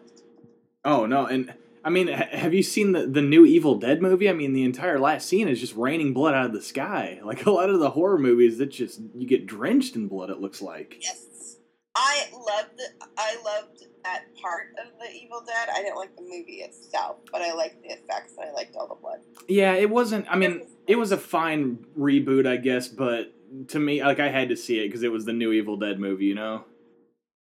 oh 0.85 1.07
no, 1.07 1.27
and 1.27 1.55
I 1.85 1.91
mean, 1.91 2.09
ha- 2.09 2.29
have 2.31 2.55
you 2.55 2.63
seen 2.63 2.93
the 2.93 3.07
the 3.07 3.23
new 3.23 3.45
Evil 3.45 3.75
Dead 3.77 4.01
movie? 4.01 4.29
I 4.29 4.33
mean, 4.33 4.55
the 4.55 4.65
entire 4.65 4.99
last 4.99 5.29
scene 5.29 5.49
is 5.49 5.61
just 5.61 5.77
raining 5.77 6.15
blood 6.15 6.35
out 6.35 6.47
of 6.47 6.53
the 6.53 6.63
sky. 6.63 7.21
Like 7.35 7.47
a 7.47 7.51
lot 7.51 7.71
of 7.71 7.81
the 7.81 7.91
horror 7.91 8.19
movies, 8.19 8.59
that 8.59 8.67
just 8.67 9.01
you 9.15 9.27
get 9.27 9.47
drenched 9.47 9.97
in 9.97 10.09
blood. 10.09 10.31
It 10.31 10.41
looks 10.41 10.63
like. 10.63 10.99
Yes, 11.01 11.57
I 11.95 12.27
loved 12.33 12.81
I 13.17 13.37
loved 13.45 13.85
that 14.05 14.25
part 14.41 14.69
of 14.85 14.93
the 15.01 15.11
Evil 15.13 15.43
Dead. 15.47 15.69
I 15.75 15.83
didn't 15.83 15.97
like 15.97 16.15
the 16.17 16.23
movie 16.23 16.63
itself, 16.63 17.17
but 17.33 17.43
I 17.43 17.53
liked 17.55 17.83
the 17.83 17.89
effects 17.89 18.35
and 18.39 18.49
I 18.49 18.53
liked 18.53 18.77
all 18.77 18.89
the 18.89 18.95
blood. 18.95 19.19
Yeah, 19.49 19.73
it 19.75 19.91
wasn't. 19.91 20.27
I 20.29 20.37
mean, 20.37 20.63
it 20.87 20.97
was 20.97 21.13
a 21.13 21.17
fine 21.17 21.85
reboot, 21.99 22.47
I 22.47 22.57
guess, 22.57 22.89
but 22.89 23.33
to 23.69 23.79
me, 23.79 24.03
like 24.03 24.21
I 24.21 24.29
had 24.29 24.49
to 24.51 24.57
see 24.57 24.81
it 24.81 24.89
because 24.89 25.03
it 25.03 25.13
was 25.13 25.25
the 25.25 25.33
new 25.33 25.53
Evil 25.53 25.77
Dead 25.77 25.99
movie. 25.99 26.27
You 26.27 26.35
know? 26.35 26.65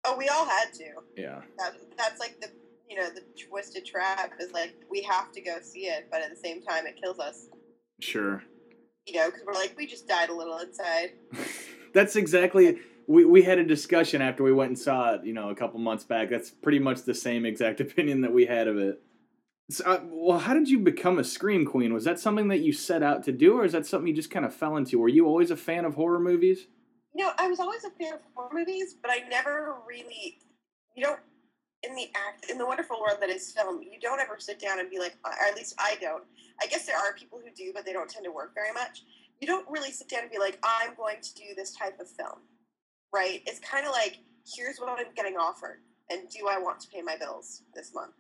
Oh, 0.06 0.15
we 0.17 0.28
all 0.30 0.45
had 0.45 0.74
to. 0.74 0.86
Yeah. 1.17 1.41
That, 1.58 1.76
that's 1.98 2.19
like 2.19 2.39
the 2.39 2.50
you 2.95 3.01
know 3.01 3.10
the 3.10 3.21
twisted 3.49 3.86
trap 3.86 4.34
is 4.39 4.51
like 4.53 4.73
we 4.89 5.01
have 5.03 5.31
to 5.34 5.41
go 5.41 5.58
see 5.62 5.88
it, 5.88 6.08
but 6.10 6.21
at 6.21 6.29
the 6.29 6.36
same 6.36 6.62
time 6.62 6.88
it 6.88 6.99
kills 7.01 7.19
us. 7.19 7.49
Sure. 7.99 8.41
You 9.05 9.15
know, 9.15 9.25
because 9.25 9.41
we're 9.45 9.53
like 9.53 9.75
we 9.77 9.86
just 9.86 10.08
died 10.08 10.29
a 10.29 10.34
little 10.34 10.58
inside. 10.60 11.12
That's 11.93 12.15
exactly. 12.15 12.79
We, 13.08 13.23
we 13.23 13.43
had 13.43 13.60
a 13.60 13.63
discussion 13.63 14.21
after 14.21 14.43
we 14.43 14.51
went 14.51 14.69
and 14.69 14.79
saw 14.79 15.13
it, 15.13 15.25
you 15.25 15.34
know, 15.34 15.49
a 15.49 15.55
couple 15.55 15.79
months 15.79 16.03
back. 16.03 16.29
That's 16.29 16.49
pretty 16.49 16.79
much 16.79 17.03
the 17.03 17.13
same 17.13 17.45
exact 17.45 17.79
opinion 17.81 18.21
that 18.21 18.34
we 18.34 18.45
had 18.45 18.67
of 18.67 18.77
it. 18.77 18.99
So, 19.69 19.84
uh, 19.86 19.99
well, 20.05 20.39
how 20.39 20.53
did 20.53 20.69
you 20.69 20.79
become 20.79 21.19
a 21.19 21.23
scream 21.23 21.65
queen? 21.65 21.93
Was 21.93 22.03
that 22.05 22.19
something 22.19 22.47
that 22.47 22.60
you 22.60 22.71
set 22.71 23.03
out 23.03 23.23
to 23.23 23.31
do, 23.31 23.60
or 23.60 23.65
is 23.65 23.73
that 23.73 23.86
something 23.86 24.08
you 24.08 24.13
just 24.15 24.31
kind 24.31 24.45
of 24.45 24.53
fell 24.53 24.77
into? 24.77 24.99
Were 24.99 25.08
you 25.08 25.27
always 25.27 25.51
a 25.51 25.58
fan 25.58 25.86
of 25.86 25.95
horror 25.95 26.19
movies? 26.19 26.67
You 27.13 27.25
know, 27.25 27.31
I 27.38 27.47
was 27.47 27.60
always 27.60 27.84
a 27.84 27.89
fan 27.91 28.13
of 28.13 28.19
horror 28.36 28.49
movies, 28.53 28.95
but 29.01 29.12
I 29.12 29.27
never 29.29 29.75
really, 29.88 30.39
you 30.95 31.03
don't, 31.03 31.19
in 31.83 31.95
the 31.95 32.09
act, 32.15 32.49
in 32.49 32.57
the 32.57 32.65
wonderful 32.65 32.99
world 32.99 33.17
that 33.21 33.29
is 33.29 33.51
film, 33.51 33.81
you 33.81 33.99
don't 33.99 34.19
ever 34.19 34.38
sit 34.39 34.59
down 34.59 34.79
and 34.79 34.89
be 34.89 34.99
like, 34.99 35.15
or 35.25 35.31
at 35.47 35.55
least 35.55 35.75
I 35.77 35.95
don't. 36.01 36.23
I 36.61 36.67
guess 36.67 36.85
there 36.85 36.97
are 36.97 37.13
people 37.13 37.39
who 37.43 37.51
do, 37.55 37.71
but 37.73 37.85
they 37.85 37.93
don't 37.93 38.09
tend 38.09 38.25
to 38.25 38.31
work 38.31 38.53
very 38.55 38.73
much. 38.73 39.03
You 39.39 39.47
don't 39.47 39.67
really 39.69 39.91
sit 39.91 40.09
down 40.09 40.21
and 40.23 40.31
be 40.31 40.39
like, 40.39 40.57
I'm 40.63 40.95
going 40.95 41.21
to 41.21 41.35
do 41.35 41.43
this 41.55 41.75
type 41.75 41.99
of 41.99 42.09
film, 42.09 42.39
right? 43.13 43.41
It's 43.45 43.59
kind 43.59 43.85
of 43.85 43.91
like, 43.91 44.17
here's 44.55 44.79
what 44.79 44.89
I'm 44.89 45.13
getting 45.15 45.35
offered, 45.38 45.81
and 46.09 46.29
do 46.29 46.47
I 46.49 46.57
want 46.57 46.79
to 46.81 46.88
pay 46.88 47.01
my 47.01 47.17
bills 47.17 47.63
this 47.73 47.93
month? 47.93 48.13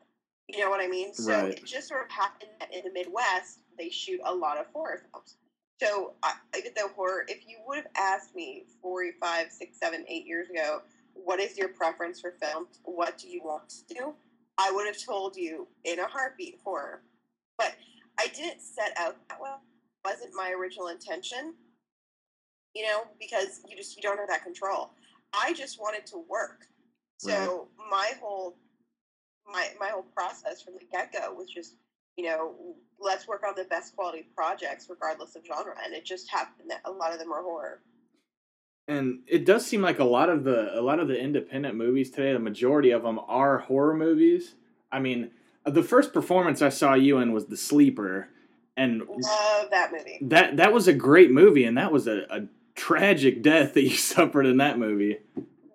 You 0.47 0.59
know 0.59 0.69
what 0.69 0.81
I 0.81 0.87
mean? 0.87 1.13
So 1.13 1.31
Right. 1.31 1.53
it 1.53 1.65
just 1.65 1.87
sort 1.87 2.03
of 2.05 2.11
happened 2.11 2.51
that 2.59 2.73
in 2.73 2.83
the 2.83 2.91
Midwest, 2.91 3.59
they 3.77 3.89
shoot 3.89 4.19
a 4.25 4.33
lot 4.33 4.57
of 4.57 4.67
horror 4.73 5.01
films. 5.11 5.37
So, 5.81 6.13
I, 6.23 6.35
even 6.57 6.71
though 6.75 6.87
horror, 6.89 7.25
if 7.27 7.47
you 7.47 7.57
would 7.67 7.77
have 7.77 7.87
asked 7.97 8.33
me 8.35 8.65
four, 8.81 9.03
five, 9.19 9.51
six, 9.51 9.77
seven, 9.77 10.05
eight 10.07 10.25
years 10.25 10.49
ago, 10.49 10.81
what 11.15 11.39
is 11.39 11.57
your 11.57 11.69
preference 11.69 12.19
for 12.19 12.33
films? 12.41 12.79
What 12.83 13.17
do 13.17 13.27
you 13.27 13.41
want 13.43 13.69
to 13.69 13.93
do? 13.93 14.13
I 14.57 14.71
would 14.71 14.85
have 14.85 15.03
told 15.03 15.35
you 15.35 15.67
in 15.83 15.99
a 15.99 16.07
heartbeat 16.07 16.59
horror. 16.63 17.01
But 17.57 17.73
I 18.19 18.27
didn't 18.27 18.61
set 18.61 18.93
out 18.97 19.15
that 19.29 19.41
way. 19.41 19.49
It 19.49 20.09
wasn't 20.09 20.33
my 20.35 20.51
original 20.51 20.87
intention, 20.87 21.55
you 22.73 22.83
know, 22.83 23.03
because 23.19 23.61
you 23.67 23.75
just 23.75 23.95
you 23.95 24.01
don't 24.01 24.17
have 24.17 24.27
that 24.29 24.43
control. 24.43 24.91
I 25.33 25.53
just 25.53 25.79
wanted 25.79 26.05
to 26.07 26.23
work. 26.29 26.67
So 27.17 27.69
my 27.89 28.11
whole 28.21 28.57
my 29.51 29.69
my 29.79 29.87
whole 29.87 30.05
process 30.15 30.61
from 30.61 30.75
the 30.75 30.85
get 30.91 31.11
go 31.13 31.33
was 31.33 31.49
just 31.49 31.75
you 32.17 32.25
know, 32.25 32.53
let's 32.99 33.27
work 33.27 33.43
on 33.45 33.55
the 33.57 33.65
best 33.65 33.95
quality 33.95 34.25
projects 34.35 34.87
regardless 34.89 35.35
of 35.35 35.45
genre. 35.45 35.75
And 35.83 35.93
it 35.93 36.05
just 36.05 36.29
happened 36.29 36.69
that 36.69 36.81
a 36.85 36.91
lot 36.91 37.11
of 37.11 37.19
them 37.19 37.31
are 37.31 37.41
horror. 37.41 37.81
And 38.87 39.19
it 39.27 39.45
does 39.45 39.65
seem 39.65 39.81
like 39.81 39.97
a 39.99 40.03
lot 40.03 40.29
of 40.29 40.43
the 40.43 40.77
a 40.77 40.81
lot 40.81 40.99
of 40.99 41.07
the 41.07 41.19
independent 41.19 41.75
movies 41.75 42.11
today, 42.11 42.33
the 42.33 42.39
majority 42.39 42.91
of 42.91 43.01
them 43.03 43.19
are 43.27 43.59
horror 43.59 43.95
movies. 43.95 44.53
I 44.91 44.99
mean, 44.99 45.31
the 45.65 45.81
first 45.83 46.13
performance 46.13 46.61
I 46.61 46.69
saw 46.69 46.93
you 46.93 47.17
in 47.17 47.33
was 47.33 47.47
The 47.47 47.57
Sleeper, 47.57 48.29
and 48.77 49.01
Love 49.07 49.69
that 49.71 49.91
movie. 49.91 50.19
that 50.21 50.57
that 50.57 50.71
was 50.71 50.87
a 50.87 50.93
great 50.93 51.31
movie, 51.31 51.63
and 51.65 51.77
that 51.77 51.91
was 51.91 52.07
a, 52.07 52.25
a 52.29 52.41
tragic 52.75 53.41
death 53.41 53.73
that 53.73 53.81
you 53.83 53.89
suffered 53.97 54.45
in 54.45 54.57
that 54.57 54.77
movie. 54.77 55.17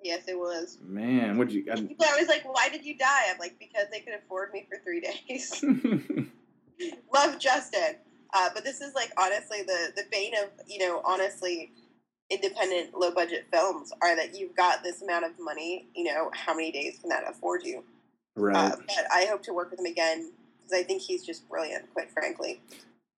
Yes, 0.05 0.29
it 0.29 0.39
was. 0.39 0.79
Man, 0.83 1.37
what 1.37 1.51
you? 1.51 1.65
I, 1.71 1.75
People 1.77 2.07
are 2.07 2.13
always 2.13 2.29
like, 2.29 2.43
why 2.51 2.69
did 2.71 2.85
you 2.85 2.97
die? 2.97 3.25
I'm 3.31 3.39
like, 3.39 3.59
because 3.59 3.87
they 3.91 4.01
could 4.01 4.15
afford 4.15 4.53
me 4.53 4.67
for 4.69 4.79
three 4.83 5.01
days. 5.01 5.63
Love 7.13 7.39
Justin. 7.39 7.97
Uh, 8.33 8.49
but 8.55 8.63
this 8.65 8.81
is 8.81 8.95
like 8.95 9.11
honestly 9.19 9.63
the 9.63 9.93
the 9.97 10.05
bane 10.13 10.33
of 10.37 10.49
you 10.69 10.79
know 10.79 11.03
honestly 11.05 11.73
independent 12.31 12.95
low 12.97 13.11
budget 13.11 13.47
films 13.53 13.93
are 14.03 14.15
that 14.17 14.39
you've 14.39 14.55
got 14.57 14.83
this 14.83 15.03
amount 15.03 15.25
of 15.25 15.33
money 15.39 15.87
you 15.95 16.05
know 16.05 16.31
how 16.33 16.55
many 16.55 16.71
days 16.71 16.99
can 17.01 17.09
that 17.09 17.25
afford 17.29 17.63
you 17.65 17.83
right. 18.37 18.73
uh, 18.73 18.77
but 18.77 19.05
i 19.13 19.25
hope 19.27 19.43
to 19.43 19.53
work 19.53 19.71
with 19.71 19.81
him 19.81 19.87
again 19.87 20.31
because 20.59 20.79
i 20.79 20.83
think 20.83 21.03
he's 21.03 21.25
just 21.25 21.49
brilliant 21.49 21.93
quite 21.93 22.11
frankly 22.11 22.61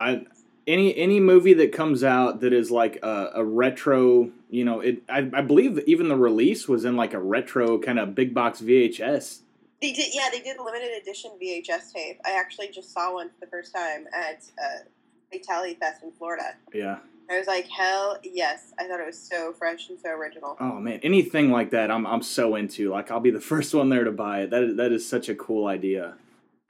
I 0.00 0.26
any 0.66 0.96
any 0.96 1.20
movie 1.20 1.54
that 1.54 1.72
comes 1.72 2.04
out 2.04 2.40
that 2.40 2.52
is 2.52 2.70
like 2.70 2.98
a, 3.02 3.30
a 3.36 3.44
retro, 3.44 4.30
you 4.50 4.64
know, 4.64 4.80
it. 4.80 5.02
I, 5.08 5.28
I 5.32 5.40
believe 5.42 5.78
even 5.86 6.08
the 6.08 6.16
release 6.16 6.68
was 6.68 6.84
in 6.84 6.96
like 6.96 7.14
a 7.14 7.18
retro 7.18 7.78
kind 7.78 7.98
of 7.98 8.14
big 8.14 8.34
box 8.34 8.60
VHS. 8.60 9.40
they 9.80 9.92
did 9.92 10.14
yeah 10.14 10.28
they 10.30 10.40
did 10.40 10.56
a 10.56 10.62
limited 10.62 10.90
edition 11.00 11.32
vhs 11.42 11.92
tape 11.92 12.20
i 12.24 12.32
actually 12.32 12.68
just 12.68 12.92
saw 12.92 13.14
one 13.14 13.28
for 13.28 13.34
the 13.40 13.46
first 13.48 13.74
time 13.74 14.06
at 14.14 14.44
uh, 14.62 14.84
fatality 15.32 15.74
fest 15.74 16.02
in 16.04 16.12
florida 16.12 16.54
Yeah. 16.72 16.98
I 17.32 17.38
was 17.38 17.46
like 17.46 17.66
hell 17.68 18.18
yes 18.22 18.72
i 18.78 18.86
thought 18.86 19.00
it 19.00 19.06
was 19.06 19.18
so 19.18 19.52
fresh 19.52 19.88
and 19.88 19.98
so 19.98 20.10
original 20.10 20.56
Oh 20.60 20.78
man, 20.78 21.00
anything 21.02 21.50
like 21.50 21.70
that, 21.70 21.90
I'm 21.90 22.06
I'm 22.06 22.22
so 22.22 22.54
into. 22.56 22.90
Like 22.90 23.10
I'll 23.10 23.20
be 23.20 23.30
the 23.30 23.40
first 23.52 23.74
one 23.74 23.88
there 23.88 24.04
to 24.04 24.12
buy 24.12 24.42
it. 24.42 24.50
That 24.50 24.62
is, 24.62 24.76
that 24.76 24.92
is 24.92 25.08
such 25.08 25.28
a 25.28 25.34
cool 25.34 25.66
idea. 25.66 26.14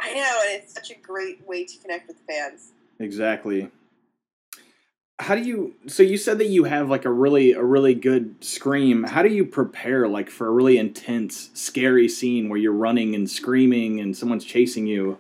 i 0.00 0.12
know 0.14 0.40
and 0.46 0.62
it's 0.62 0.72
such 0.72 0.90
a 0.90 0.94
great 0.94 1.46
way 1.46 1.64
to 1.64 1.78
connect 1.78 2.08
with 2.08 2.18
fans 2.28 2.72
Exactly. 2.98 3.70
How 5.18 5.34
do 5.36 5.42
you? 5.42 5.74
So 5.86 6.02
you 6.02 6.16
said 6.16 6.38
that 6.38 6.48
you 6.48 6.64
have 6.64 6.88
like 6.88 7.04
a 7.04 7.10
really 7.10 7.52
a 7.52 7.62
really 7.62 7.94
good 7.94 8.42
scream. 8.42 9.04
How 9.04 9.22
do 9.22 9.28
you 9.28 9.44
prepare 9.44 10.08
like 10.08 10.30
for 10.30 10.46
a 10.48 10.50
really 10.50 10.78
intense, 10.78 11.50
scary 11.54 12.08
scene 12.08 12.48
where 12.48 12.58
you're 12.58 12.72
running 12.72 13.14
and 13.14 13.30
screaming 13.30 14.00
and 14.00 14.16
someone's 14.16 14.44
chasing 14.44 14.86
you? 14.86 15.18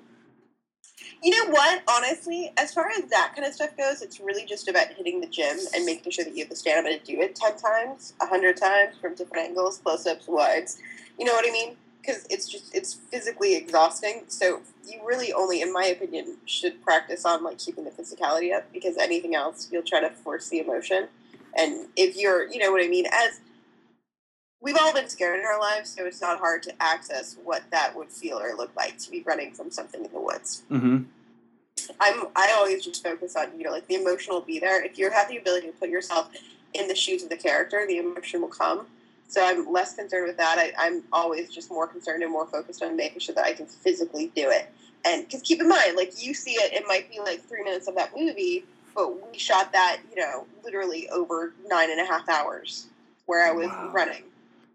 You 1.22 1.30
know 1.30 1.52
what? 1.52 1.82
Honestly, 1.88 2.52
as 2.56 2.74
far 2.74 2.88
as 2.90 3.04
that 3.10 3.32
kind 3.36 3.46
of 3.46 3.54
stuff 3.54 3.76
goes, 3.76 4.02
it's 4.02 4.18
really 4.18 4.44
just 4.44 4.66
about 4.66 4.88
hitting 4.88 5.20
the 5.20 5.28
gym 5.28 5.56
and 5.72 5.84
making 5.84 6.10
sure 6.10 6.24
that 6.24 6.34
you 6.34 6.42
have 6.42 6.50
the 6.50 6.56
stamina 6.56 6.98
to 6.98 7.04
do 7.04 7.20
it 7.20 7.36
10 7.36 7.56
times, 7.58 8.14
100 8.18 8.56
times 8.56 8.96
from 9.00 9.14
different 9.14 9.46
angles, 9.46 9.78
close 9.78 10.04
ups, 10.04 10.26
wides. 10.26 10.78
You 11.18 11.24
know 11.24 11.32
what 11.32 11.46
I 11.48 11.52
mean? 11.52 11.76
Because 12.00 12.26
it's 12.28 12.48
just, 12.48 12.74
it's 12.74 12.94
physically 12.94 13.54
exhausting. 13.54 14.24
So 14.26 14.62
you 14.84 15.00
really 15.06 15.32
only, 15.32 15.62
in 15.62 15.72
my 15.72 15.84
opinion, 15.84 16.38
should 16.44 16.82
practice 16.82 17.24
on 17.24 17.44
like 17.44 17.58
keeping 17.58 17.84
the 17.84 17.92
physicality 17.92 18.52
up 18.52 18.72
because 18.72 18.96
anything 18.96 19.36
else, 19.36 19.68
you'll 19.70 19.84
try 19.84 20.00
to 20.00 20.10
force 20.10 20.48
the 20.48 20.58
emotion. 20.58 21.06
And 21.56 21.86
if 21.96 22.16
you're, 22.16 22.50
you 22.50 22.58
know 22.58 22.72
what 22.72 22.82
I 22.82 22.88
mean, 22.88 23.06
as 23.12 23.40
we've 24.62 24.76
all 24.80 24.94
been 24.94 25.08
scared 25.08 25.38
in 25.40 25.44
our 25.44 25.60
lives, 25.60 25.90
so 25.90 26.06
it's 26.06 26.20
not 26.20 26.38
hard 26.38 26.62
to 26.62 26.72
access 26.82 27.36
what 27.44 27.62
that 27.70 27.94
would 27.96 28.08
feel 28.10 28.38
or 28.38 28.54
look 28.56 28.74
like 28.76 28.96
to 28.98 29.10
be 29.10 29.22
running 29.22 29.52
from 29.52 29.70
something 29.70 30.04
in 30.04 30.12
the 30.12 30.20
woods. 30.20 30.62
Mm-hmm. 30.70 31.02
I'm 32.00 32.26
I 32.36 32.54
always 32.56 32.84
just 32.84 33.02
focus 33.02 33.34
on 33.36 33.58
you 33.58 33.64
know 33.64 33.72
like 33.72 33.86
the 33.88 33.96
emotion 33.96 34.32
will 34.32 34.40
be 34.40 34.58
there. 34.58 34.82
If 34.84 34.98
you 34.98 35.10
have 35.10 35.28
the 35.28 35.36
ability 35.36 35.66
to 35.66 35.72
put 35.72 35.88
yourself 35.90 36.30
in 36.74 36.86
the 36.88 36.94
shoes 36.94 37.22
of 37.22 37.28
the 37.28 37.36
character, 37.36 37.84
the 37.86 37.98
emotion 37.98 38.40
will 38.40 38.48
come. 38.48 38.86
So 39.28 39.44
I'm 39.44 39.70
less 39.70 39.94
concerned 39.94 40.26
with 40.26 40.36
that. 40.36 40.58
I, 40.58 40.72
I'm 40.78 41.02
always 41.12 41.50
just 41.50 41.70
more 41.70 41.86
concerned 41.86 42.22
and 42.22 42.30
more 42.30 42.46
focused 42.46 42.82
on 42.82 42.96
making 42.96 43.20
sure 43.20 43.34
that 43.34 43.44
I 43.46 43.54
can 43.54 43.66
physically 43.66 44.30
do 44.36 44.50
it. 44.50 44.70
And 45.04 45.24
because 45.26 45.42
keep 45.42 45.60
in 45.60 45.68
mind, 45.68 45.96
like 45.96 46.22
you 46.22 46.34
see 46.34 46.52
it, 46.52 46.72
it 46.72 46.84
might 46.86 47.10
be 47.10 47.18
like 47.18 47.42
three 47.48 47.64
minutes 47.64 47.88
of 47.88 47.94
that 47.96 48.12
movie, 48.16 48.64
but 48.94 49.32
we 49.32 49.38
shot 49.38 49.72
that 49.72 49.98
you 50.14 50.22
know 50.22 50.46
literally 50.62 51.08
over 51.10 51.52
nine 51.66 51.90
and 51.90 52.00
a 52.00 52.04
half 52.04 52.28
hours, 52.28 52.86
where 53.26 53.44
I 53.48 53.52
was 53.52 53.68
Wow. 53.68 53.90
running 53.92 54.22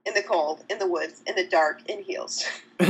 in 0.07 0.13
the 0.13 0.23
cold, 0.23 0.63
in 0.69 0.79
the 0.79 0.87
woods, 0.87 1.21
in 1.27 1.35
the 1.35 1.45
dark, 1.47 1.87
in 1.89 2.01
heels. 2.01 2.45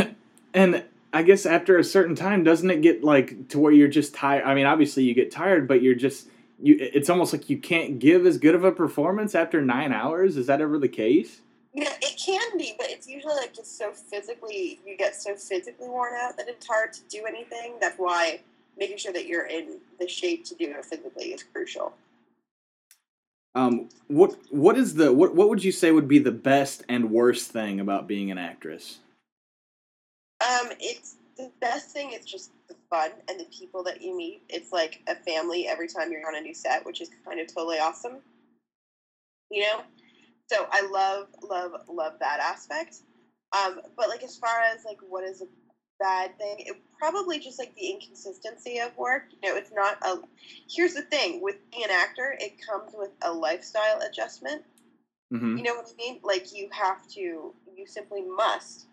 And 0.54 0.84
I 1.14 1.22
guess 1.22 1.46
after 1.46 1.78
a 1.78 1.84
certain 1.84 2.16
time, 2.16 2.44
doesn't 2.44 2.70
it 2.70 2.82
get 2.82 3.04
like 3.04 3.50
to 3.50 3.60
where 3.60 3.72
you're 3.72 3.88
just 3.88 4.16
tired? 4.16 4.44
I 4.44 4.56
mean, 4.56 4.66
obviously 4.66 5.04
you 5.04 5.14
get 5.14 5.32
tired, 5.32 5.68
but 5.68 5.84
you're 5.84 5.94
just 5.94 6.28
you 6.60 6.78
it's 6.80 7.12
almost 7.12 7.32
like 7.32 7.48
you 7.50 7.60
can't 7.60 8.00
give 8.00 8.26
as 8.26 8.40
good 8.40 8.56
of 8.56 8.64
a 8.64 8.72
performance 8.72 9.36
after 9.36 9.62
nine 9.62 9.94
hours. 9.94 10.36
Is 10.36 10.48
that 10.48 10.60
ever 10.60 10.80
the 10.80 10.88
case? 10.88 11.42
Yeah, 11.74 11.94
it 12.02 12.20
can 12.20 12.58
be, 12.58 12.74
but 12.76 12.90
it's 12.90 13.08
usually 13.08 13.36
like 13.36 13.54
just 13.54 13.78
so 13.78 13.92
physically 13.92 14.80
you 14.84 14.98
get 14.98 15.16
so 15.16 15.36
physically 15.36 15.88
worn 15.88 16.14
out 16.20 16.36
that 16.38 16.48
it's 16.48 16.66
hard 16.66 16.92
to 16.94 17.02
do 17.08 17.26
anything. 17.28 17.76
That's 17.80 18.00
why 18.00 18.40
making 18.80 18.98
sure 18.98 19.14
that 19.14 19.28
you're 19.28 19.46
in 19.46 19.78
the 20.00 20.08
shape 20.08 20.44
to 20.46 20.56
do 20.56 20.72
it 20.72 20.86
physically 20.86 21.34
is 21.34 21.44
crucial. 21.44 21.94
Um, 23.56 23.90
what 24.08 24.38
what 24.52 24.78
is 24.78 24.96
the 24.96 25.12
what 25.12 25.34
what 25.34 25.50
would 25.50 25.64
you 25.64 25.72
say 25.72 25.92
would 25.92 26.08
be 26.08 26.20
the 26.20 26.32
best 26.32 26.84
and 26.88 27.10
worst 27.12 27.52
thing 27.52 27.80
about 27.80 28.08
being 28.08 28.30
an 28.30 28.38
actress? 28.38 29.00
Um, 30.42 30.70
it's 30.80 31.16
the 31.38 31.52
best 31.60 31.92
thing 31.92 32.12
is 32.12 32.26
just 32.26 32.52
the 32.68 32.76
fun 32.90 33.12
and 33.28 33.40
the 33.40 33.46
people 33.46 33.84
that 33.84 34.02
you 34.02 34.16
meet. 34.16 34.44
It's 34.50 34.72
like 34.72 35.02
a 35.08 35.16
family 35.16 35.68
every 35.68 35.88
time 35.88 36.12
you're 36.12 36.28
on 36.28 36.36
a 36.36 36.42
new 36.42 36.54
set, 36.54 36.86
which 36.86 37.02
is 37.02 37.10
kind 37.26 37.40
of 37.40 37.48
totally 37.48 37.80
awesome. 37.80 38.18
You 39.50 39.64
know, 39.64 39.82
so 40.48 40.68
I 40.72 40.88
love 40.92 41.28
love 41.42 41.72
love 41.88 42.14
that 42.20 42.40
aspect. 42.40 42.98
Um, 43.58 43.82
but 43.96 44.10
like 44.10 44.24
as 44.24 44.38
far 44.38 44.60
as 44.62 44.84
like 44.86 45.00
what 45.08 45.24
is 45.24 45.42
a 45.42 45.46
bad 46.00 46.38
thing, 46.38 46.56
it 46.60 46.78
probably 47.00 47.40
just 47.40 47.60
like 47.60 47.76
the 47.76 47.88
inconsistency 47.88 48.80
of 48.80 48.96
work. 48.98 49.24
You 49.32 49.50
know, 49.50 49.58
it's 49.58 49.72
not 49.72 49.98
a. 50.04 50.20
Here's 50.70 50.94
the 50.94 51.04
thing 51.04 51.42
with 51.42 51.56
being 51.72 51.86
an 51.86 51.92
actor, 51.92 52.36
it 52.40 52.54
comes 52.66 52.94
with 52.94 53.12
a 53.22 53.32
lifestyle 53.32 54.02
adjustment. 54.02 54.64
Mm-hmm. 55.34 55.58
You 55.58 55.64
know 55.64 55.76
what 55.76 55.92
I 55.92 55.98
mean? 55.98 56.20
Like 56.24 56.54
you 56.56 56.70
have 56.72 57.08
to, 57.10 57.54
you 57.76 57.86
simply 57.86 58.22
must 58.22 58.86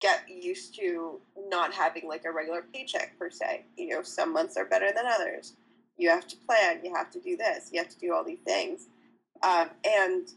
get 0.00 0.24
used 0.28 0.74
to 0.76 1.20
not 1.48 1.72
having 1.72 2.06
like 2.06 2.24
a 2.24 2.32
regular 2.32 2.64
paycheck 2.72 3.18
per 3.18 3.30
se. 3.30 3.64
You 3.76 3.88
know, 3.88 4.02
some 4.02 4.32
months 4.32 4.56
are 4.56 4.66
better 4.66 4.90
than 4.94 5.06
others. 5.06 5.54
You 5.96 6.10
have 6.10 6.26
to 6.28 6.36
plan. 6.46 6.80
You 6.84 6.94
have 6.94 7.10
to 7.12 7.20
do 7.20 7.36
this. 7.36 7.70
You 7.72 7.80
have 7.80 7.88
to 7.90 7.98
do 7.98 8.12
all 8.12 8.24
these 8.24 8.40
things, 8.44 8.88
um, 9.42 9.70
and 9.84 10.28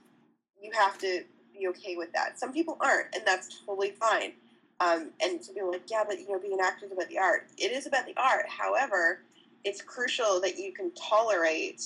you 0.62 0.72
have 0.74 0.98
to 1.00 1.24
be 1.58 1.68
okay 1.68 1.96
with 1.96 2.12
that. 2.14 2.40
Some 2.40 2.54
people 2.54 2.78
aren't, 2.80 3.14
and 3.16 3.26
that's 3.26 3.62
totally 3.66 3.92
fine. 3.92 4.34
Um, 4.80 5.10
and 5.22 5.42
to 5.42 5.54
be 5.54 5.62
like, 5.62 5.90
yeah, 5.90 6.04
but 6.08 6.20
you 6.20 6.30
know, 6.30 6.40
being 6.40 6.54
an 6.54 6.60
actor 6.62 6.86
is 6.86 6.92
about 6.92 7.10
the 7.10 7.18
art. 7.18 7.48
It 7.58 7.72
is 7.72 7.88
about 7.88 8.06
the 8.06 8.14
art. 8.16 8.46
However, 8.48 9.22
it's 9.64 9.82
crucial 9.82 10.40
that 10.42 10.58
you 10.58 10.72
can 10.72 10.92
tolerate 10.94 11.84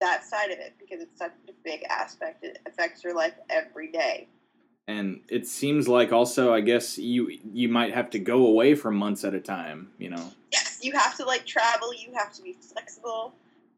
that 0.00 0.24
side 0.24 0.50
of 0.50 0.58
it 0.58 0.74
because 0.78 1.02
it's 1.02 1.18
such 1.18 1.32
a 1.48 1.52
big 1.64 1.82
aspect. 1.88 2.44
It 2.44 2.58
affects 2.66 3.04
your 3.04 3.14
life 3.14 3.34
every 3.50 3.90
day. 3.90 4.28
And 4.86 5.20
it 5.28 5.46
seems 5.46 5.88
like 5.88 6.12
also, 6.12 6.52
I 6.52 6.60
guess 6.60 6.98
you 6.98 7.38
you 7.52 7.68
might 7.70 7.94
have 7.94 8.10
to 8.10 8.18
go 8.18 8.46
away 8.46 8.74
for 8.74 8.90
months 8.90 9.24
at 9.24 9.32
a 9.32 9.40
time. 9.40 9.90
You 9.98 10.10
know. 10.10 10.32
Yes, 10.52 10.78
you 10.82 10.92
have 10.92 11.16
to 11.16 11.24
like 11.24 11.46
travel. 11.46 11.94
You 11.94 12.12
have 12.14 12.32
to 12.34 12.42
be 12.42 12.52
flexible, 12.52 13.32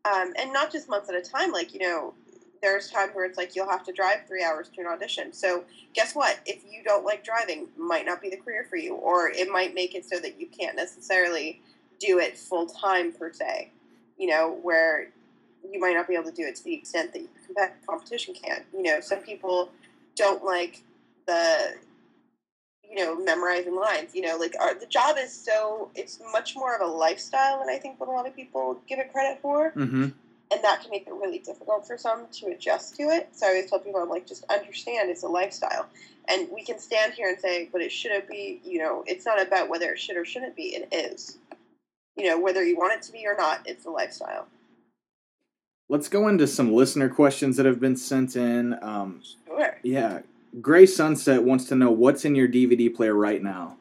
um, 0.05 0.33
and 0.37 0.53
not 0.53 0.73
just 0.73 0.89
months 0.89 1.09
at 1.09 1.15
a 1.15 1.23
time. 1.23 1.53
Like 1.53 1.73
you 1.75 1.81
know, 1.81 2.15
there's 2.63 2.91
times 2.91 3.13
where 3.15 3.25
it's 3.25 3.37
like 3.37 3.55
you'll 3.55 3.69
have 3.69 3.85
to 3.85 3.93
drive 3.93 4.21
three 4.27 4.43
hours 4.43 4.69
to 4.75 4.81
an 4.81 4.87
audition. 4.87 5.33
So 5.33 5.65
guess 5.95 6.15
what? 6.15 6.41
If 6.47 6.63
you 6.65 6.83
don't 6.85 7.05
like 7.05 7.25
driving, 7.25 7.69
might 7.77 8.07
not 8.07 8.21
be 8.21 8.31
the 8.31 8.37
career 8.37 8.67
for 8.69 8.77
you, 8.77 8.95
or 8.95 9.29
it 9.29 9.49
might 9.51 9.75
make 9.75 9.95
it 9.95 10.05
so 10.05 10.19
that 10.21 10.41
you 10.41 10.47
can't 10.47 10.77
necessarily 10.77 11.61
do 11.99 12.19
it 12.19 12.37
full 12.37 12.67
time 12.67 13.13
per 13.13 13.33
se. 13.33 13.71
You 14.19 14.29
know, 14.29 14.59
where 14.63 15.09
you 15.71 15.81
might 15.81 15.95
not 15.95 16.09
be 16.09 16.15
able 16.15 16.31
to 16.31 16.37
do 16.37 16.45
it 16.45 16.57
to 16.57 16.65
the 16.65 16.75
extent 16.75 17.17
that 17.57 17.87
competition 17.87 18.35
can. 18.35 18.65
You 18.73 18.83
know, 18.83 19.01
some 19.01 19.19
people 19.19 19.71
don't 20.15 20.45
like 20.45 20.83
the 21.27 21.75
you 22.89 22.97
know 23.05 23.17
memorizing 23.17 23.75
lines 23.75 24.15
you 24.15 24.23
know 24.23 24.37
like 24.37 24.55
our, 24.61 24.79
the 24.79 24.87
job 24.87 25.17
is 25.19 25.33
so 25.33 25.91
it's 25.95 26.21
much 26.33 26.55
more 26.55 26.77
of 26.77 26.81
a 26.81 26.87
lifestyle 26.87 27.59
than 27.59 27.69
i 27.69 27.77
think 27.77 27.99
what 27.99 28.09
a 28.09 28.13
lot 28.13 28.27
of 28.27 28.35
people 28.37 28.81
give 28.87 28.99
it 28.99 29.13
credit 29.13 29.41
for 29.43 29.73
Mm-hmm. 29.73 30.09
And 30.51 30.63
that 30.63 30.81
can 30.81 30.91
make 30.91 31.07
it 31.07 31.13
really 31.13 31.39
difficult 31.39 31.87
for 31.87 31.99
some 31.99 32.27
to 32.33 32.47
adjust 32.49 32.97
to 32.97 33.05
it. 33.05 33.29
So 33.33 33.47
i 33.47 33.51
always 33.51 33.71
tell 33.71 33.79
people 33.79 34.01
i'm 34.01 34.09
like 34.09 34.27
just 34.27 34.45
understand 34.51 35.11
it's 35.11 35.23
a 35.23 35.29
lifestyle. 35.29 35.87
And 36.29 36.49
we 36.53 36.65
can 36.65 36.79
stand 36.79 37.15
here 37.15 37.29
and 37.29 37.39
say 37.39 37.69
but 37.73 37.81
it 37.81 37.93
shouldn't 37.93 38.29
be 38.29 38.61
you 38.65 38.79
know 38.79 39.05
it's 39.07 39.27
not 39.27 39.41
about 39.41 39.69
whether 39.69 39.91
it 39.91 39.99
should 39.99 40.17
or 40.17 40.25
shouldn't 40.25 40.57
be 40.57 40.77
it 40.77 40.89
is. 40.93 41.39
You 42.17 42.29
know 42.29 42.41
whether 42.41 42.65
you 42.65 42.77
want 42.77 42.95
it 42.95 43.03
to 43.03 43.13
be 43.13 43.27
or 43.27 43.37
not 43.37 43.63
it's 43.67 43.85
a 43.87 43.91
lifestyle. 43.91 44.47
Let's 45.89 46.09
go 46.09 46.27
into 46.27 46.49
some 46.49 46.73
listener 46.73 47.09
questions 47.09 47.57
that 47.57 47.67
have 47.67 47.79
been 47.79 47.97
sent 47.97 48.35
in. 48.35 48.77
Um, 48.83 49.23
sure. 49.47 49.79
yeah, 49.85 50.21
Gray 50.61 50.85
Sunset 50.85 51.45
wants 51.45 51.67
to 51.67 51.77
know 51.77 51.93
what's 51.93 52.25
in 52.25 52.35
your 52.35 52.49
DVD 52.49 52.93
player 52.93 53.15
right 53.15 53.41
now. 53.41 53.77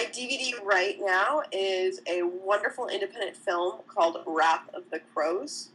My 0.00 0.06
DVD 0.06 0.64
right 0.64 0.96
now 0.98 1.42
is 1.52 2.00
a 2.06 2.22
wonderful 2.22 2.88
independent 2.88 3.36
film 3.36 3.80
called 3.86 4.16
Wrath 4.26 4.66
of 4.72 4.84
the 4.90 4.98
Crows 4.98 5.68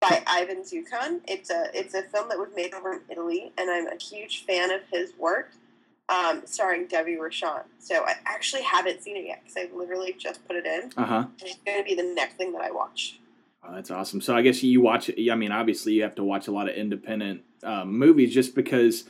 by 0.00 0.22
Ivan 0.26 0.62
Zuccon. 0.62 1.20
It's 1.26 1.50
a 1.50 1.66
it's 1.74 1.92
a 1.92 2.04
film 2.04 2.30
that 2.30 2.38
was 2.38 2.48
made 2.56 2.72
over 2.72 2.94
in 2.94 3.00
Italy, 3.10 3.52
and 3.58 3.70
I'm 3.70 3.86
a 3.86 4.02
huge 4.02 4.46
fan 4.46 4.70
of 4.70 4.80
his 4.90 5.12
work. 5.18 5.50
Um, 6.08 6.40
starring 6.46 6.86
Debbie 6.86 7.16
Rochon. 7.16 7.64
So 7.78 7.96
I 7.96 8.14
actually 8.24 8.62
haven't 8.62 9.02
seen 9.02 9.18
it 9.18 9.26
yet 9.26 9.42
because 9.44 9.58
I 9.58 9.76
literally 9.76 10.14
just 10.18 10.46
put 10.48 10.56
it 10.56 10.64
in. 10.64 10.90
Uh 10.96 11.04
huh. 11.04 11.26
And 11.38 11.42
it's 11.42 11.58
going 11.66 11.76
to 11.76 11.84
be 11.84 11.94
the 11.94 12.14
next 12.14 12.36
thing 12.36 12.52
that 12.52 12.62
I 12.62 12.70
watch. 12.70 13.20
Oh, 13.62 13.74
that's 13.74 13.90
awesome. 13.90 14.22
So 14.22 14.34
I 14.34 14.40
guess 14.40 14.62
you 14.62 14.80
watch. 14.80 15.10
I 15.10 15.34
mean, 15.34 15.52
obviously 15.52 15.92
you 15.92 16.02
have 16.02 16.14
to 16.14 16.24
watch 16.24 16.48
a 16.48 16.50
lot 16.50 16.66
of 16.66 16.74
independent 16.74 17.42
um, 17.62 17.92
movies 17.92 18.32
just 18.32 18.54
because 18.54 19.04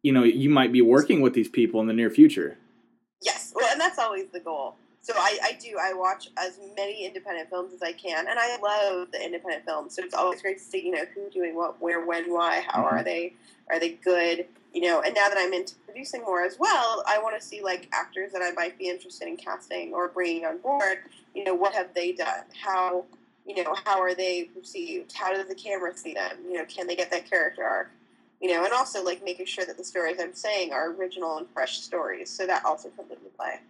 you 0.00 0.12
know 0.12 0.24
you 0.24 0.48
might 0.48 0.72
be 0.72 0.80
working 0.80 1.20
with 1.20 1.34
these 1.34 1.50
people 1.50 1.82
in 1.82 1.86
the 1.86 1.92
near 1.92 2.08
future. 2.08 2.56
Yes, 3.22 3.52
well, 3.54 3.68
and 3.70 3.80
that's 3.80 3.98
always 3.98 4.28
the 4.32 4.40
goal. 4.40 4.76
So 5.00 5.14
I, 5.16 5.38
I 5.42 5.52
do. 5.52 5.76
I 5.80 5.94
watch 5.94 6.28
as 6.36 6.58
many 6.76 7.06
independent 7.06 7.48
films 7.48 7.72
as 7.72 7.82
I 7.82 7.92
can, 7.92 8.28
and 8.28 8.38
I 8.38 8.58
love 8.58 9.10
the 9.10 9.24
independent 9.24 9.64
films. 9.64 9.94
So 9.94 10.02
it's 10.02 10.14
always 10.14 10.42
great 10.42 10.58
to 10.58 10.64
see, 10.64 10.84
you 10.84 10.92
know, 10.92 11.04
who's 11.14 11.32
doing 11.32 11.56
what, 11.56 11.80
where, 11.80 12.04
when, 12.04 12.32
why, 12.32 12.64
how 12.68 12.84
are 12.84 12.96
mm-hmm. 12.96 13.04
they? 13.04 13.32
Are 13.70 13.80
they 13.80 13.90
good? 13.90 14.46
You 14.74 14.82
know, 14.82 15.00
and 15.00 15.14
now 15.14 15.28
that 15.28 15.38
I'm 15.38 15.52
into 15.52 15.74
producing 15.86 16.22
more 16.22 16.42
as 16.44 16.58
well, 16.58 17.02
I 17.06 17.18
want 17.22 17.40
to 17.40 17.46
see 17.46 17.62
like 17.62 17.88
actors 17.92 18.32
that 18.32 18.42
I 18.42 18.50
might 18.52 18.78
be 18.78 18.88
interested 18.88 19.28
in 19.28 19.36
casting 19.36 19.94
or 19.94 20.08
bringing 20.08 20.44
on 20.44 20.58
board. 20.58 20.98
You 21.34 21.44
know, 21.44 21.54
what 21.54 21.74
have 21.74 21.94
they 21.94 22.12
done? 22.12 22.44
How, 22.62 23.04
you 23.46 23.62
know, 23.62 23.74
how 23.84 24.00
are 24.00 24.14
they 24.14 24.44
perceived? 24.44 25.12
How 25.12 25.32
does 25.32 25.48
the 25.48 25.54
camera 25.54 25.96
see 25.96 26.14
them? 26.14 26.36
You 26.46 26.58
know, 26.58 26.64
can 26.66 26.86
they 26.86 26.96
get 26.96 27.10
that 27.12 27.28
character 27.28 27.64
arc? 27.64 27.90
You 28.40 28.52
know, 28.52 28.64
and 28.64 28.72
also 28.72 29.04
like 29.04 29.24
making 29.24 29.46
sure 29.46 29.64
that 29.64 29.76
the 29.76 29.84
stories 29.84 30.18
I'm 30.20 30.34
saying 30.34 30.72
are 30.72 30.92
original 30.92 31.38
and 31.38 31.48
fresh 31.50 31.80
stories. 31.80 32.30
So 32.30 32.46
that 32.46 32.64
also 32.64 32.88
comes 32.90 33.10
into 33.10 33.24
play. 33.36 33.60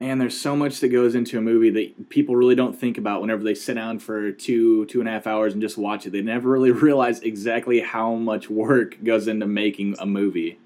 And 0.00 0.20
there's 0.20 0.38
so 0.38 0.54
much 0.54 0.80
that 0.80 0.88
goes 0.88 1.14
into 1.14 1.38
a 1.38 1.40
movie 1.40 1.70
that 1.70 2.10
people 2.10 2.36
really 2.36 2.54
don't 2.54 2.78
think 2.78 2.98
about 2.98 3.22
whenever 3.22 3.42
they 3.42 3.54
sit 3.54 3.74
down 3.74 3.98
for 3.98 4.30
two, 4.30 4.84
two 4.86 5.00
and 5.00 5.08
a 5.08 5.12
half 5.12 5.26
hours 5.26 5.54
and 5.54 5.62
just 5.62 5.78
watch 5.78 6.06
it. 6.06 6.10
They 6.10 6.20
never 6.20 6.50
really 6.50 6.70
realize 6.72 7.20
exactly 7.20 7.80
how 7.80 8.14
much 8.14 8.50
work 8.50 9.02
goes 9.02 9.26
into 9.26 9.46
making 9.46 9.96
a 9.98 10.06
movie. 10.06 10.58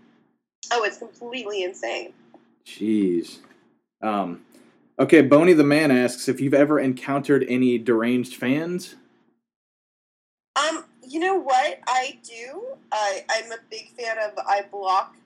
Oh, 0.72 0.82
it's 0.82 0.98
completely 0.98 1.62
insane. 1.62 2.12
Jeez. 2.66 3.38
Um, 4.02 4.44
okay, 4.98 5.22
Boney 5.22 5.52
the 5.52 5.64
Man 5.64 5.90
asks 5.90 6.28
if 6.28 6.40
you've 6.40 6.54
ever 6.54 6.80
encountered 6.80 7.44
any 7.48 7.78
deranged 7.78 8.34
fans. 8.34 8.96
You 11.10 11.18
know 11.18 11.36
what? 11.36 11.80
I 11.88 12.20
do. 12.22 12.62
I 12.92 13.24
I'm 13.28 13.50
a 13.50 13.56
big 13.68 13.90
fan 13.98 14.16
of 14.18 14.38
I 14.46 14.62
block 14.70 15.16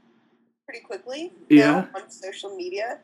pretty 0.66 0.80
quickly 0.84 1.30
Yeah. 1.50 1.86
on 1.94 2.10
social 2.10 2.56
media. 2.56 3.00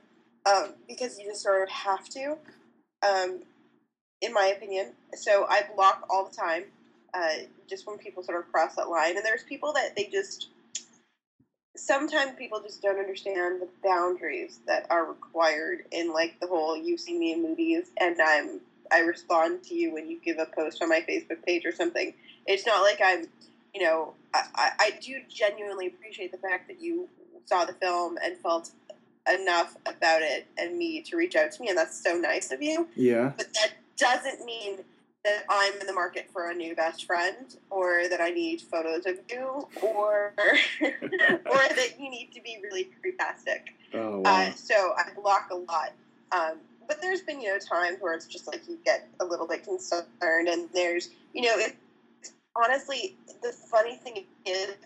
Um, 0.46 0.74
because 0.88 1.18
you 1.18 1.26
just 1.26 1.42
sort 1.42 1.62
of 1.62 1.68
have 1.68 2.08
to. 2.10 2.38
Um, 3.06 3.40
in 4.22 4.32
my 4.32 4.46
opinion. 4.46 4.92
So 5.14 5.46
I 5.48 5.64
block 5.76 6.06
all 6.10 6.24
the 6.30 6.34
time. 6.36 6.64
Uh, 7.12 7.44
just 7.68 7.86
when 7.86 7.98
people 7.98 8.22
sort 8.22 8.38
of 8.40 8.50
cross 8.50 8.76
that 8.76 8.88
line. 8.88 9.16
And 9.16 9.26
there's 9.26 9.42
people 9.42 9.72
that 9.74 9.94
they 9.96 10.04
just 10.10 10.48
sometimes 11.76 12.32
people 12.38 12.60
just 12.60 12.82
don't 12.82 12.98
understand 12.98 13.60
the 13.60 13.68
boundaries 13.84 14.60
that 14.66 14.86
are 14.90 15.04
required 15.06 15.84
in 15.92 16.12
like 16.12 16.38
the 16.40 16.46
whole 16.46 16.76
you 16.76 16.98
see 16.98 17.16
me 17.18 17.32
in 17.32 17.42
movies 17.42 17.90
and 17.98 18.16
I'm 18.22 18.60
I 18.92 19.00
respond 19.00 19.62
to 19.64 19.74
you 19.74 19.94
when 19.94 20.10
you 20.10 20.20
give 20.20 20.38
a 20.38 20.46
post 20.46 20.82
on 20.82 20.88
my 20.88 21.04
Facebook 21.08 21.42
page 21.46 21.64
or 21.64 21.72
something. 21.72 22.12
It's 22.46 22.66
not 22.66 22.82
like 22.82 23.00
I'm, 23.04 23.26
you 23.74 23.82
know, 23.82 24.14
I, 24.34 24.42
I, 24.54 24.70
I 24.80 24.90
do 25.00 25.14
genuinely 25.28 25.86
appreciate 25.86 26.32
the 26.32 26.38
fact 26.38 26.68
that 26.68 26.80
you 26.80 27.08
saw 27.44 27.64
the 27.64 27.74
film 27.74 28.16
and 28.22 28.36
felt 28.38 28.70
enough 29.32 29.76
about 29.86 30.22
it 30.22 30.46
and 30.58 30.76
me 30.76 31.02
to 31.02 31.16
reach 31.16 31.36
out 31.36 31.52
to 31.52 31.62
me, 31.62 31.68
and 31.68 31.76
that's 31.78 32.02
so 32.02 32.14
nice 32.14 32.50
of 32.52 32.62
you. 32.62 32.88
Yeah. 32.96 33.32
But 33.36 33.52
that 33.54 33.72
doesn't 33.96 34.44
mean 34.44 34.78
that 35.24 35.44
I'm 35.50 35.78
in 35.80 35.86
the 35.86 35.92
market 35.92 36.30
for 36.32 36.50
a 36.50 36.54
new 36.54 36.74
best 36.74 37.04
friend, 37.04 37.54
or 37.68 38.08
that 38.08 38.20
I 38.20 38.30
need 38.30 38.62
photos 38.62 39.04
of 39.06 39.18
you, 39.30 39.68
or 39.82 40.32
or 40.82 40.90
that 41.68 41.94
you 41.98 42.10
need 42.10 42.30
to 42.34 42.40
be 42.40 42.58
really 42.62 42.88
creepastic. 43.00 43.74
Oh 43.92 44.22
Uh, 44.24 44.52
so 44.54 44.94
I 44.96 45.10
block 45.14 45.50
a 45.50 45.56
lot. 45.56 45.92
Um, 46.32 46.58
but 46.88 47.00
there's 47.02 47.20
been, 47.20 47.40
you 47.40 47.52
know, 47.52 47.58
times 47.58 47.98
where 48.00 48.14
it's 48.14 48.26
just 48.26 48.46
like 48.46 48.62
you 48.68 48.78
get 48.84 49.08
a 49.20 49.24
little 49.24 49.46
bit 49.46 49.64
concerned, 49.64 50.48
and 50.48 50.68
there's, 50.72 51.10
you 51.34 51.42
know, 51.42 51.56
it, 51.56 51.76
honestly, 52.56 53.16
the 53.42 53.52
funny 53.52 53.96
thing 53.96 54.26
is, 54.46 54.76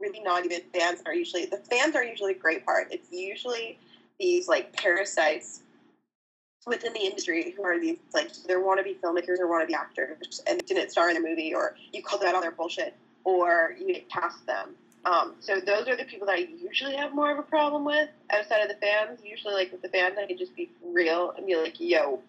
really 0.00 0.20
not 0.20 0.44
even 0.44 0.60
fans 0.74 1.00
are 1.06 1.14
usually, 1.14 1.46
the 1.46 1.58
fans 1.70 1.94
are 1.94 2.02
usually 2.02 2.32
a 2.32 2.38
great 2.38 2.64
part. 2.64 2.88
It's 2.90 3.10
usually 3.12 3.78
these 4.18 4.48
like 4.48 4.72
parasites 4.72 5.62
within 6.66 6.92
the 6.92 7.00
industry 7.00 7.54
who 7.56 7.64
are 7.64 7.80
these 7.80 7.98
like 8.14 8.30
they're 8.46 8.60
wannabe 8.60 8.96
filmmakers 9.00 9.38
or 9.40 9.46
wannabe 9.46 9.72
actors 9.72 10.40
and 10.46 10.64
didn't 10.66 10.90
star 10.90 11.08
in 11.08 11.14
the 11.14 11.20
movie 11.20 11.52
or 11.54 11.74
you 11.92 12.02
called 12.02 12.22
them 12.22 12.28
out 12.28 12.36
on 12.36 12.40
their 12.40 12.52
bullshit 12.52 12.94
or 13.24 13.74
you 13.78 13.86
get 13.86 14.08
past 14.08 14.44
them. 14.46 14.74
Um, 15.04 15.34
so 15.40 15.60
those 15.60 15.88
are 15.88 15.96
the 15.96 16.04
people 16.04 16.26
that 16.28 16.36
I 16.36 16.48
usually 16.56 16.94
have 16.94 17.14
more 17.14 17.32
of 17.32 17.38
a 17.38 17.42
problem 17.42 17.84
with 17.84 18.08
outside 18.32 18.60
of 18.60 18.68
the 18.68 18.76
fans. 18.76 19.20
Usually, 19.24 19.54
like 19.54 19.72
with 19.72 19.82
the 19.82 19.88
fans, 19.88 20.14
I 20.16 20.26
can 20.26 20.38
just 20.38 20.54
be 20.54 20.70
real 20.84 21.32
and 21.36 21.44
be 21.44 21.56
like, 21.56 21.80
"Yo, 21.80 22.20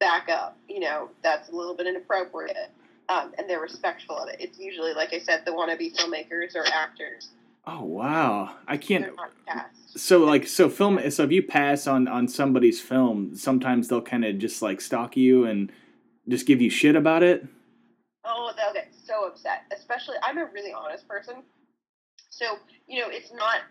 back 0.00 0.30
up." 0.30 0.56
You 0.66 0.80
know, 0.80 1.10
that's 1.22 1.50
a 1.50 1.52
little 1.52 1.74
bit 1.74 1.86
inappropriate, 1.86 2.70
um, 3.08 3.32
and 3.38 3.48
they're 3.48 3.60
respectful 3.60 4.18
of 4.18 4.28
it. 4.28 4.36
It's 4.40 4.58
usually, 4.58 4.94
like 4.94 5.12
I 5.12 5.18
said, 5.18 5.44
the 5.44 5.52
wannabe 5.52 5.96
filmmakers 5.96 6.54
or 6.54 6.66
actors. 6.66 7.30
Oh 7.66 7.82
wow, 7.82 8.54
I 8.68 8.76
can't. 8.76 9.04
They're 9.04 9.14
not 9.14 9.32
cast. 9.46 9.98
So 9.98 10.18
like 10.18 10.46
so 10.46 10.68
film 10.68 11.10
so 11.10 11.24
if 11.24 11.32
you 11.32 11.42
pass 11.42 11.86
on 11.86 12.06
on 12.06 12.28
somebody's 12.28 12.80
film, 12.80 13.34
sometimes 13.34 13.88
they'll 13.88 14.02
kind 14.02 14.24
of 14.24 14.38
just 14.38 14.62
like 14.62 14.80
stalk 14.80 15.16
you 15.16 15.44
and 15.46 15.72
just 16.28 16.46
give 16.46 16.60
you 16.60 16.70
shit 16.70 16.94
about 16.94 17.22
it. 17.22 17.44
Oh, 18.24 18.52
they'll 18.56 18.72
get 18.72 18.92
so 19.04 19.26
upset. 19.26 19.62
Especially, 19.72 20.16
I'm 20.22 20.38
a 20.38 20.46
really 20.46 20.72
honest 20.72 21.08
person, 21.08 21.42
so 22.30 22.58
you 22.86 23.00
know, 23.00 23.08
it's 23.08 23.32
not, 23.32 23.62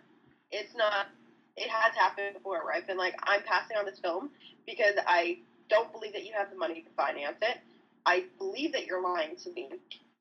it's 0.51 0.75
not. 0.75 1.07
It 1.55 1.69
has 1.69 1.95
happened 1.95 2.33
before 2.33 2.65
where 2.65 2.73
I've 2.73 2.87
been 2.87 2.97
like, 2.97 3.15
I'm 3.23 3.41
passing 3.43 3.77
on 3.77 3.85
this 3.85 3.99
film 3.99 4.29
because 4.67 4.95
I 5.07 5.37
don't 5.69 5.89
believe 5.93 6.11
that 6.11 6.25
you 6.25 6.33
have 6.37 6.49
the 6.49 6.57
money 6.57 6.81
to 6.81 6.89
finance 6.97 7.37
it. 7.41 7.59
I 8.05 8.25
believe 8.37 8.71
that 8.73 8.85
you're 8.85 9.01
lying 9.01 9.35
to 9.43 9.51
me, 9.51 9.69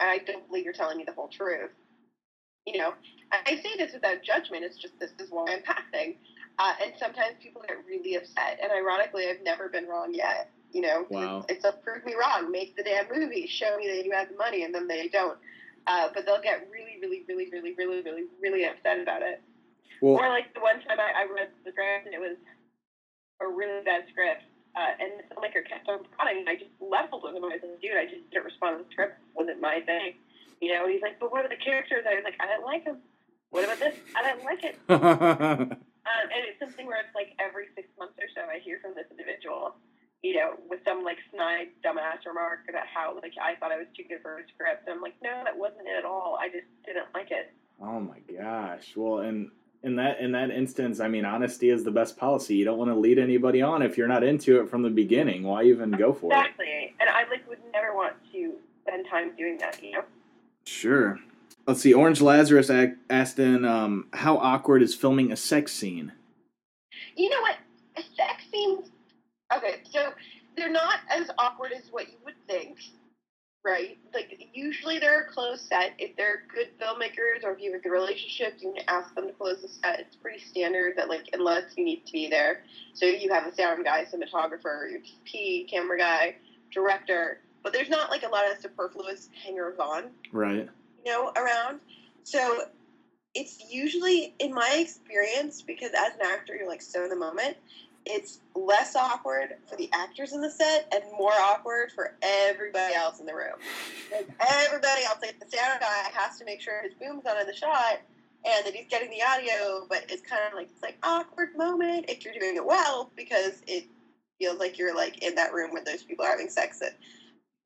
and 0.00 0.10
I 0.10 0.18
don't 0.18 0.46
believe 0.48 0.64
you're 0.64 0.72
telling 0.72 0.96
me 0.96 1.04
the 1.04 1.12
whole 1.12 1.28
truth. 1.28 1.70
You 2.66 2.78
know, 2.78 2.94
I 3.30 3.56
say 3.56 3.76
this 3.76 3.92
without 3.92 4.22
judgment. 4.22 4.64
It's 4.64 4.76
just 4.78 4.98
this 4.98 5.10
is 5.18 5.30
why 5.30 5.46
I'm 5.52 5.62
passing. 5.62 6.16
Uh, 6.58 6.72
and 6.82 6.92
sometimes 6.98 7.36
people 7.42 7.62
get 7.66 7.76
really 7.86 8.14
upset. 8.14 8.58
And 8.62 8.72
ironically, 8.72 9.28
I've 9.28 9.42
never 9.42 9.68
been 9.68 9.86
wrong 9.86 10.14
yet. 10.14 10.48
You 10.72 10.80
know, 10.80 11.06
Wow. 11.10 11.44
it's 11.48 11.64
a 11.64 11.72
prove 11.72 12.04
me 12.04 12.14
wrong, 12.14 12.50
make 12.50 12.74
the 12.76 12.82
damn 12.82 13.06
movie, 13.08 13.46
show 13.46 13.76
me 13.76 13.86
that 13.88 14.04
you 14.04 14.12
have 14.12 14.28
the 14.30 14.36
money, 14.36 14.64
and 14.64 14.74
then 14.74 14.88
they 14.88 15.08
don't. 15.08 15.38
Uh, 15.86 16.08
but 16.14 16.24
they'll 16.24 16.40
get 16.40 16.66
really, 16.70 16.96
really, 17.00 17.22
really, 17.28 17.50
really, 17.52 17.74
really, 17.74 18.00
really, 18.02 18.24
really 18.40 18.64
upset 18.64 18.98
about 19.00 19.22
it. 19.22 19.42
Well, 20.00 20.16
Or 20.16 20.28
like 20.28 20.52
the 20.54 20.60
one 20.60 20.80
time 20.80 20.98
I, 20.98 21.22
I 21.22 21.24
read 21.32 21.48
the 21.64 21.70
script 21.70 22.06
and 22.06 22.14
it 22.14 22.20
was 22.20 22.36
a 23.40 23.46
really 23.46 23.84
bad 23.84 24.04
script, 24.10 24.42
uh, 24.76 24.92
and 25.00 25.10
the 25.18 25.24
filmmaker 25.30 25.62
kept 25.66 25.88
on 25.88 26.04
prodding, 26.18 26.42
and 26.42 26.48
I 26.48 26.56
just 26.56 26.74
leveled 26.82 27.22
with 27.22 27.34
him. 27.34 27.44
I 27.44 27.54
was 27.54 27.62
like, 27.62 27.80
dude, 27.80 27.96
I 27.96 28.06
just 28.06 28.26
didn't 28.30 28.44
respond 28.44 28.78
to 28.78 28.84
the 28.84 28.90
script. 28.90 29.18
wasn't 29.34 29.60
my 29.60 29.80
thing. 29.86 30.14
You 30.60 30.72
know, 30.74 30.84
and 30.84 30.92
he's 30.92 31.02
like, 31.02 31.18
but 31.20 31.30
what 31.32 31.44
are 31.44 31.48
the 31.52 31.60
characters? 31.60 32.04
I 32.08 32.14
was 32.14 32.24
like, 32.24 32.38
I 32.40 32.46
didn't 32.46 32.64
like 32.64 32.84
them. 32.84 32.98
What 33.50 33.64
about 33.64 33.78
this? 33.78 33.94
I 34.16 34.20
didn't 34.22 34.44
like 34.44 34.62
it. 34.64 34.76
Um, 36.04 36.28
and 36.28 36.44
it's 36.44 36.60
something 36.60 36.84
where 36.84 37.00
it's 37.00 37.14
like 37.16 37.32
every 37.40 37.64
six 37.74 37.88
months 37.98 38.12
or 38.20 38.28
so 38.36 38.42
I 38.44 38.60
hear 38.60 38.76
from 38.84 38.92
this 38.92 39.08
individual, 39.10 39.72
you 40.20 40.36
know, 40.36 40.52
with 40.68 40.80
some 40.84 41.00
like 41.02 41.16
snide 41.32 41.72
dumbass 41.80 42.28
remark 42.28 42.68
about 42.68 42.84
how 42.84 43.16
like 43.24 43.32
I 43.40 43.56
thought 43.56 43.72
I 43.72 43.78
was 43.80 43.88
too 43.96 44.04
good 44.06 44.20
for 44.20 44.36
a 44.36 44.44
script. 44.52 44.84
And 44.84 44.92
I'm 44.92 45.00
like, 45.00 45.16
no, 45.24 45.40
that 45.48 45.56
wasn't 45.56 45.88
it 45.88 45.96
at 45.96 46.04
all. 46.04 46.36
I 46.38 46.48
just 46.52 46.68
didn't 46.84 47.08
like 47.14 47.30
it. 47.32 47.56
oh 47.80 48.00
my 48.04 48.20
gosh. 48.28 48.92
Well, 48.94 49.20
in 49.24 49.48
in 49.84 49.96
that 49.96 50.18
in 50.18 50.32
that 50.32 50.50
instance, 50.50 50.98
I 50.98 51.08
mean, 51.08 51.24
honesty 51.24 51.68
is 51.68 51.84
the 51.84 51.90
best 51.90 52.16
policy. 52.16 52.56
You 52.56 52.64
don't 52.64 52.78
want 52.78 52.90
to 52.90 52.94
lead 52.94 53.18
anybody 53.18 53.62
on 53.62 53.82
if 53.82 53.98
you're 53.98 54.08
not 54.08 54.24
into 54.24 54.60
it 54.60 54.68
from 54.70 54.82
the 54.82 54.90
beginning. 54.90 55.42
Why 55.42 55.64
even 55.64 55.90
go 55.90 56.12
for 56.12 56.32
it? 56.32 56.36
Exactly. 56.36 56.94
And 57.00 57.10
I 57.10 57.28
like 57.28 57.46
would 57.48 57.58
never 57.72 57.94
want 57.94 58.14
to 58.32 58.54
spend 58.82 59.06
time 59.08 59.36
doing 59.36 59.58
that, 59.58 59.82
you 59.82 59.92
know? 59.92 60.04
Sure. 60.64 61.18
Let's 61.66 61.80
see. 61.80 61.92
Orange 61.92 62.20
Lazarus 62.20 62.70
ac- 62.70 62.94
asked 63.08 63.38
in, 63.38 63.64
um, 63.64 64.08
how 64.12 64.36
awkward 64.38 64.82
is 64.82 64.94
filming 64.94 65.32
a 65.32 65.36
sex 65.36 65.72
scene? 65.72 66.12
You 67.16 67.30
know 67.30 67.40
what? 67.40 67.56
A 67.96 68.02
Sex 68.16 68.44
scenes. 68.50 68.90
Okay, 69.54 69.76
so 69.90 70.12
they're 70.56 70.70
not 70.70 71.00
as 71.10 71.30
awkward 71.38 71.72
as 71.72 71.84
what 71.90 72.08
you 72.08 72.16
would 72.24 72.34
think, 72.48 72.78
right? 73.64 73.98
Like 74.12 74.48
usually 74.52 74.98
they're 74.98 75.22
a 75.22 75.26
closed 75.32 75.66
set. 75.66 75.94
If 75.98 76.16
they're 76.16 76.42
good 76.54 76.68
filmmakers 76.78 77.44
or 77.44 77.52
if 77.52 77.60
you 77.60 77.72
have 77.72 77.80
a 77.80 77.82
good 77.82 77.92
relationship, 77.92 78.54
you 78.60 78.74
can 78.74 78.84
ask 78.88 79.14
them 79.14 79.26
to 79.26 79.32
close 79.32 79.62
the 79.62 79.68
set. 79.68 80.00
It's 80.00 80.16
pretty 80.16 80.40
standard 80.40 80.94
that 80.96 81.08
like 81.08 81.30
unless 81.32 81.64
you 81.76 81.84
need 81.84 82.04
to 82.06 82.12
be 82.12 82.28
there. 82.28 82.62
So 82.92 83.06
you 83.06 83.32
have 83.32 83.46
a 83.46 83.54
sound 83.54 83.84
guy, 83.84 84.04
cinematographer, 84.04 84.90
your 84.90 85.00
DP, 85.00 85.68
camera 85.68 85.98
guy, 85.98 86.36
director. 86.70 87.40
But 87.62 87.72
there's 87.72 87.88
not 87.88 88.10
like 88.10 88.22
a 88.24 88.28
lot 88.28 88.50
of 88.50 88.58
superfluous 88.60 89.30
hangers 89.42 89.78
on 89.78 90.10
Right. 90.30 90.68
you 91.04 91.10
know, 91.12 91.32
around. 91.34 91.80
So 92.22 92.64
it's 93.34 93.64
usually, 93.70 94.34
in 94.38 94.52
my 94.52 94.76
experience, 94.78 95.62
because 95.62 95.90
as 95.90 96.14
an 96.14 96.20
actor, 96.22 96.54
you're 96.54 96.68
like 96.68 96.82
so 96.82 97.02
in 97.02 97.08
the 97.10 97.16
moment, 97.16 97.56
it's 98.06 98.40
less 98.54 98.96
awkward 98.96 99.56
for 99.68 99.76
the 99.76 99.88
actors 99.92 100.32
in 100.32 100.40
the 100.40 100.50
set 100.50 100.92
and 100.92 101.02
more 101.18 101.32
awkward 101.32 101.90
for 101.92 102.14
everybody 102.22 102.94
else 102.94 103.20
in 103.20 103.26
the 103.26 103.34
room. 103.34 103.56
Like 104.12 104.28
everybody 104.50 105.04
else, 105.04 105.18
like 105.22 105.38
the 105.40 105.56
sound 105.56 105.80
guy 105.80 106.10
has 106.12 106.38
to 106.38 106.44
make 106.44 106.60
sure 106.60 106.82
his 106.82 106.94
boom's 106.94 107.24
on 107.26 107.40
in 107.40 107.46
the 107.46 107.54
shot 107.54 108.00
and 108.44 108.66
that 108.66 108.74
he's 108.74 108.86
getting 108.88 109.10
the 109.10 109.22
audio, 109.22 109.86
but 109.88 110.04
it's 110.08 110.22
kind 110.22 110.42
of 110.46 110.54
like 110.54 110.68
it's 110.70 110.82
like 110.82 110.96
awkward 111.02 111.56
moment 111.56 112.06
if 112.08 112.24
you're 112.24 112.34
doing 112.34 112.56
it 112.56 112.64
well 112.64 113.10
because 113.16 113.62
it 113.66 113.86
feels 114.38 114.58
like 114.58 114.78
you're 114.78 114.94
like 114.94 115.22
in 115.22 115.34
that 115.36 115.54
room 115.54 115.72
where 115.72 115.84
those 115.84 116.02
people 116.02 116.24
are 116.24 116.30
having 116.30 116.50
sex 116.50 116.78
that 116.80 116.96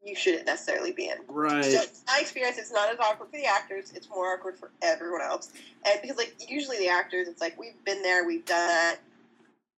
you 0.05 0.15
shouldn't 0.15 0.47
necessarily 0.47 0.93
be 0.93 1.09
in. 1.09 1.17
Right. 1.27 1.65
So 1.65 1.83
my 2.07 2.19
experience, 2.21 2.59
it's 2.59 2.73
not 2.73 2.93
as 2.93 2.99
awkward 3.01 3.31
for 3.31 3.37
the 3.37 3.47
actors. 3.47 3.93
It's 3.95 4.09
more 4.09 4.35
awkward 4.35 4.57
for 4.57 4.71
everyone 4.83 5.23
else. 5.23 5.53
And 5.85 6.01
because 6.01 6.17
like 6.17 6.35
usually 6.49 6.79
the 6.79 6.89
actors, 6.89 7.27
it's 7.27 7.41
like 7.41 7.59
we've 7.59 7.85
been 7.85 8.03
there, 8.03 8.25
we've 8.25 8.45
done 8.45 8.69
that. 8.69 8.99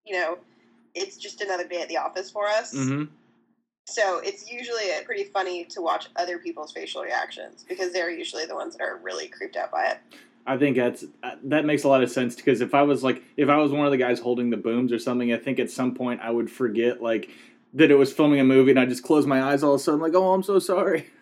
You 0.04 0.16
know, 0.16 0.38
it's 0.94 1.16
just 1.16 1.40
another 1.40 1.66
day 1.66 1.82
at 1.82 1.88
the 1.88 1.96
office 1.96 2.30
for 2.30 2.46
us. 2.46 2.74
Mm-hmm. 2.74 3.04
So 3.86 4.20
it's 4.20 4.50
usually 4.50 4.84
pretty 5.04 5.24
funny 5.24 5.64
to 5.64 5.80
watch 5.82 6.06
other 6.16 6.38
people's 6.38 6.70
facial 6.72 7.02
reactions 7.02 7.64
because 7.68 7.92
they're 7.92 8.10
usually 8.10 8.44
the 8.46 8.54
ones 8.54 8.76
that 8.76 8.84
are 8.84 8.98
really 9.02 9.26
creeped 9.28 9.56
out 9.56 9.72
by 9.72 9.86
it. 9.86 9.98
I 10.46 10.56
think 10.56 10.76
that's 10.76 11.04
uh, 11.22 11.32
that 11.44 11.64
makes 11.64 11.84
a 11.84 11.88
lot 11.88 12.02
of 12.02 12.10
sense 12.10 12.34
because 12.34 12.60
if 12.60 12.74
I 12.74 12.82
was 12.82 13.02
like 13.04 13.22
if 13.36 13.48
I 13.48 13.56
was 13.56 13.72
one 13.72 13.84
of 13.86 13.90
the 13.92 13.98
guys 13.98 14.20
holding 14.20 14.50
the 14.50 14.56
booms 14.56 14.92
or 14.92 14.98
something, 14.98 15.32
I 15.32 15.36
think 15.36 15.58
at 15.58 15.70
some 15.70 15.94
point 15.94 16.20
I 16.22 16.30
would 16.30 16.50
forget 16.50 17.02
like 17.02 17.30
that 17.74 17.90
it 17.90 17.94
was 17.96 18.12
filming 18.12 18.40
a 18.40 18.44
movie 18.44 18.70
and 18.70 18.80
I 18.80 18.86
just 18.86 19.02
close 19.02 19.26
my 19.26 19.42
eyes 19.42 19.62
all 19.62 19.74
of 19.74 19.80
a 19.80 19.82
sudden 19.84 20.00
like 20.00 20.14
oh 20.14 20.32
I'm 20.32 20.42
so 20.42 20.58
sorry. 20.58 21.06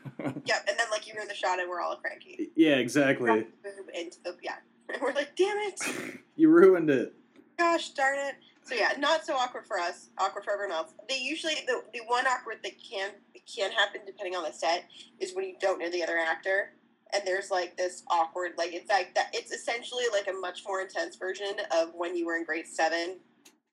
Yeah, 0.47 0.57
and 0.67 0.79
then 0.79 0.87
like 0.91 1.07
you 1.07 1.13
hear 1.13 1.27
the 1.29 1.35
shot 1.35 1.59
and 1.61 1.69
we're 1.69 1.81
all 1.83 1.97
cranky. 1.97 2.51
yeah, 2.57 2.77
exactly. 2.77 3.47
Into 3.95 4.19
the 4.25 4.37
yeah. 4.43 4.55
And 4.93 5.03
we're 5.03 5.13
like, 5.13 5.37
damn 5.37 5.57
it. 5.59 5.81
You 6.37 6.49
ruined 6.49 6.89
it. 6.89 7.13
gosh 7.59 7.91
darn 7.91 8.19
it. 8.19 8.35
So 8.69 8.75
yeah, 8.75 8.91
not 8.99 9.25
so 9.25 9.35
awkward 9.35 9.65
for 9.65 9.79
us, 9.79 10.11
awkward 10.19 10.45
for 10.45 10.53
everyone 10.53 10.77
else. 10.77 10.93
They 11.09 11.19
usually 11.19 11.55
the, 11.67 11.81
the 11.95 12.01
one 12.07 12.27
awkward 12.27 12.59
that 12.65 12.73
can 12.79 13.13
can 13.53 13.73
happen 13.73 14.03
depending 14.05 14.37
on 14.37 14.45
the 14.45 14.53
set 14.53 14.85
is 15.19 15.35
when 15.35 15.47
you 15.47 15.55
don't 15.59 15.79
know 15.79 15.91
the 15.91 16.03
other 16.03 16.19
actor 16.19 16.75
and 17.15 17.23
there's 17.25 17.51
like 17.51 17.79
this 17.79 18.03
awkward 18.11 18.53
like 18.59 18.75
it's 18.75 18.91
like 18.91 19.15
that 19.15 19.31
it's 19.33 19.53
essentially 19.53 20.05
like 20.13 20.29
a 20.29 20.39
much 20.39 20.65
more 20.67 20.83
intense 20.83 21.17
version 21.17 21.55
of 21.75 21.95
when 21.95 22.15
you 22.15 22.27
were 22.27 22.37
in 22.37 22.45
grade 22.45 22.67
seven 22.67 23.17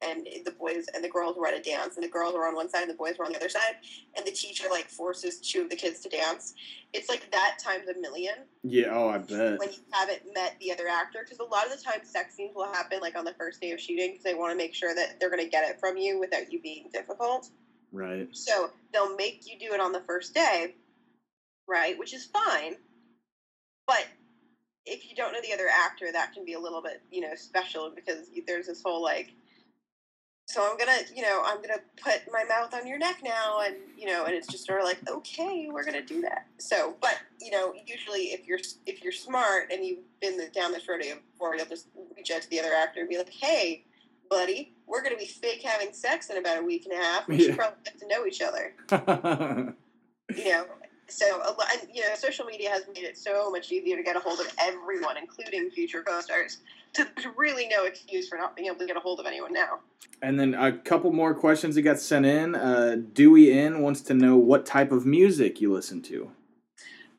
and 0.07 0.27
the 0.45 0.51
boys 0.51 0.85
and 0.93 1.03
the 1.03 1.09
girls 1.09 1.35
were 1.37 1.47
at 1.47 1.53
a 1.57 1.61
dance 1.61 1.95
and 1.95 2.03
the 2.03 2.09
girls 2.09 2.33
were 2.33 2.47
on 2.47 2.55
one 2.55 2.69
side 2.69 2.81
and 2.81 2.89
the 2.89 2.95
boys 2.95 3.15
were 3.17 3.25
on 3.25 3.31
the 3.31 3.37
other 3.37 3.49
side 3.49 3.75
and 4.15 4.25
the 4.25 4.31
teacher 4.31 4.65
like 4.69 4.87
forces 4.89 5.39
two 5.39 5.61
of 5.63 5.69
the 5.69 5.75
kids 5.75 5.99
to 6.01 6.09
dance. 6.09 6.53
It's 6.93 7.09
like 7.09 7.31
that 7.31 7.57
times 7.63 7.87
a 7.89 7.99
million 7.99 8.35
Yeah. 8.63 8.89
Oh, 8.93 9.09
I 9.09 9.17
bet. 9.17 9.59
when 9.59 9.69
you 9.71 9.79
haven't 9.91 10.21
met 10.33 10.55
the 10.61 10.71
other 10.71 10.87
actor 10.87 11.19
because 11.23 11.39
a 11.39 11.43
lot 11.43 11.65
of 11.65 11.71
the 11.77 11.83
time 11.83 11.99
sex 12.03 12.35
scenes 12.35 12.53
will 12.55 12.71
happen 12.71 12.99
like 13.01 13.17
on 13.17 13.25
the 13.25 13.33
first 13.33 13.59
day 13.61 13.71
of 13.71 13.79
shooting 13.81 14.11
because 14.11 14.23
they 14.23 14.33
want 14.35 14.51
to 14.51 14.57
make 14.57 14.73
sure 14.73 14.93
that 14.95 15.19
they're 15.19 15.29
going 15.31 15.43
to 15.43 15.49
get 15.49 15.67
it 15.69 15.79
from 15.79 15.97
you 15.97 16.19
without 16.19 16.51
you 16.51 16.61
being 16.61 16.89
difficult 16.93 17.49
Right. 17.91 18.27
so 18.31 18.71
they'll 18.91 19.15
make 19.15 19.43
you 19.45 19.57
do 19.59 19.73
it 19.73 19.79
on 19.79 19.91
the 19.93 20.01
first 20.01 20.33
day 20.33 20.75
right 21.67 21.97
which 21.97 22.13
is 22.13 22.25
fine 22.25 22.75
but 23.87 24.05
if 24.85 25.09
you 25.09 25.15
don't 25.15 25.31
know 25.33 25.39
the 25.41 25.53
other 25.53 25.67
actor 25.69 26.11
that 26.11 26.33
can 26.33 26.43
be 26.45 26.53
a 26.53 26.59
little 26.59 26.81
bit 26.81 27.01
you 27.09 27.21
know 27.21 27.33
special 27.35 27.91
because 27.95 28.29
there's 28.47 28.67
this 28.67 28.81
whole 28.83 29.01
like 29.01 29.31
so 30.45 30.67
i'm 30.69 30.77
gonna 30.77 30.97
you 31.15 31.21
know 31.21 31.41
i'm 31.45 31.61
gonna 31.61 31.79
put 32.01 32.21
my 32.31 32.43
mouth 32.43 32.73
on 32.73 32.87
your 32.87 32.97
neck 32.97 33.17
now 33.23 33.61
and 33.65 33.75
you 33.97 34.05
know 34.05 34.25
and 34.25 34.33
it's 34.35 34.47
just 34.47 34.65
sort 34.65 34.79
of 34.79 34.85
like 34.85 34.97
okay 35.09 35.67
we're 35.71 35.83
gonna 35.83 36.01
do 36.01 36.21
that. 36.21 36.45
So 36.59 36.95
but 37.01 37.17
you 37.41 37.51
know 37.51 37.73
usually 37.85 38.25
if 38.25 38.47
you're 38.47 38.59
if 38.85 39.03
you're 39.03 39.11
smart 39.13 39.71
and 39.71 39.83
you've 39.85 39.99
been 40.21 40.37
the, 40.37 40.47
down 40.49 40.71
this 40.71 40.87
road 40.87 41.01
before 41.31 41.55
you'll 41.55 41.65
just 41.65 41.87
reach 42.15 42.31
out 42.31 42.41
to 42.43 42.49
the 42.49 42.59
other 42.59 42.73
actor 42.73 42.99
and 43.01 43.09
be 43.09 43.17
like 43.17 43.29
hey 43.29 43.83
buddy 44.29 44.73
we're 44.87 45.01
gonna 45.03 45.17
be 45.17 45.25
fake 45.25 45.63
having 45.63 45.91
sex 45.93 46.29
in 46.29 46.37
about 46.37 46.59
a 46.59 46.63
week 46.63 46.85
and 46.85 46.93
a 46.93 47.03
half. 47.03 47.27
We 47.27 47.37
Yeah. 47.37 47.45
should 47.47 47.57
probably 47.57 47.77
get 47.83 47.99
to 47.99 48.07
know 48.07 48.25
each 48.25 48.41
other. 48.41 48.73
You 50.35 50.45
know 50.51 50.65
so 51.07 51.37
a 51.37 51.51
lot, 51.51 51.67
and, 51.71 51.87
you 51.93 52.01
know 52.01 52.15
social 52.15 52.45
media 52.45 52.69
has 52.69 52.83
made 52.87 53.03
it 53.03 53.15
so 53.17 53.51
much 53.51 53.71
easier 53.71 53.95
to 53.95 54.01
get 54.03 54.15
a 54.15 54.19
hold 54.19 54.39
of 54.39 54.47
everyone 54.59 55.17
including 55.17 55.69
future 55.69 56.01
co-stars 56.01 56.57
there's 56.95 57.27
really 57.35 57.67
no 57.67 57.85
excuse 57.85 58.27
for 58.29 58.37
not 58.37 58.55
being 58.55 58.67
able 58.67 58.77
to 58.79 58.85
get 58.85 58.97
a 58.97 58.99
hold 58.99 59.19
of 59.19 59.25
anyone 59.25 59.53
now 59.53 59.79
and 60.21 60.39
then 60.39 60.53
a 60.53 60.71
couple 60.71 61.11
more 61.11 61.33
questions 61.33 61.75
that 61.75 61.81
got 61.81 61.99
sent 61.99 62.25
in. 62.25 62.55
Uh, 62.55 62.95
Dewey 63.13 63.51
in 63.57 63.81
wants 63.81 64.01
to 64.01 64.13
know 64.13 64.37
what 64.37 64.65
type 64.65 64.91
of 64.91 65.05
music 65.05 65.59
you 65.59 65.73
listen 65.73 66.01
to. 66.03 66.31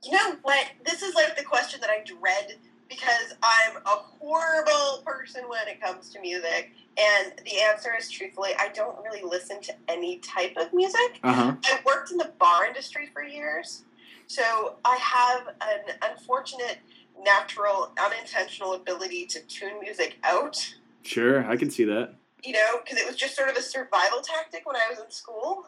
you 0.02 0.12
know 0.12 0.36
what 0.42 0.66
this 0.84 1.02
is 1.02 1.14
like 1.14 1.36
the 1.36 1.44
question 1.44 1.80
that 1.80 1.90
i 1.90 2.02
dread 2.04 2.56
because 2.88 3.34
I'm 3.42 3.76
a 3.84 3.96
horrible 4.20 5.02
person 5.04 5.42
when 5.48 5.66
it 5.68 5.80
comes 5.80 6.08
to 6.10 6.20
music. 6.20 6.70
And 6.98 7.32
the 7.44 7.60
answer 7.60 7.90
is 7.98 8.10
truthfully, 8.10 8.50
I 8.58 8.68
don't 8.68 8.96
really 9.02 9.22
listen 9.22 9.60
to 9.62 9.74
any 9.88 10.18
type 10.18 10.54
of 10.56 10.72
music. 10.72 11.20
Uh 11.22 11.32
huh. 11.32 11.54
I 11.64 11.80
worked 11.84 12.10
in 12.10 12.16
the 12.16 12.32
bar 12.38 12.64
industry 12.66 13.08
for 13.12 13.22
years, 13.22 13.84
so 14.28 14.76
I 14.84 14.96
have 14.96 15.48
an 15.60 15.96
unfortunate, 16.10 16.78
natural, 17.22 17.92
unintentional 18.02 18.74
ability 18.74 19.26
to 19.26 19.40
tune 19.42 19.80
music 19.80 20.18
out. 20.24 20.74
Sure, 21.02 21.48
I 21.48 21.56
can 21.56 21.70
see 21.70 21.84
that. 21.84 22.14
You 22.42 22.52
know, 22.52 22.80
because 22.82 22.98
it 22.98 23.06
was 23.06 23.16
just 23.16 23.36
sort 23.36 23.48
of 23.48 23.56
a 23.56 23.62
survival 23.62 24.20
tactic 24.20 24.66
when 24.66 24.76
I 24.76 24.88
was 24.90 24.98
in 24.98 25.10
school. 25.10 25.66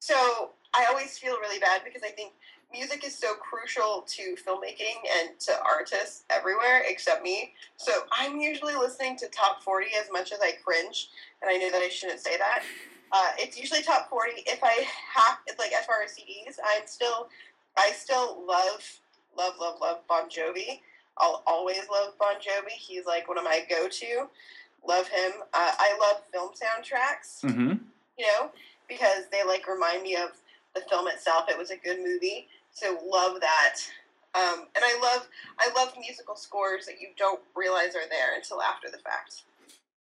So 0.00 0.50
I 0.74 0.86
always 0.86 1.18
feel 1.18 1.38
really 1.38 1.58
bad 1.58 1.82
because 1.84 2.02
I 2.02 2.10
think 2.10 2.32
music 2.72 3.04
is 3.04 3.14
so 3.14 3.34
crucial 3.34 4.04
to 4.06 4.36
filmmaking 4.46 4.96
and 5.20 5.38
to 5.40 5.52
artists 5.64 6.24
everywhere 6.30 6.82
except 6.86 7.22
me. 7.22 7.54
So 7.76 7.92
I'm 8.12 8.38
usually 8.38 8.74
listening 8.74 9.16
to 9.18 9.28
top 9.28 9.62
40 9.62 9.86
as 9.98 10.08
much 10.12 10.32
as 10.32 10.40
I 10.40 10.52
cringe, 10.64 11.08
and 11.42 11.50
I 11.50 11.56
know 11.56 11.70
that 11.70 11.82
I 11.82 11.88
shouldn't 11.88 12.20
say 12.20 12.36
that. 12.36 12.62
Uh, 13.10 13.30
it's 13.38 13.58
usually 13.58 13.82
top 13.82 14.10
40. 14.10 14.42
If 14.46 14.62
I 14.62 14.86
have, 15.14 15.38
like 15.58 15.72
as 15.72 15.86
far 15.86 16.02
as 16.04 16.12
CDs, 16.12 16.56
I'm 16.64 16.86
still, 16.86 17.28
I 17.76 17.92
still 17.92 18.44
love, 18.46 18.82
love, 19.38 19.54
love, 19.60 19.76
love 19.80 19.98
Bon 20.08 20.28
Jovi. 20.28 20.80
I'll 21.16 21.42
always 21.46 21.82
love 21.90 22.14
Bon 22.18 22.34
Jovi. 22.34 22.70
He's 22.70 23.06
like 23.06 23.28
one 23.28 23.38
of 23.38 23.44
my 23.44 23.64
go-to. 23.70 24.28
Love 24.86 25.08
him. 25.08 25.32
Uh, 25.54 25.72
I 25.78 25.96
love 26.00 26.22
film 26.32 26.50
soundtracks. 26.50 27.44
Mm-hmm. 27.44 27.74
You 28.18 28.26
know, 28.26 28.50
because 28.88 29.24
they 29.30 29.44
like 29.44 29.68
remind 29.68 30.02
me 30.02 30.16
of 30.16 30.30
the 30.74 30.82
film 30.88 31.08
itself. 31.08 31.46
It 31.48 31.56
was 31.56 31.70
a 31.70 31.76
good 31.76 31.98
movie, 31.98 32.48
so 32.72 32.98
love 33.06 33.40
that. 33.40 33.76
Um, 34.34 34.66
and 34.74 34.84
I 34.84 34.98
love 35.00 35.28
I 35.58 35.70
love 35.76 35.94
musical 35.98 36.36
scores 36.36 36.86
that 36.86 37.00
you 37.00 37.08
don't 37.16 37.40
realize 37.56 37.94
are 37.94 38.08
there 38.10 38.36
until 38.36 38.60
after 38.60 38.90
the 38.90 38.98
fact. 38.98 39.42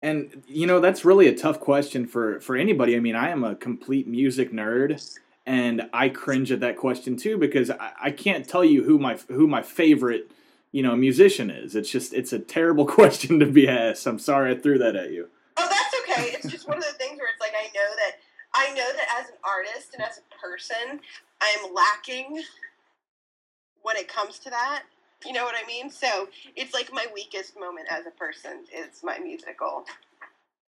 And 0.01 0.43
you 0.47 0.65
know 0.65 0.79
that's 0.79 1.03
really 1.03 1.27
a 1.27 1.35
tough 1.35 1.59
question 1.59 2.07
for 2.07 2.39
for 2.39 2.55
anybody. 2.55 2.95
I 2.95 2.99
mean, 2.99 3.15
I 3.15 3.29
am 3.29 3.43
a 3.43 3.55
complete 3.55 4.07
music 4.07 4.51
nerd, 4.51 5.19
and 5.49 5.89
I 5.91 6.09
cringe 6.09 6.51
at 6.51 6.59
that 6.59 6.77
question 6.77 7.17
too 7.17 7.35
because 7.39 7.71
I, 7.71 7.91
I 8.03 8.11
can't 8.11 8.47
tell 8.47 8.63
you 8.63 8.83
who 8.83 8.99
my 8.99 9.17
who 9.29 9.47
my 9.47 9.63
favorite 9.63 10.29
you 10.71 10.83
know 10.83 10.95
musician 10.95 11.49
is. 11.49 11.75
It's 11.75 11.89
just 11.89 12.13
it's 12.13 12.31
a 12.31 12.37
terrible 12.37 12.85
question 12.99 13.39
to 13.39 13.47
be 13.47 13.67
asked. 13.67 14.05
I'm 14.05 14.19
sorry 14.19 14.51
I 14.51 14.59
threw 14.59 14.77
that 14.77 14.95
at 14.95 15.11
you. 15.11 15.27
Oh, 15.57 15.67
that's 15.67 15.95
okay. 16.03 16.29
It's 16.33 16.51
just 16.51 16.67
one 16.67 16.77
of 16.77 16.83
the 16.83 16.93
things 16.93 17.17
where 17.17 17.29
it's 17.31 17.41
like 17.41 17.53
I 17.57 17.65
know 17.73 17.95
that 17.95 18.17
I 18.53 18.69
know 18.75 18.93
that 18.95 19.21
as 19.21 19.29
an 19.29 19.37
artist 19.43 19.95
and 19.95 20.05
as 20.05 20.19
a 20.19 20.39
person, 20.39 20.99
I'm 21.41 21.73
lacking 21.73 22.43
when 23.81 23.97
it 23.97 24.07
comes 24.07 24.37
to 24.39 24.51
that. 24.51 24.83
You 25.25 25.33
know 25.33 25.45
what 25.45 25.55
I 25.61 25.65
mean? 25.65 25.89
So 25.89 26.29
it's 26.55 26.75
like 26.75 26.93
my 26.93 27.07
weakest 27.13 27.59
moment 27.59 27.87
as 27.89 28.05
a 28.05 28.11
person 28.11 28.65
is 28.71 29.01
my 29.03 29.17
musical 29.17 29.83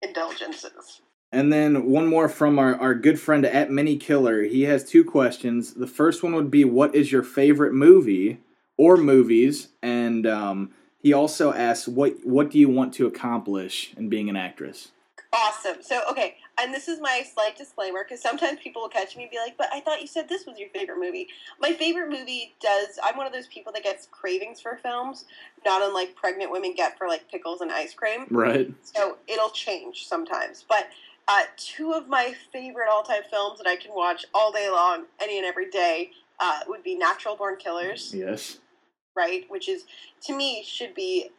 indulgences. 0.02 1.02
And 1.32 1.50
then 1.50 1.86
one 1.86 2.06
more 2.06 2.28
from 2.28 2.58
our, 2.58 2.76
our 2.76 2.94
good 2.94 3.18
friend 3.18 3.46
at 3.46 3.70
Mini 3.70 3.96
Killer. 3.96 4.42
He 4.42 4.62
has 4.62 4.84
two 4.84 5.02
questions. 5.02 5.72
The 5.74 5.86
first 5.86 6.22
one 6.22 6.34
would 6.34 6.50
be, 6.50 6.64
"What 6.64 6.94
is 6.94 7.10
your 7.10 7.22
favorite 7.22 7.72
movie 7.72 8.40
or 8.76 8.98
movies?" 8.98 9.68
And 9.82 10.26
um, 10.26 10.72
he 10.98 11.12
also 11.14 11.52
asks, 11.54 11.88
"What 11.88 12.18
what 12.24 12.50
do 12.50 12.58
you 12.58 12.68
want 12.68 12.92
to 12.94 13.06
accomplish 13.06 13.94
in 13.96 14.10
being 14.10 14.28
an 14.28 14.36
actress?" 14.36 14.92
Awesome. 15.34 15.76
So, 15.80 16.02
okay, 16.10 16.36
and 16.60 16.74
this 16.74 16.88
is 16.88 17.00
my 17.00 17.22
slight 17.32 17.56
disclaimer 17.56 18.04
because 18.04 18.20
sometimes 18.20 18.60
people 18.62 18.82
will 18.82 18.90
catch 18.90 19.16
me 19.16 19.22
and 19.22 19.30
be 19.30 19.38
like, 19.38 19.56
"But 19.56 19.68
I 19.72 19.80
thought 19.80 20.02
you 20.02 20.06
said 20.06 20.28
this 20.28 20.44
was 20.44 20.58
your 20.58 20.68
favorite 20.68 20.98
movie." 20.98 21.28
My 21.58 21.72
favorite 21.72 22.10
movie 22.10 22.54
does. 22.60 22.98
I'm 23.02 23.16
one 23.16 23.26
of 23.26 23.32
those 23.32 23.46
people 23.46 23.72
that 23.72 23.82
gets 23.82 24.06
cravings 24.10 24.60
for 24.60 24.76
films, 24.82 25.24
not 25.64 25.80
unlike 25.80 26.14
pregnant 26.14 26.50
women 26.50 26.74
get 26.74 26.98
for 26.98 27.08
like 27.08 27.30
pickles 27.30 27.62
and 27.62 27.72
ice 27.72 27.94
cream. 27.94 28.26
Right. 28.30 28.70
So 28.82 29.16
it'll 29.26 29.48
change 29.48 30.06
sometimes. 30.06 30.66
But 30.68 30.88
uh, 31.28 31.42
two 31.56 31.92
of 31.92 32.08
my 32.08 32.34
favorite 32.52 32.88
all-time 32.90 33.22
films 33.30 33.58
that 33.58 33.66
I 33.66 33.76
can 33.76 33.94
watch 33.94 34.24
all 34.34 34.52
day 34.52 34.68
long, 34.70 35.04
any 35.20 35.38
and 35.38 35.46
every 35.46 35.70
day, 35.70 36.10
uh, 36.40 36.60
would 36.66 36.82
be 36.82 36.94
Natural 36.96 37.36
Born 37.36 37.56
Killers, 37.56 38.12
Yes. 38.14 38.58
right? 39.14 39.44
Which 39.48 39.68
is 39.68 39.84
to 40.22 40.36
me 40.36 40.64
should 40.66 40.94
be 40.94 41.30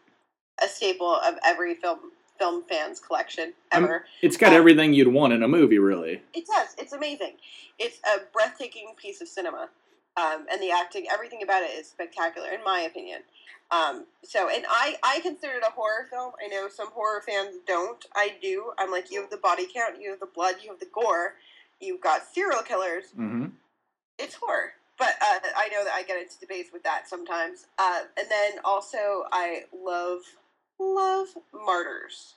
a 0.63 0.67
staple 0.67 1.15
of 1.15 1.35
every 1.45 1.75
film 1.75 2.11
film 2.39 2.63
fans 2.67 2.99
collection 2.99 3.53
I'm- 3.71 3.83
ever. 3.83 4.07
It's 4.21 4.37
got 4.37 4.53
Um, 4.53 4.57
everything 4.57 4.91
you'd 4.93 5.07
want 5.13 5.33
in 5.33 5.43
a 5.43 5.47
movie, 5.47 5.77
really. 5.77 6.23
It 6.33 6.47
does. 6.47 6.73
It's 6.79 6.91
amazing. 6.91 7.37
It's 7.77 7.99
a 8.05 8.21
breathtaking 8.33 8.95
piece 8.95 9.21
of 9.21 9.27
cinema, 9.27 9.69
um, 10.17 10.47
and 10.49 10.59
the 10.61 10.71
acting, 10.71 11.07
everything 11.11 11.43
about 11.43 11.61
it 11.61 11.69
is 11.71 11.87
spectacular, 11.87 12.49
in 12.49 12.63
my 12.63 12.81
opinion. 12.81 13.23
Um, 13.71 14.05
so, 14.23 14.49
and 14.49 14.65
I, 14.69 14.97
I 15.03 15.19
consider 15.21 15.53
it 15.53 15.63
a 15.67 15.71
horror 15.71 16.07
film. 16.09 16.33
I 16.43 16.47
know 16.47 16.67
some 16.69 16.91
horror 16.91 17.23
fans 17.25 17.55
don't. 17.65 18.05
I 18.15 18.33
do. 18.41 18.71
I'm 18.77 18.91
like, 18.91 19.11
you 19.11 19.21
have 19.21 19.31
the 19.31 19.37
body 19.37 19.65
count, 19.73 20.01
you 20.01 20.11
have 20.11 20.19
the 20.19 20.27
blood, 20.27 20.55
you 20.63 20.69
have 20.69 20.79
the 20.79 20.87
gore, 20.93 21.35
you've 21.79 22.01
got 22.01 22.21
serial 22.31 22.61
killers. 22.61 23.05
Mm-hmm. 23.17 23.47
It's 24.19 24.35
horror. 24.35 24.73
But 24.99 25.15
uh, 25.21 25.39
I 25.57 25.69
know 25.69 25.83
that 25.83 25.93
I 25.93 26.03
get 26.03 26.21
into 26.21 26.39
debates 26.39 26.71
with 26.71 26.83
that 26.83 27.09
sometimes. 27.09 27.65
Uh, 27.79 28.01
and 28.17 28.27
then 28.29 28.53
also, 28.63 29.23
I 29.31 29.63
love, 29.75 30.19
love 30.79 31.27
Martyrs. 31.51 32.35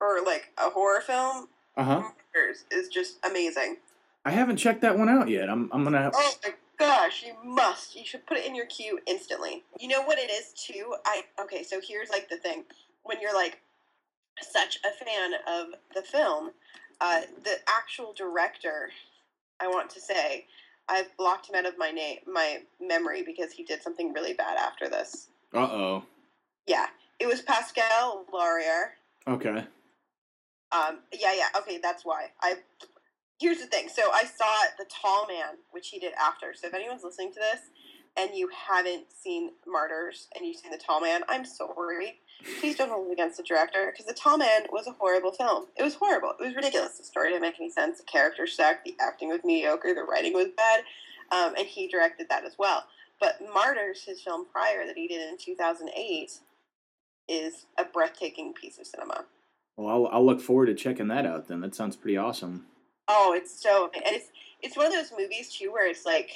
Or 0.00 0.22
like 0.24 0.52
a 0.56 0.70
horror 0.70 1.00
film. 1.00 1.48
Uh 1.76 1.84
huh. 1.84 2.02
Martyrs 2.34 2.64
is 2.70 2.88
just 2.88 3.18
amazing. 3.26 3.76
I 4.24 4.30
haven't 4.30 4.56
checked 4.56 4.82
that 4.82 4.96
one 4.98 5.08
out 5.08 5.28
yet. 5.28 5.50
I'm 5.50 5.68
I'm 5.72 5.84
gonna. 5.84 6.02
Have, 6.02 6.12
Oh 6.14 6.32
gosh, 6.78 7.24
you 7.24 7.34
must. 7.44 7.96
You 7.96 8.04
should 8.04 8.26
put 8.26 8.38
it 8.38 8.46
in 8.46 8.54
your 8.54 8.66
queue 8.66 8.98
instantly. 9.06 9.64
You 9.78 9.88
know 9.88 10.02
what 10.02 10.18
it 10.18 10.30
is 10.30 10.52
too? 10.52 10.94
I 11.04 11.22
okay, 11.40 11.62
so 11.62 11.80
here's 11.86 12.10
like 12.10 12.28
the 12.28 12.36
thing. 12.36 12.64
When 13.02 13.20
you're 13.20 13.34
like 13.34 13.60
such 14.40 14.78
a 14.84 15.04
fan 15.04 15.32
of 15.48 15.66
the 15.94 16.02
film, 16.02 16.50
uh, 17.00 17.22
the 17.44 17.56
actual 17.68 18.12
director, 18.16 18.90
I 19.60 19.68
want 19.68 19.90
to 19.90 20.00
say, 20.00 20.46
I've 20.88 21.14
blocked 21.16 21.48
him 21.48 21.56
out 21.56 21.66
of 21.66 21.78
my 21.78 21.90
name 21.90 22.18
my 22.26 22.58
memory 22.80 23.22
because 23.22 23.52
he 23.52 23.64
did 23.64 23.82
something 23.82 24.12
really 24.12 24.34
bad 24.34 24.56
after 24.56 24.88
this. 24.88 25.28
Uh 25.52 25.58
oh. 25.58 26.04
Yeah. 26.66 26.86
It 27.18 27.26
was 27.26 27.42
Pascal 27.42 28.24
Laugier. 28.32 28.90
Okay. 29.26 29.64
Um, 30.70 30.98
yeah, 31.12 31.32
yeah. 31.34 31.48
Okay, 31.56 31.78
that's 31.82 32.04
why. 32.04 32.26
I 32.42 32.56
here's 33.38 33.58
the 33.58 33.66
thing. 33.66 33.88
So 33.88 34.10
I 34.12 34.24
saw 34.24 34.52
The 34.78 34.86
Tall 34.88 35.26
Man, 35.26 35.58
which 35.70 35.88
he 35.88 35.98
did 35.98 36.12
after. 36.14 36.54
So 36.54 36.66
if 36.66 36.74
anyone's 36.74 37.04
listening 37.04 37.32
to 37.32 37.40
this 37.40 37.60
and 38.16 38.30
you 38.34 38.50
haven't 38.68 39.06
seen 39.12 39.52
Martyrs 39.66 40.28
and 40.34 40.46
you've 40.46 40.56
seen 40.56 40.72
The 40.72 40.78
Tall 40.78 41.00
Man, 41.00 41.22
I'm 41.28 41.44
sorry. 41.44 42.20
Please 42.60 42.76
don't 42.76 42.90
hold 42.90 43.08
it 43.08 43.12
against 43.12 43.36
the 43.36 43.42
director 43.42 43.90
because 43.90 44.06
The 44.06 44.14
Tall 44.14 44.38
Man 44.38 44.62
was 44.70 44.86
a 44.86 44.92
horrible 44.92 45.32
film. 45.32 45.66
It 45.76 45.82
was 45.82 45.94
horrible. 45.94 46.34
It 46.38 46.44
was 46.44 46.54
ridiculous. 46.54 46.98
The 46.98 47.04
story 47.04 47.30
didn't 47.30 47.42
make 47.42 47.60
any 47.60 47.70
sense. 47.70 47.98
The 47.98 48.04
characters 48.04 48.56
sucked. 48.56 48.84
The 48.84 48.96
acting 49.00 49.28
was 49.28 49.40
mediocre. 49.44 49.94
The 49.94 50.02
writing 50.02 50.34
was 50.34 50.48
bad. 50.56 50.80
Um, 51.30 51.54
and 51.56 51.66
he 51.66 51.88
directed 51.88 52.28
that 52.28 52.44
as 52.44 52.56
well. 52.58 52.84
But 53.20 53.40
Martyrs, 53.52 54.04
his 54.04 54.22
film 54.22 54.46
prior 54.46 54.86
that 54.86 54.96
he 54.96 55.08
did 55.08 55.28
in 55.28 55.36
2008, 55.36 56.38
is 57.28 57.66
a 57.76 57.84
breathtaking 57.84 58.54
piece 58.54 58.78
of 58.78 58.86
cinema. 58.86 59.24
Well, 59.76 59.88
I'll 59.88 60.06
I'll 60.12 60.26
look 60.26 60.40
forward 60.40 60.66
to 60.66 60.74
checking 60.74 61.08
that 61.08 61.26
out. 61.26 61.48
Then 61.48 61.60
that 61.60 61.74
sounds 61.74 61.96
pretty 61.96 62.16
awesome. 62.16 62.66
Oh, 63.08 63.32
it's 63.34 63.60
so 63.60 63.90
and 63.94 64.14
it's 64.14 64.28
it's 64.60 64.76
one 64.76 64.86
of 64.86 64.92
those 64.92 65.12
movies 65.18 65.52
too 65.52 65.72
where 65.72 65.88
it's 65.88 66.04
like 66.04 66.30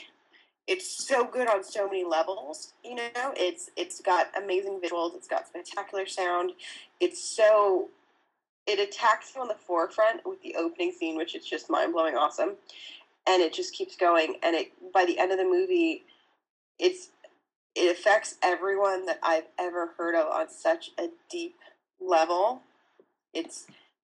it's 0.66 1.06
so 1.06 1.24
good 1.24 1.48
on 1.48 1.62
so 1.64 1.86
many 1.86 2.04
levels. 2.04 2.72
You 2.84 2.96
know, 2.96 3.34
it's 3.36 3.70
it's 3.76 4.00
got 4.00 4.28
amazing 4.36 4.80
visuals, 4.82 5.16
it's 5.16 5.28
got 5.28 5.46
spectacular 5.46 6.06
sound. 6.06 6.52
It's 7.00 7.22
so 7.22 7.88
it 8.66 8.78
attacks 8.78 9.32
you 9.34 9.42
on 9.42 9.48
the 9.48 9.54
forefront 9.54 10.20
with 10.24 10.40
the 10.42 10.54
opening 10.56 10.92
scene, 10.92 11.16
which 11.16 11.34
is 11.34 11.44
just 11.44 11.68
mind 11.68 11.92
blowing 11.92 12.14
awesome, 12.14 12.56
and 13.26 13.42
it 13.42 13.52
just 13.52 13.74
keeps 13.74 13.96
going. 13.96 14.36
And 14.42 14.54
it 14.54 14.72
by 14.94 15.04
the 15.04 15.18
end 15.18 15.32
of 15.32 15.38
the 15.38 15.44
movie, 15.44 16.04
it's 16.78 17.10
it 17.74 17.90
affects 17.90 18.36
everyone 18.42 19.06
that 19.06 19.18
I've 19.22 19.46
ever 19.58 19.92
heard 19.98 20.14
of 20.14 20.26
on 20.28 20.48
such 20.48 20.90
a 20.98 21.08
deep 21.30 21.56
level. 22.00 22.62
It's 23.34 23.66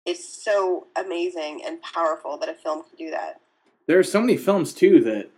it's 0.07 0.43
so 0.43 0.87
amazing 0.95 1.61
and 1.65 1.81
powerful 1.81 2.37
that 2.37 2.49
a 2.49 2.53
film 2.53 2.83
can 2.83 2.97
do 2.97 3.11
that. 3.11 3.41
There 3.85 3.99
are 3.99 4.03
so 4.03 4.21
many 4.21 4.37
films 4.37 4.73
too 4.73 5.03
that 5.03 5.29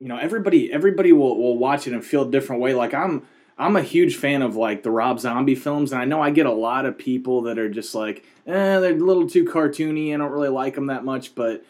you 0.00 0.08
know 0.08 0.18
everybody 0.18 0.70
everybody 0.70 1.12
will 1.12 1.38
will 1.38 1.56
watch 1.56 1.86
it 1.86 1.94
and 1.94 2.04
feel 2.04 2.28
a 2.28 2.30
different 2.30 2.60
way. 2.60 2.74
Like 2.74 2.92
I'm 2.92 3.22
I'm 3.56 3.76
a 3.76 3.82
huge 3.82 4.16
fan 4.16 4.42
of 4.42 4.56
like 4.56 4.82
the 4.82 4.90
Rob 4.90 5.20
Zombie 5.20 5.54
films, 5.54 5.92
and 5.92 6.02
I 6.02 6.04
know 6.04 6.20
I 6.20 6.30
get 6.30 6.44
a 6.44 6.52
lot 6.52 6.84
of 6.84 6.98
people 6.98 7.42
that 7.42 7.58
are 7.58 7.70
just 7.70 7.94
like, 7.94 8.24
eh, 8.46 8.80
they're 8.80 8.96
a 8.96 8.98
little 8.98 9.28
too 9.28 9.44
cartoony. 9.44 10.12
I 10.12 10.18
don't 10.18 10.32
really 10.32 10.48
like 10.48 10.74
them 10.74 10.86
that 10.86 11.04
much, 11.04 11.34
but. 11.34 11.64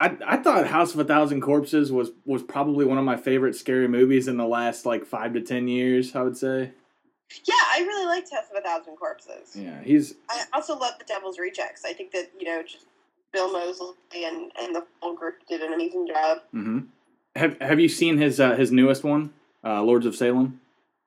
I, 0.00 0.16
I 0.24 0.36
thought 0.36 0.68
House 0.68 0.94
of 0.94 1.00
a 1.00 1.04
Thousand 1.04 1.40
Corpses 1.40 1.90
was, 1.90 2.12
was 2.24 2.44
probably 2.44 2.84
one 2.84 2.98
of 2.98 3.04
my 3.04 3.16
favorite 3.16 3.56
scary 3.56 3.88
movies 3.88 4.28
in 4.28 4.36
the 4.36 4.46
last 4.46 4.86
like 4.86 5.04
five 5.04 5.32
to 5.32 5.40
ten 5.40 5.66
years. 5.66 6.14
I 6.14 6.22
would 6.22 6.36
say. 6.36 6.70
Yeah, 7.44 7.54
I 7.54 7.80
really 7.80 8.06
liked 8.06 8.30
House 8.32 8.44
of 8.50 8.56
a 8.56 8.66
Thousand 8.66 8.96
Corpses. 8.96 9.54
Yeah, 9.54 9.82
he's 9.82 10.14
I 10.30 10.44
also 10.54 10.76
love 10.78 10.94
The 10.98 11.04
Devil's 11.04 11.38
Rejects. 11.38 11.84
I 11.84 11.92
think 11.92 12.12
that 12.12 12.30
you 12.38 12.46
know, 12.46 12.62
just 12.62 12.86
Bill 13.32 13.52
Moseley 13.52 13.94
and, 14.24 14.50
and 14.60 14.74
the 14.74 14.86
whole 15.00 15.14
group 15.14 15.34
did 15.48 15.60
an 15.60 15.72
amazing 15.72 16.06
job. 16.06 16.38
hmm 16.52 16.80
Have 17.36 17.60
Have 17.60 17.80
you 17.80 17.88
seen 17.88 18.18
his 18.18 18.40
uh, 18.40 18.56
his 18.56 18.72
newest 18.72 19.04
one, 19.04 19.32
uh, 19.64 19.82
Lords 19.82 20.06
of 20.06 20.16
Salem? 20.16 20.60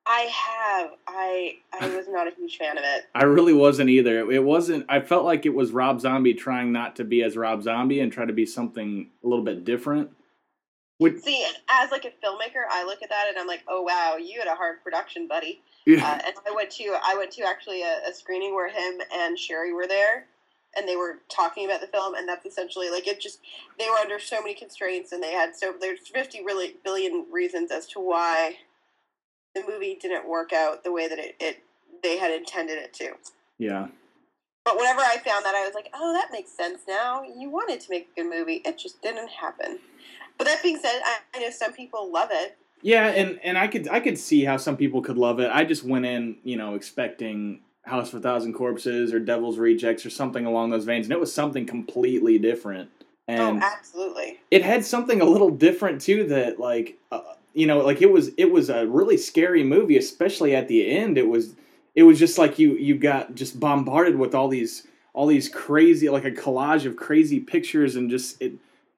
I 0.05 0.21
have. 0.21 0.91
I 1.07 1.57
I 1.79 1.95
was 1.95 2.07
not 2.09 2.27
a 2.27 2.31
huge 2.31 2.57
fan 2.57 2.77
of 2.77 2.83
it. 2.83 3.05
I 3.15 3.23
really 3.23 3.53
wasn't 3.53 3.89
either. 3.89 4.31
It 4.31 4.43
wasn't. 4.43 4.85
I 4.89 4.99
felt 4.99 5.25
like 5.25 5.45
it 5.45 5.53
was 5.53 5.71
Rob 5.71 6.01
Zombie 6.01 6.33
trying 6.33 6.71
not 6.71 6.95
to 6.97 7.03
be 7.03 7.23
as 7.23 7.37
Rob 7.37 7.63
Zombie 7.63 7.99
and 7.99 8.11
try 8.11 8.25
to 8.25 8.33
be 8.33 8.45
something 8.45 9.09
a 9.23 9.27
little 9.27 9.45
bit 9.45 9.63
different. 9.63 10.11
Which, 10.97 11.19
See, 11.21 11.43
as 11.67 11.89
like 11.89 12.05
a 12.05 12.09
filmmaker, 12.09 12.63
I 12.69 12.85
look 12.85 13.01
at 13.01 13.09
that 13.09 13.25
and 13.27 13.37
I'm 13.39 13.47
like, 13.47 13.63
oh 13.67 13.81
wow, 13.81 14.17
you 14.17 14.37
had 14.39 14.47
a 14.47 14.55
hard 14.55 14.83
production, 14.83 15.27
buddy. 15.27 15.61
Yeah. 15.85 16.05
Uh, 16.05 16.19
and 16.25 16.35
I 16.47 16.55
went 16.55 16.69
to 16.71 16.95
I 17.03 17.15
went 17.17 17.31
to 17.31 17.43
actually 17.43 17.81
a, 17.81 17.99
a 18.09 18.13
screening 18.13 18.53
where 18.53 18.69
him 18.69 19.01
and 19.13 19.37
Sheri 19.37 19.73
were 19.73 19.87
there, 19.87 20.25
and 20.75 20.87
they 20.87 20.95
were 20.95 21.19
talking 21.29 21.65
about 21.65 21.81
the 21.81 21.87
film, 21.87 22.15
and 22.15 22.27
that's 22.27 22.45
essentially 22.45 22.89
like 22.89 23.07
it. 23.07 23.19
Just 23.19 23.39
they 23.79 23.89
were 23.89 23.97
under 23.97 24.19
so 24.19 24.41
many 24.41 24.53
constraints, 24.53 25.11
and 25.11 25.21
they 25.23 25.31
had 25.31 25.55
so 25.55 25.73
there's 25.79 26.07
fifty 26.07 26.43
really 26.43 26.75
billion 26.83 27.25
reasons 27.31 27.71
as 27.71 27.87
to 27.87 27.99
why 27.99 28.57
the 29.55 29.63
movie 29.67 29.97
didn't 29.99 30.27
work 30.27 30.53
out 30.53 30.83
the 30.83 30.91
way 30.91 31.07
that 31.07 31.19
it, 31.19 31.35
it 31.39 31.63
they 32.03 32.17
had 32.17 32.31
intended 32.31 32.77
it 32.77 32.93
to. 32.93 33.13
Yeah. 33.57 33.87
But 34.63 34.77
whenever 34.77 35.01
I 35.01 35.17
found 35.17 35.43
that, 35.45 35.55
I 35.55 35.65
was 35.65 35.73
like, 35.73 35.89
oh, 35.93 36.13
that 36.13 36.29
makes 36.31 36.51
sense 36.51 36.81
now. 36.87 37.23
You 37.23 37.49
wanted 37.49 37.79
to 37.81 37.89
make 37.89 38.09
a 38.11 38.21
good 38.21 38.29
movie, 38.29 38.61
it 38.63 38.77
just 38.77 39.01
didn't 39.01 39.29
happen. 39.29 39.79
But 40.37 40.45
that 40.45 40.61
being 40.61 40.77
said, 40.77 41.01
I, 41.03 41.17
I 41.35 41.39
know 41.39 41.49
some 41.49 41.73
people 41.73 42.11
love 42.11 42.29
it. 42.31 42.57
Yeah, 42.81 43.07
and 43.07 43.39
and 43.43 43.57
I 43.57 43.67
could 43.67 43.87
I 43.87 43.99
could 43.99 44.17
see 44.17 44.43
how 44.43 44.57
some 44.57 44.77
people 44.77 45.01
could 45.01 45.17
love 45.17 45.39
it. 45.39 45.49
I 45.51 45.63
just 45.63 45.83
went 45.83 46.05
in, 46.05 46.37
you 46.43 46.57
know, 46.57 46.75
expecting 46.75 47.61
House 47.83 48.13
of 48.13 48.19
a 48.19 48.21
Thousand 48.21 48.53
Corpses 48.53 49.13
or 49.13 49.19
Devil's 49.19 49.57
Rejects 49.57 50.05
or 50.05 50.09
something 50.09 50.45
along 50.45 50.69
those 50.69 50.85
veins, 50.85 51.05
and 51.05 51.13
it 51.13 51.19
was 51.19 51.33
something 51.33 51.65
completely 51.65 52.39
different. 52.39 52.89
Oh, 53.27 53.33
and 53.33 53.63
oh, 53.63 53.65
absolutely. 53.65 54.39
It 54.49 54.63
had 54.63 54.85
something 54.85 55.21
a 55.21 55.25
little 55.25 55.49
different 55.51 56.01
too 56.01 56.27
that 56.27 56.59
like 56.59 56.97
uh, 57.11 57.21
you 57.53 57.67
know, 57.67 57.79
like 57.79 58.01
it 58.01 58.11
was 58.11 58.31
it 58.37 58.51
was 58.51 58.69
a 58.69 58.87
really 58.87 59.17
scary 59.17 59.63
movie, 59.63 59.97
especially 59.97 60.55
at 60.55 60.67
the 60.67 60.89
end. 60.89 61.17
It 61.17 61.27
was 61.27 61.55
it 61.95 62.03
was 62.03 62.19
just 62.19 62.37
like 62.37 62.59
you 62.59 62.73
you 62.75 62.97
got 62.97 63.35
just 63.35 63.59
bombarded 63.59 64.17
with 64.17 64.33
all 64.33 64.47
these 64.47 64.87
all 65.13 65.27
these 65.27 65.49
crazy 65.49 66.09
like 66.09 66.25
a 66.25 66.31
collage 66.31 66.85
of 66.85 66.95
crazy 66.95 67.39
pictures 67.39 67.95
and 67.95 68.09
just 68.09 68.41
it 68.41 68.53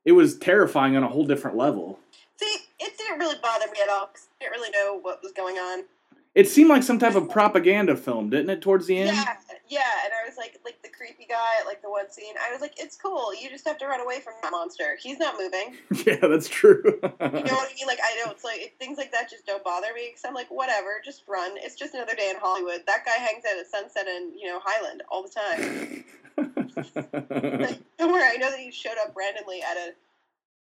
it 0.06 0.12
was 0.12 0.38
terrifying 0.38 0.96
on 0.96 1.04
a 1.04 1.08
whole 1.08 1.26
different 1.26 1.58
level. 1.58 2.00
Didn't 3.08 3.20
really 3.20 3.38
bother 3.42 3.66
me 3.68 3.80
at 3.82 3.90
all 3.90 4.08
because 4.08 4.28
I 4.40 4.46
didn't 4.46 4.60
really 4.60 4.72
know 4.72 5.00
what 5.02 5.22
was 5.22 5.32
going 5.32 5.58
on. 5.58 5.84
It 6.36 6.50
seemed 6.50 6.70
like 6.70 6.82
some 6.82 6.98
type 6.98 7.14
of 7.14 7.30
propaganda 7.30 7.96
film, 7.96 8.32
didn't 8.32 8.50
it? 8.50 8.62
Towards 8.62 8.88
the 8.88 8.98
end. 8.98 9.16
Yeah, 9.16 9.36
yeah, 9.70 9.92
and 10.04 10.14
I 10.14 10.28
was 10.28 10.36
like, 10.36 10.60
like 10.66 10.82
the 10.82 10.90
creepy 10.90 11.28
guy, 11.30 11.64
like 11.68 11.84
the 11.84 11.92
one 11.92 12.10
scene. 12.10 12.34
I 12.42 12.52
was 12.52 12.60
like, 12.60 12.74
it's 12.78 12.96
cool. 12.96 13.36
You 13.36 13.52
just 13.52 13.68
have 13.68 13.78
to 13.80 13.86
run 13.86 14.02
away 14.02 14.20
from 14.20 14.34
that 14.42 14.52
monster. 14.52 14.98
He's 15.00 15.20
not 15.20 15.36
moving. 15.38 15.78
yeah, 16.08 16.28
that's 16.28 16.50
true. 16.50 16.82
you 16.86 16.92
know 17.02 17.10
what 17.20 17.70
I 17.70 17.74
mean? 17.76 17.86
Like 17.86 18.00
I 18.04 18.20
don't. 18.24 18.32
It's 18.32 18.44
like 18.44 18.76
things 18.80 18.98
like 18.98 19.12
that 19.12 19.30
just 19.30 19.46
don't 19.46 19.64
bother 19.64 19.94
me 19.94 20.08
because 20.10 20.24
I'm 20.26 20.34
like, 20.34 20.50
whatever, 20.50 21.02
just 21.06 21.24
run. 21.28 21.52
It's 21.58 21.76
just 21.76 21.94
another 21.94 22.16
day 22.16 22.32
in 22.32 22.38
Hollywood. 22.38 22.82
That 22.88 23.06
guy 23.06 23.24
hangs 23.24 23.44
out 23.46 23.60
at 23.60 23.68
Sunset 23.68 24.08
and 24.08 24.34
you 24.34 24.48
know 24.48 24.60
Highland 24.64 25.04
all 25.12 25.22
the 25.22 25.30
time. 25.30 26.04
like, 26.36 27.80
don't 28.00 28.12
worry. 28.12 28.24
I 28.24 28.38
know 28.38 28.50
that 28.50 28.60
he 28.60 28.72
showed 28.72 28.98
up 29.04 29.16
randomly 29.16 29.62
at 29.62 29.78
a 29.78 29.94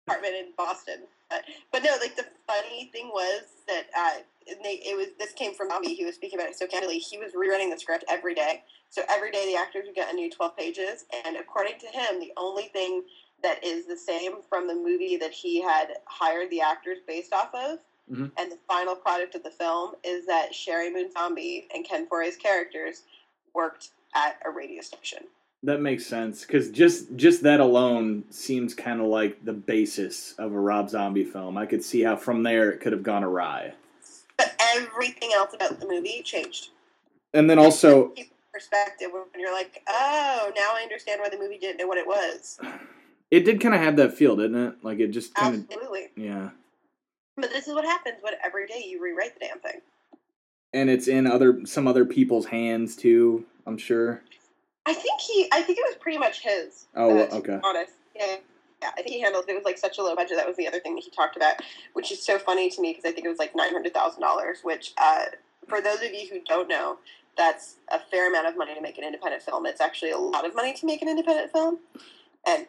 apartment 0.07 0.35
in 0.37 0.53
Boston. 0.57 1.01
But, 1.31 1.45
but 1.73 1.83
no, 1.83 1.97
like 2.01 2.17
the 2.17 2.27
funny 2.47 2.91
thing 2.93 3.09
was 3.09 3.43
that 3.69 3.87
uh, 3.97 4.21
they, 4.63 4.81
it 4.85 4.97
was 4.97 5.09
this 5.19 5.33
came 5.33 5.55
from 5.55 5.69
Bobby. 5.69 5.95
He 5.95 6.05
was 6.05 6.15
speaking 6.15 6.39
about 6.39 6.51
it 6.51 6.57
so 6.57 6.67
candidly. 6.67 6.99
He 6.99 7.19
was 7.19 7.33
rewriting 7.35 7.71
the 7.71 7.79
script 7.79 8.05
every 8.09 8.35
day. 8.35 8.63
So 8.91 9.03
every 9.11 9.31
day 9.31 9.47
the 9.47 9.59
actors 9.59 9.85
would 9.87 9.95
get 9.95 10.13
a 10.13 10.15
new 10.15 10.31
twelve 10.31 10.57
pages, 10.57 11.05
and 11.27 11.37
according 11.37 11.79
to 11.81 11.87
him, 11.87 12.21
the 12.21 12.33
only 12.37 12.65
thing 12.65 13.03
that 13.43 13.63
is 13.65 13.87
the 13.87 13.97
same 13.97 14.33
from 14.49 14.67
the 14.67 14.75
movie 14.75 15.17
that 15.17 15.33
he 15.33 15.61
had 15.61 15.89
hired 16.07 16.51
the 16.51 16.61
actors 16.61 16.99
based 17.07 17.33
off 17.33 17.51
of, 17.55 17.79
mm-hmm. 18.11 18.27
and 18.39 18.53
the 18.53 18.59
final 18.67 18.95
product 18.95 19.35
of 19.35 19.43
the 19.43 19.51
film 19.51 19.93
is 20.05 20.27
that 20.27 20.53
Sheri 20.53 20.93
Moon 20.93 21.11
Zombie 21.13 21.67
and 21.75 21.85
Ken 21.85 22.07
Foree's 22.07 22.37
characters 22.37 23.03
worked 23.55 23.91
at 24.15 24.39
a 24.45 24.51
radio 24.51 24.81
station. 24.81 25.25
That 25.63 25.81
makes 25.81 26.07
sense 26.07 26.43
because 26.43 26.71
just 26.71 27.17
just 27.17 27.43
that 27.43 27.61
alone 27.61 28.25
seems 28.31 28.75
kind 28.75 29.01
of 29.01 29.07
like 29.07 29.45
the 29.45 29.53
basis 29.53 30.35
of 30.39 30.53
a 30.53 30.61
Rob 30.61 30.91
Zombie 30.91 31.25
film. 31.25 31.57
I 31.57 31.67
could 31.67 31.83
see 31.83 32.03
how 32.03 32.17
from 32.17 32.43
there 32.43 32.71
it 32.71 32.81
could 32.81 32.93
have 32.93 33.03
gone 33.03 33.25
awry. 33.25 33.73
But 34.37 34.55
everything 34.77 35.31
else 35.35 35.55
about 35.55 35.81
the 35.81 35.87
movie 35.87 36.23
changed. 36.23 36.69
And 37.35 37.51
then 37.51 37.59
also 37.59 38.13
perspective 38.53 39.11
when 39.13 39.25
you're 39.39 39.53
like, 39.53 39.83
oh, 39.89 40.53
now 40.57 40.73
I 40.75 40.83
understand 40.83 41.21
why 41.21 41.29
the 41.29 41.39
movie 41.39 41.59
didn't 41.59 41.79
know 41.79 41.87
what 41.87 41.99
it 41.99 42.07
was. 42.07 42.59
It 43.31 43.45
did 43.45 43.61
kind 43.61 43.75
of 43.75 43.81
have 43.81 43.97
that 43.97 44.15
feel, 44.15 44.37
didn't 44.37 44.57
it? 44.57 44.75
Like 44.83 44.99
it 45.01 45.09
just 45.09 45.35
kind 45.35 45.55
of 45.55 45.61
absolutely. 45.63 46.09
Yeah. 46.17 46.51
But 47.37 47.51
this 47.51 47.67
is 47.67 47.75
what 47.75 47.85
happens 47.85 48.17
when 48.23 48.35
every 48.45 48.67
day 48.67 48.85
you 48.87 49.03
rewrite 49.03 49.35
the 49.35 49.47
damn 49.47 49.59
thing. 49.59 49.81
And 50.73 50.89
it's 50.89 51.09
in 51.09 51.27
other 51.27 51.67
some 51.67 51.89
other 51.89 52.05
people's 52.05 52.47
hands 52.47 52.97
too. 52.97 53.45
I'm 53.67 53.79
sure. 53.79 54.23
I 54.87 54.95
think 54.95 55.21
he. 55.21 55.49
I 55.53 55.63
think 55.63 55.79
it 55.79 55.85
was 55.87 55.97
pretty 55.97 56.19
much 56.19 56.41
his. 56.41 56.87
Oh, 56.95 57.11
uh, 57.11 57.29
okay. 57.33 57.59
honest, 57.63 57.93
yeah, 58.15 58.37
yeah. 58.81 58.91
I 58.97 59.03
think 59.03 59.09
he 59.09 59.21
handled 59.21 59.45
it 59.49 59.55
was 59.55 59.65
like 59.65 59.79
such 59.79 59.99
a 59.99 60.03
low 60.03 60.15
budget. 60.15 60.37
That 60.37 60.47
was 60.47 60.57
the 60.57 60.69
other 60.69 60.81
thing 60.81 60.95
that 60.95 61.05
he 61.05 61.11
talked 61.11 61.37
about, 61.37 61.57
which 61.95 62.13
is 62.13 62.25
so 62.25 62.39
funny 62.39 62.71
to 62.71 62.81
me 62.81 62.93
because 62.93 63.05
I 63.05 63.13
think 63.13 63.27
it 63.27 63.29
was 63.29 63.39
like 63.39 63.57
nine 63.57 63.73
hundred 63.73 63.93
thousand 63.93 64.23
dollars. 64.23 64.61
Which, 64.63 64.93
uh, 64.97 65.27
for 65.69 65.81
those 65.81 66.03
of 66.03 66.13
you 66.15 66.29
who 66.31 66.41
don't 66.47 66.69
know, 66.69 66.99
that's 67.37 67.77
a 67.89 67.99
fair 67.99 68.29
amount 68.29 68.47
of 68.47 68.57
money 68.57 68.75
to 68.75 68.81
make 68.81 68.97
an 68.97 69.05
independent 69.05 69.43
film. 69.43 69.67
It's 69.67 69.81
actually 69.81 70.13
a 70.13 70.19
lot 70.19 70.47
of 70.47 70.55
money 70.55 70.73
to 70.75 70.87
make 70.87 71.03
an 71.03 71.09
independent 71.09 71.53
film, 71.53 71.79
and 72.47 72.67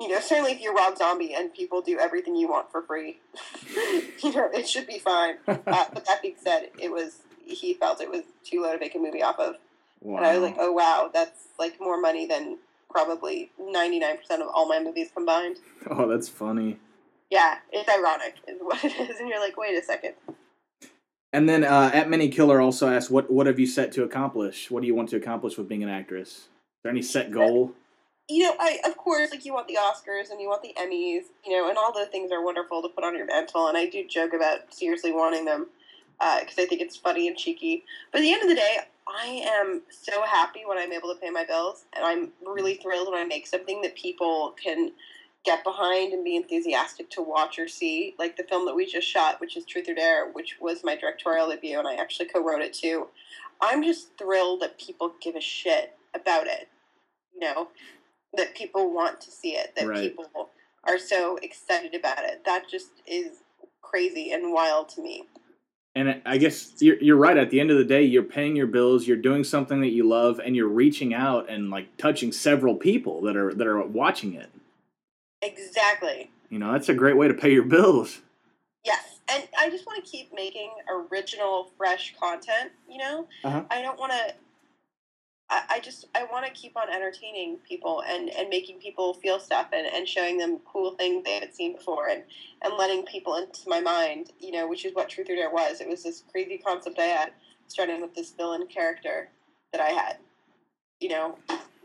you 0.00 0.08
know, 0.08 0.18
certainly 0.18 0.52
if 0.52 0.60
you're 0.60 0.74
Rob 0.74 0.96
Zombie 0.96 1.34
and 1.34 1.52
people 1.52 1.82
do 1.82 1.98
everything 1.98 2.34
you 2.34 2.48
want 2.48 2.72
for 2.72 2.82
free, 2.82 3.18
you 4.22 4.32
know, 4.32 4.48
it 4.52 4.66
should 4.68 4.86
be 4.86 4.98
fine. 4.98 5.36
Uh, 5.46 5.84
but 5.92 6.04
that 6.06 6.20
being 6.20 6.34
said, 6.42 6.68
it 6.80 6.90
was 6.90 7.18
he 7.44 7.74
felt 7.74 8.00
it 8.00 8.10
was 8.10 8.22
too 8.44 8.62
low 8.62 8.72
to 8.72 8.78
make 8.78 8.94
a 8.94 8.98
movie 8.98 9.22
off 9.22 9.38
of. 9.38 9.54
Wow. 10.00 10.18
And 10.18 10.26
I 10.26 10.38
was 10.38 10.42
like, 10.42 10.56
oh 10.58 10.72
wow, 10.72 11.10
that's 11.12 11.48
like 11.58 11.80
more 11.80 12.00
money 12.00 12.26
than 12.26 12.58
probably 12.90 13.50
99% 13.60 14.16
of 14.40 14.48
all 14.52 14.68
my 14.68 14.80
movies 14.82 15.10
combined. 15.14 15.58
Oh, 15.90 16.06
that's 16.06 16.28
funny. 16.28 16.78
Yeah, 17.30 17.56
it's 17.72 17.88
ironic, 17.88 18.34
is 18.46 18.58
what 18.60 18.84
it 18.84 18.92
is. 18.98 19.18
And 19.18 19.28
you're 19.28 19.40
like, 19.40 19.56
wait 19.56 19.78
a 19.78 19.82
second. 19.82 20.14
And 21.32 21.48
then 21.48 21.64
uh, 21.64 21.90
at 21.94 22.10
Many 22.10 22.28
Killer 22.28 22.60
also 22.60 22.88
asked, 22.88 23.10
what, 23.10 23.30
what 23.30 23.46
have 23.46 23.58
you 23.58 23.66
set 23.66 23.92
to 23.92 24.02
accomplish? 24.02 24.70
What 24.70 24.80
do 24.82 24.86
you 24.86 24.94
want 24.94 25.08
to 25.10 25.16
accomplish 25.16 25.56
with 25.56 25.68
being 25.68 25.82
an 25.82 25.88
actress? 25.88 26.28
Is 26.28 26.48
there 26.82 26.92
any 26.92 27.02
set 27.02 27.30
goal? 27.30 27.72
You 28.28 28.44
know, 28.44 28.54
I 28.60 28.78
of 28.84 28.96
course, 28.96 29.30
like 29.30 29.44
you 29.44 29.52
want 29.54 29.68
the 29.68 29.78
Oscars 29.80 30.30
and 30.30 30.40
you 30.40 30.48
want 30.48 30.62
the 30.62 30.74
Emmys, 30.78 31.24
you 31.44 31.56
know, 31.56 31.68
and 31.68 31.76
all 31.76 31.92
those 31.92 32.08
things 32.08 32.30
are 32.30 32.44
wonderful 32.44 32.82
to 32.82 32.88
put 32.88 33.04
on 33.04 33.16
your 33.16 33.26
mantle. 33.26 33.66
And 33.68 33.76
I 33.76 33.86
do 33.86 34.06
joke 34.06 34.32
about 34.34 34.72
seriously 34.72 35.12
wanting 35.12 35.44
them 35.44 35.66
because 36.20 36.58
uh, 36.58 36.62
I 36.62 36.66
think 36.66 36.82
it's 36.82 36.96
funny 36.96 37.28
and 37.28 37.36
cheeky. 37.36 37.84
But 38.12 38.18
at 38.18 38.22
the 38.22 38.32
end 38.32 38.42
of 38.42 38.48
the 38.48 38.54
day, 38.54 38.76
I 39.08 39.42
am 39.60 39.82
so 39.88 40.22
happy 40.22 40.62
when 40.66 40.76
I'm 40.76 40.92
able 40.92 41.12
to 41.12 41.20
pay 41.20 41.30
my 41.30 41.44
bills, 41.44 41.86
and 41.94 42.04
I'm 42.04 42.32
really 42.46 42.74
thrilled 42.74 43.10
when 43.10 43.18
I 43.18 43.24
make 43.24 43.46
something 43.46 43.80
that 43.82 43.94
people 43.94 44.54
can 44.62 44.92
get 45.42 45.64
behind 45.64 46.12
and 46.12 46.22
be 46.22 46.36
enthusiastic 46.36 47.08
to 47.10 47.22
watch 47.22 47.58
or 47.58 47.66
see. 47.66 48.14
Like 48.18 48.36
the 48.36 48.44
film 48.44 48.66
that 48.66 48.74
we 48.74 48.84
just 48.86 49.08
shot, 49.08 49.40
which 49.40 49.56
is 49.56 49.64
Truth 49.64 49.88
or 49.88 49.94
Dare, 49.94 50.30
which 50.30 50.56
was 50.60 50.84
my 50.84 50.94
directorial 50.94 51.48
debut, 51.48 51.78
and 51.78 51.88
I 51.88 51.94
actually 51.94 52.26
co-wrote 52.26 52.60
it 52.60 52.74
too. 52.74 53.08
I'm 53.62 53.82
just 53.82 54.16
thrilled 54.18 54.60
that 54.60 54.78
people 54.78 55.12
give 55.22 55.36
a 55.36 55.40
shit 55.40 55.96
about 56.14 56.46
it. 56.46 56.68
You 57.34 57.40
know, 57.40 57.68
that 58.34 58.54
people 58.54 58.92
want 58.92 59.22
to 59.22 59.30
see 59.30 59.52
it, 59.52 59.74
that 59.76 59.86
right. 59.86 60.02
people 60.02 60.50
are 60.84 60.98
so 60.98 61.38
excited 61.42 61.94
about 61.94 62.24
it. 62.24 62.44
That 62.44 62.68
just 62.68 62.90
is 63.06 63.38
crazy 63.80 64.32
and 64.32 64.52
wild 64.52 64.90
to 64.90 65.02
me. 65.02 65.24
And 66.00 66.22
I 66.24 66.38
guess 66.38 66.72
you're, 66.78 66.96
you're 66.98 67.18
right. 67.18 67.36
At 67.36 67.50
the 67.50 67.60
end 67.60 67.70
of 67.70 67.76
the 67.76 67.84
day, 67.84 68.02
you're 68.02 68.22
paying 68.22 68.56
your 68.56 68.66
bills, 68.66 69.06
you're 69.06 69.18
doing 69.18 69.44
something 69.44 69.82
that 69.82 69.90
you 69.90 70.08
love, 70.08 70.40
and 70.42 70.56
you're 70.56 70.66
reaching 70.66 71.12
out 71.12 71.50
and 71.50 71.68
like 71.68 71.94
touching 71.98 72.32
several 72.32 72.74
people 72.74 73.20
that 73.20 73.36
are 73.36 73.52
that 73.52 73.66
are 73.66 73.82
watching 73.82 74.32
it. 74.32 74.48
Exactly. 75.42 76.30
You 76.48 76.58
know, 76.58 76.72
that's 76.72 76.88
a 76.88 76.94
great 76.94 77.18
way 77.18 77.28
to 77.28 77.34
pay 77.34 77.52
your 77.52 77.64
bills. 77.64 78.22
Yes, 78.82 79.20
and 79.30 79.46
I 79.58 79.68
just 79.68 79.84
want 79.84 80.02
to 80.02 80.10
keep 80.10 80.32
making 80.32 80.70
original, 80.88 81.70
fresh 81.76 82.14
content. 82.18 82.72
You 82.88 82.96
know, 82.96 83.28
uh-huh. 83.44 83.64
I 83.70 83.82
don't 83.82 83.98
want 83.98 84.12
to 84.12 84.34
I, 85.50 85.80
just 85.80 86.06
I 86.14 86.24
want 86.24 86.46
to 86.46 86.52
keep 86.52 86.76
on 86.76 86.88
entertaining 86.88 87.58
people 87.68 88.02
and, 88.08 88.30
and 88.30 88.48
making 88.48 88.78
people 88.78 89.14
feel 89.14 89.40
stuff 89.40 89.68
and, 89.72 89.86
and 89.86 90.06
showing 90.06 90.38
them 90.38 90.58
cool 90.64 90.92
things 90.92 91.24
they 91.24 91.34
haven't 91.34 91.54
seen 91.54 91.74
before 91.74 92.08
and, 92.08 92.22
and 92.62 92.74
letting 92.78 93.04
people 93.04 93.34
into 93.36 93.68
my 93.68 93.80
mind, 93.80 94.30
you 94.38 94.52
know, 94.52 94.68
which 94.68 94.84
is 94.84 94.94
what 94.94 95.08
Truth 95.08 95.30
or 95.30 95.34
Dare 95.34 95.50
was. 95.50 95.80
It 95.80 95.88
was 95.88 96.04
this 96.04 96.22
crazy 96.30 96.58
concept 96.58 96.98
I 97.00 97.04
had, 97.04 97.32
starting 97.66 98.00
with 98.00 98.14
this 98.14 98.30
villain 98.30 98.68
character 98.68 99.28
that 99.72 99.80
I 99.80 99.88
had, 99.88 100.18
you 101.00 101.08
know, 101.08 101.36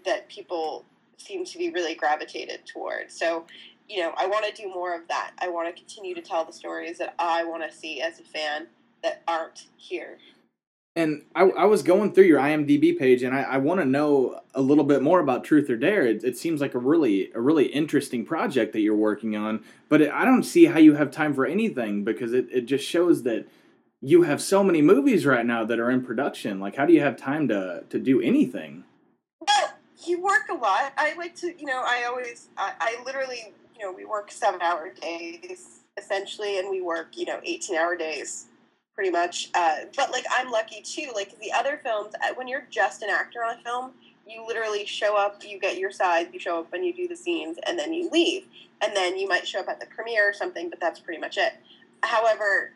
that 0.06 0.30
people 0.30 0.86
seem 1.18 1.44
to 1.46 1.58
be 1.58 1.72
really 1.72 1.96
gravitated 1.96 2.68
towards. 2.72 3.18
So, 3.18 3.46
you 3.90 4.02
know, 4.02 4.14
I 4.16 4.28
want 4.28 4.46
to 4.46 4.62
do 4.62 4.70
more 4.70 4.96
of 4.96 5.08
that. 5.08 5.32
I 5.40 5.50
want 5.50 5.74
to 5.74 5.80
continue 5.80 6.14
to 6.14 6.22
tell 6.22 6.46
the 6.46 6.54
stories 6.54 7.00
that 7.00 7.16
I 7.18 7.44
want 7.44 7.64
to 7.70 7.76
see 7.76 8.02
as 8.02 8.20
a 8.20 8.24
fan 8.24 8.68
that 9.02 9.24
aren't 9.28 9.68
here 9.78 10.18
and 10.96 11.24
I, 11.36 11.44
I 11.44 11.66
was 11.66 11.84
going 11.84 12.14
through 12.14 12.24
your 12.24 12.40
IMDb 12.40 12.98
page, 12.98 13.22
and 13.22 13.36
I, 13.36 13.42
I 13.42 13.58
want 13.58 13.82
to 13.82 13.86
know 13.86 14.40
a 14.54 14.62
little 14.62 14.86
bit 14.86 15.02
more 15.02 15.20
about 15.20 15.44
Truth 15.44 15.70
or 15.70 15.76
Dare. 15.76 16.08
It, 16.08 16.24
it, 16.24 16.38
seems 16.38 16.62
like 16.62 16.74
a 16.74 16.80
really 16.80 17.32
a 17.34 17.42
really 17.42 17.66
interesting 17.66 18.26
project 18.26 18.72
that 18.74 18.80
you're 18.80 18.96
working 18.96 19.36
on, 19.36 19.64
but 19.90 20.02
it, 20.02 20.12
I 20.12 20.24
don't 20.24 20.44
see 20.44 20.66
how 20.66 20.80
you 20.80 20.94
have 20.96 21.12
time 21.12 21.34
for 21.34 21.46
anything 21.46 22.06
because 22.06 22.34
it, 22.34 22.48
it 22.50 22.66
just 22.66 22.88
shows 22.88 23.24
that 23.24 23.46
you 24.02 24.22
have 24.22 24.42
so 24.42 24.64
many 24.64 24.82
movies 24.82 25.26
right 25.26 25.46
now 25.46 25.66
that 25.66 25.80
are 25.80 25.92
in 25.92 26.02
production. 26.02 26.62
Like, 26.62 26.78
how 26.78 26.86
do 26.86 26.94
you 26.94 27.02
have 27.02 27.18
time 27.18 27.50
to 27.50 27.84
to 27.90 28.00
do 28.00 28.22
anything? 28.22 28.86
Well, 29.46 29.74
you 30.06 30.22
work 30.22 30.48
a 30.50 30.54
lot. 30.54 30.94
I 30.98 31.14
like 31.18 31.36
to, 31.38 31.48
you 31.48 31.66
know, 31.66 31.82
I 31.86 32.06
always, 32.06 32.48
I, 32.58 32.74
I 32.80 33.04
literally, 33.04 33.54
you 33.78 33.86
know, 33.86 33.92
we 33.92 34.06
work 34.06 34.32
seven 34.32 34.62
hour 34.62 34.94
days 34.94 35.82
essentially, 35.98 36.60
and 36.60 36.70
we 36.70 36.82
work, 36.82 37.18
you 37.18 37.26
know, 37.26 37.40
18 37.44 37.76
hour 37.76 37.96
days 37.98 38.48
pretty 38.96 39.12
much. 39.12 39.50
Uh, 39.54 39.80
but 39.96 40.12
like, 40.12 40.26
I'm 40.32 40.50
lucky 40.50 40.82
too. 40.82 41.12
Like, 41.14 41.38
the 41.40 41.52
other 41.52 41.80
films, 41.84 42.14
uh, 42.16 42.34
when 42.36 42.48
you're 42.48 42.66
just 42.70 43.02
an 43.02 43.10
actor 43.10 43.44
on 43.44 43.60
a 43.60 43.62
film, 43.62 43.92
you 44.28 44.46
literally 44.48 44.86
show 44.86 45.16
up, 45.18 45.44
you 45.46 45.60
get 45.60 45.78
your 45.78 45.92
side, 45.92 46.30
you 46.34 46.40
show 46.40 46.60
up 46.60 46.74
and 46.74 46.84
you 46.84 46.94
do 46.94 47.08
the 47.08 47.16
scenes, 47.16 47.58
and 47.68 47.78
then 47.78 47.94
you 47.94 48.10
leave. 48.10 48.46
And 48.82 48.96
then 48.96 49.18
you 49.18 49.28
might 49.28 49.48
show 49.48 49.60
up 49.60 49.68
at 49.68 49.80
the 49.80 49.86
premiere 49.86 50.28
or 50.30 50.34
something, 50.34 50.70
but 50.70 50.80
that's 50.80 51.00
pretty 51.00 51.20
much 51.20 51.38
it. 51.38 51.54
However, 52.02 52.72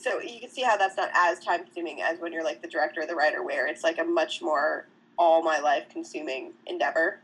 so 0.00 0.20
you 0.20 0.40
can 0.40 0.50
see 0.50 0.62
how 0.62 0.76
that's 0.76 0.96
not 0.96 1.10
as 1.14 1.38
time 1.40 1.64
consuming 1.64 2.02
as 2.02 2.18
when 2.18 2.32
you're 2.32 2.44
like 2.44 2.62
the 2.62 2.68
director 2.68 3.02
or 3.02 3.06
the 3.06 3.14
writer, 3.14 3.42
where 3.42 3.66
it's 3.66 3.84
like 3.84 3.98
a 3.98 4.04
much 4.04 4.40
more 4.42 4.86
all 5.16 5.42
my 5.42 5.58
life 5.58 5.84
consuming 5.90 6.52
endeavor. 6.66 7.20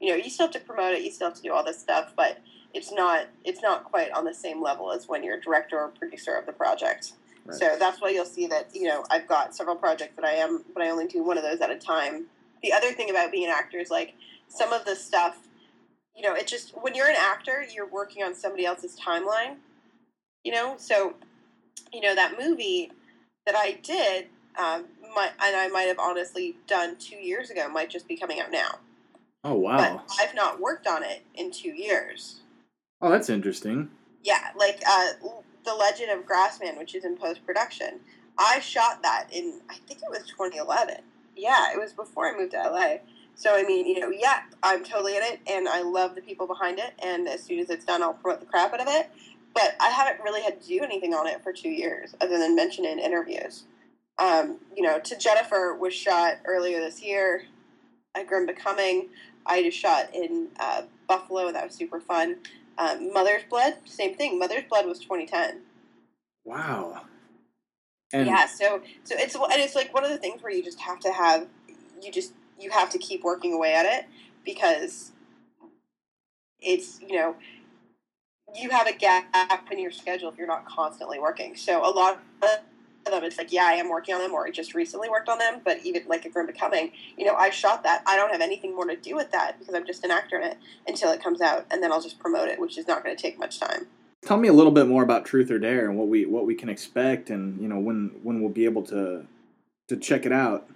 You 0.00 0.10
know, 0.10 0.16
you 0.16 0.30
still 0.30 0.46
have 0.46 0.54
to 0.54 0.60
promote 0.60 0.94
it, 0.94 1.02
you 1.02 1.10
still 1.10 1.28
have 1.28 1.36
to 1.36 1.42
do 1.42 1.52
all 1.52 1.64
this 1.64 1.78
stuff, 1.78 2.12
but 2.16 2.38
it's 2.72 2.92
not 2.92 3.26
it's 3.44 3.62
not 3.62 3.84
quite 3.84 4.10
on 4.12 4.24
the 4.24 4.34
same 4.34 4.62
level 4.62 4.92
as 4.92 5.08
when 5.08 5.22
you're 5.22 5.36
a 5.36 5.40
director 5.40 5.78
or 5.78 5.88
producer 5.88 6.34
of 6.34 6.46
the 6.46 6.52
project. 6.52 7.12
Right. 7.44 7.58
So 7.58 7.76
that's 7.78 8.00
why 8.00 8.10
you'll 8.10 8.24
see 8.24 8.46
that 8.46 8.70
you 8.74 8.84
know 8.84 9.04
I've 9.10 9.28
got 9.28 9.54
several 9.54 9.76
projects 9.76 10.16
that 10.16 10.24
I 10.24 10.32
am, 10.32 10.64
but 10.72 10.82
I 10.82 10.90
only 10.90 11.06
do 11.06 11.22
one 11.22 11.36
of 11.36 11.44
those 11.44 11.60
at 11.60 11.70
a 11.70 11.78
time. 11.78 12.26
The 12.62 12.72
other 12.72 12.92
thing 12.92 13.10
about 13.10 13.30
being 13.30 13.44
an 13.44 13.50
actor 13.50 13.78
is 13.78 13.90
like 13.90 14.14
some 14.48 14.72
of 14.72 14.84
the 14.84 14.96
stuff, 14.96 15.36
you 16.16 16.22
know, 16.22 16.34
it 16.34 16.46
just 16.46 16.72
when 16.80 16.94
you're 16.94 17.08
an 17.08 17.16
actor, 17.18 17.64
you're 17.70 17.88
working 17.88 18.22
on 18.22 18.34
somebody 18.34 18.64
else's 18.64 18.96
timeline. 18.98 19.56
You 20.44 20.52
know, 20.52 20.74
so 20.78 21.14
you 21.92 22.00
know 22.00 22.14
that 22.14 22.34
movie 22.40 22.90
that 23.46 23.54
I 23.56 23.78
did, 23.82 24.26
um, 24.58 24.86
might, 25.14 25.32
and 25.42 25.56
I 25.56 25.68
might 25.68 25.82
have 25.82 25.98
honestly 25.98 26.56
done 26.66 26.96
two 26.96 27.16
years 27.16 27.50
ago, 27.50 27.68
might 27.68 27.90
just 27.90 28.08
be 28.08 28.16
coming 28.16 28.40
out 28.40 28.50
now. 28.50 28.78
Oh 29.42 29.54
wow! 29.54 29.76
But 29.76 30.16
I've 30.18 30.34
not 30.34 30.60
worked 30.60 30.86
on 30.86 31.02
it 31.02 31.22
in 31.34 31.50
two 31.50 31.72
years. 31.72 32.40
Oh, 33.02 33.10
that's 33.10 33.28
interesting. 33.28 33.90
Yeah, 34.22 34.48
like 34.56 34.82
uh, 34.88 35.12
the 35.64 35.74
Legend 35.74 36.10
of 36.10 36.26
Grassman, 36.26 36.78
which 36.78 36.94
is 36.94 37.04
in 37.04 37.16
post 37.16 37.44
production. 37.46 38.00
I 38.38 38.60
shot 38.60 39.02
that 39.02 39.28
in 39.32 39.60
I 39.70 39.74
think 39.86 40.00
it 40.02 40.10
was 40.10 40.26
2011. 40.26 40.96
Yeah, 41.36 41.72
it 41.72 41.78
was 41.78 41.92
before 41.92 42.32
I 42.32 42.38
moved 42.38 42.52
to 42.52 42.58
LA. 42.58 42.96
So 43.36 43.54
I 43.54 43.64
mean, 43.64 43.86
you 43.86 44.00
know, 44.00 44.10
yeah, 44.10 44.42
I'm 44.62 44.84
totally 44.84 45.16
in 45.16 45.22
it, 45.22 45.40
and 45.46 45.68
I 45.68 45.82
love 45.82 46.14
the 46.14 46.22
people 46.22 46.46
behind 46.46 46.78
it. 46.78 46.92
And 47.02 47.28
as 47.28 47.42
soon 47.42 47.58
as 47.58 47.70
it's 47.70 47.84
done, 47.84 48.02
I'll 48.02 48.14
promote 48.14 48.40
the 48.40 48.46
crap 48.46 48.72
out 48.72 48.80
of 48.80 48.86
it 48.88 49.10
but 49.54 49.76
I 49.80 49.88
haven't 49.88 50.22
really 50.22 50.42
had 50.42 50.60
to 50.60 50.68
do 50.68 50.82
anything 50.82 51.14
on 51.14 51.26
it 51.26 51.42
for 51.42 51.52
two 51.52 51.70
years 51.70 52.14
other 52.20 52.38
than 52.38 52.56
mention 52.56 52.84
it 52.84 52.92
in 52.92 52.98
interviews. 52.98 53.64
Um, 54.18 54.58
you 54.76 54.82
know, 54.82 54.98
to 54.98 55.16
Jennifer 55.16 55.74
was 55.74 55.94
shot 55.94 56.38
earlier 56.44 56.80
this 56.80 57.02
year 57.02 57.44
at 58.14 58.26
Grim 58.26 58.46
Becoming. 58.46 59.08
I 59.46 59.62
just 59.62 59.78
shot 59.78 60.14
in 60.14 60.48
uh, 60.58 60.82
Buffalo, 61.08 61.46
and 61.46 61.56
that 61.56 61.64
was 61.64 61.74
super 61.74 62.00
fun. 62.00 62.36
Um, 62.76 63.12
Mother's 63.12 63.42
Blood, 63.48 63.74
same 63.84 64.14
thing. 64.14 64.38
Mother's 64.38 64.64
Blood 64.68 64.86
was 64.86 64.98
2010. 64.98 65.62
Wow. 66.44 67.02
And 68.12 68.26
yeah, 68.26 68.46
so 68.46 68.80
so 69.02 69.16
it's 69.18 69.34
and 69.34 69.44
it's 69.54 69.74
like 69.74 69.92
one 69.92 70.04
of 70.04 70.10
the 70.10 70.18
things 70.18 70.42
where 70.42 70.52
you 70.52 70.62
just 70.62 70.80
have 70.80 71.00
to 71.00 71.10
have 71.10 71.48
you 72.00 72.12
just 72.12 72.32
you 72.60 72.70
have 72.70 72.90
to 72.90 72.98
keep 72.98 73.24
working 73.24 73.52
away 73.52 73.74
at 73.74 73.86
it 73.86 74.06
because 74.44 75.12
it's 76.60 77.00
you 77.00 77.16
know 77.16 77.34
you 78.54 78.70
have 78.70 78.86
a 78.86 78.92
gap 78.92 79.66
in 79.72 79.80
your 79.80 79.90
schedule 79.90 80.30
if 80.30 80.38
you're 80.38 80.46
not 80.46 80.64
constantly 80.66 81.18
working. 81.18 81.56
So 81.56 81.84
a 81.84 81.90
lot 81.90 82.20
of 82.42 82.60
them, 83.10 83.24
it's 83.24 83.38
like, 83.38 83.52
yeah, 83.52 83.64
I 83.64 83.74
am 83.74 83.88
working 83.88 84.14
on 84.14 84.20
them, 84.20 84.32
or 84.32 84.46
I 84.46 84.50
just 84.50 84.74
recently 84.74 85.08
worked 85.08 85.28
on 85.28 85.38
them. 85.38 85.60
But 85.64 85.78
even 85.84 86.04
like 86.06 86.24
a 86.24 86.30
Grim 86.30 86.46
Becoming, 86.46 86.92
you 87.16 87.24
know, 87.24 87.34
I 87.34 87.50
shot 87.50 87.82
that. 87.84 88.02
I 88.06 88.16
don't 88.16 88.30
have 88.30 88.40
anything 88.40 88.74
more 88.74 88.86
to 88.86 88.96
do 88.96 89.14
with 89.14 89.30
that 89.32 89.58
because 89.58 89.74
I'm 89.74 89.86
just 89.86 90.04
an 90.04 90.10
actor 90.10 90.38
in 90.38 90.44
it 90.44 90.58
until 90.86 91.12
it 91.12 91.22
comes 91.22 91.40
out, 91.40 91.66
and 91.70 91.82
then 91.82 91.92
I'll 91.92 92.02
just 92.02 92.18
promote 92.18 92.48
it, 92.48 92.58
which 92.58 92.78
is 92.78 92.86
not 92.86 93.04
going 93.04 93.14
to 93.14 93.20
take 93.20 93.38
much 93.38 93.60
time. 93.60 93.86
Tell 94.24 94.38
me 94.38 94.48
a 94.48 94.52
little 94.52 94.72
bit 94.72 94.86
more 94.86 95.02
about 95.02 95.26
Truth 95.26 95.50
or 95.50 95.58
Dare 95.58 95.88
and 95.88 95.98
what 95.98 96.08
we 96.08 96.24
what 96.24 96.46
we 96.46 96.54
can 96.54 96.68
expect, 96.68 97.30
and 97.30 97.60
you 97.60 97.68
know 97.68 97.78
when 97.78 98.12
when 98.22 98.40
we'll 98.40 98.52
be 98.52 98.64
able 98.64 98.82
to 98.84 99.26
to 99.88 99.96
check 99.96 100.24
it 100.24 100.32
out. 100.32 100.68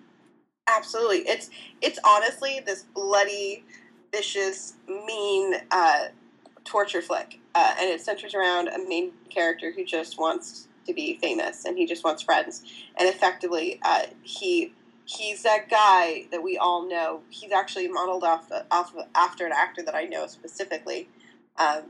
Absolutely, 0.69 1.19
it's 1.19 1.49
it's 1.81 1.99
honestly 2.05 2.61
this 2.67 2.83
bloody, 2.95 3.65
vicious, 4.13 4.75
mean 4.87 5.55
uh, 5.71 6.09
torture 6.65 7.01
flick 7.01 7.41
uh, 7.59 7.75
and 7.81 7.91
it 7.91 8.01
centers 8.01 8.35
around 8.35 8.69
a 8.69 8.79
main 8.89 9.11
character 9.31 9.73
who 9.73 9.85
just 9.85 10.19
wants 10.19 10.68
to 10.89 10.95
be 10.95 11.19
famous 11.19 11.65
and 11.65 11.79
he 11.79 11.87
just 11.87 12.03
wants 12.03 12.23
friends. 12.23 12.65
And 12.99 13.09
effectively, 13.09 13.79
uh, 13.85 14.07
he 14.23 14.73
he's 15.05 15.43
that 15.43 15.71
guy 15.71 16.27
that 16.31 16.43
we 16.43 16.59
all 16.59 16.87
know. 16.87 17.23
He's 17.31 17.53
actually 17.53 17.89
modeled 17.89 18.25
off 18.25 18.51
off 18.71 18.95
of, 18.97 19.07
after 19.15 19.47
an 19.47 19.53
actor 19.55 19.83
that 19.85 19.95
I 19.95 20.05
know 20.05 20.27
specifically. 20.27 21.09
Um, 21.57 21.85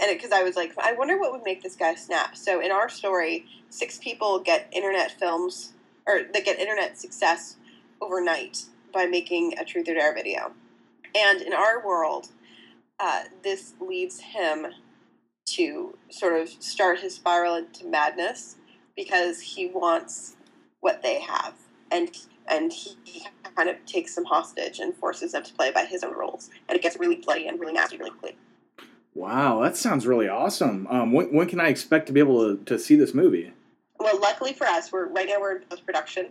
and 0.00 0.16
because 0.16 0.32
I 0.32 0.42
was 0.42 0.54
like, 0.54 0.72
I 0.78 0.92
wonder 0.92 1.18
what 1.18 1.32
would 1.32 1.44
make 1.44 1.62
this 1.62 1.74
guy 1.74 1.94
snap. 1.94 2.36
So 2.36 2.60
in 2.60 2.70
our 2.70 2.88
story, 2.88 3.46
six 3.68 3.98
people 3.98 4.38
get 4.38 4.68
internet 4.72 5.10
films 5.10 5.72
or 6.06 6.20
they 6.32 6.40
get 6.40 6.58
internet 6.58 6.98
success 6.98 7.56
overnight 8.00 8.64
by 8.92 9.06
making 9.06 9.58
a 9.58 9.64
truth 9.64 9.88
or 9.88 9.94
dare 9.94 10.14
video. 10.14 10.52
And 11.16 11.42
in 11.42 11.52
our 11.52 11.84
world, 11.84 12.28
uh, 13.00 13.24
this 13.42 13.74
leaves 13.80 14.20
him 14.20 14.66
to 15.52 15.96
sort 16.10 16.40
of 16.40 16.48
start 16.48 17.00
his 17.00 17.14
spiral 17.14 17.56
into 17.56 17.86
madness 17.86 18.56
because 18.96 19.40
he 19.40 19.68
wants 19.68 20.36
what 20.80 21.02
they 21.02 21.20
have. 21.20 21.54
And 21.90 22.10
and 22.50 22.72
he, 22.72 22.96
he 23.04 23.26
kind 23.56 23.68
of 23.68 23.76
takes 23.84 24.14
them 24.14 24.24
hostage 24.24 24.78
and 24.78 24.94
forces 24.96 25.32
them 25.32 25.42
to 25.42 25.52
play 25.52 25.70
by 25.70 25.84
his 25.84 26.02
own 26.02 26.14
rules. 26.14 26.48
And 26.68 26.76
it 26.76 26.82
gets 26.82 26.98
really 26.98 27.16
bloody 27.16 27.46
and 27.46 27.60
really 27.60 27.74
nasty 27.74 27.98
really 27.98 28.10
quickly 28.10 28.36
wow 29.18 29.60
that 29.62 29.76
sounds 29.76 30.06
really 30.06 30.28
awesome. 30.28 30.86
Um, 30.88 31.12
when, 31.12 31.34
when 31.34 31.48
can 31.48 31.60
i 31.60 31.68
expect 31.68 32.06
to 32.06 32.12
be 32.12 32.20
able 32.20 32.56
to, 32.56 32.64
to 32.64 32.78
see 32.78 32.94
this 32.94 33.12
movie? 33.12 33.52
Well 33.98 34.18
luckily 34.20 34.52
for 34.52 34.66
us 34.66 34.92
we're 34.92 35.08
right 35.08 35.26
now 35.28 35.40
we're 35.40 35.56
in 35.56 35.62
post-production. 35.64 36.28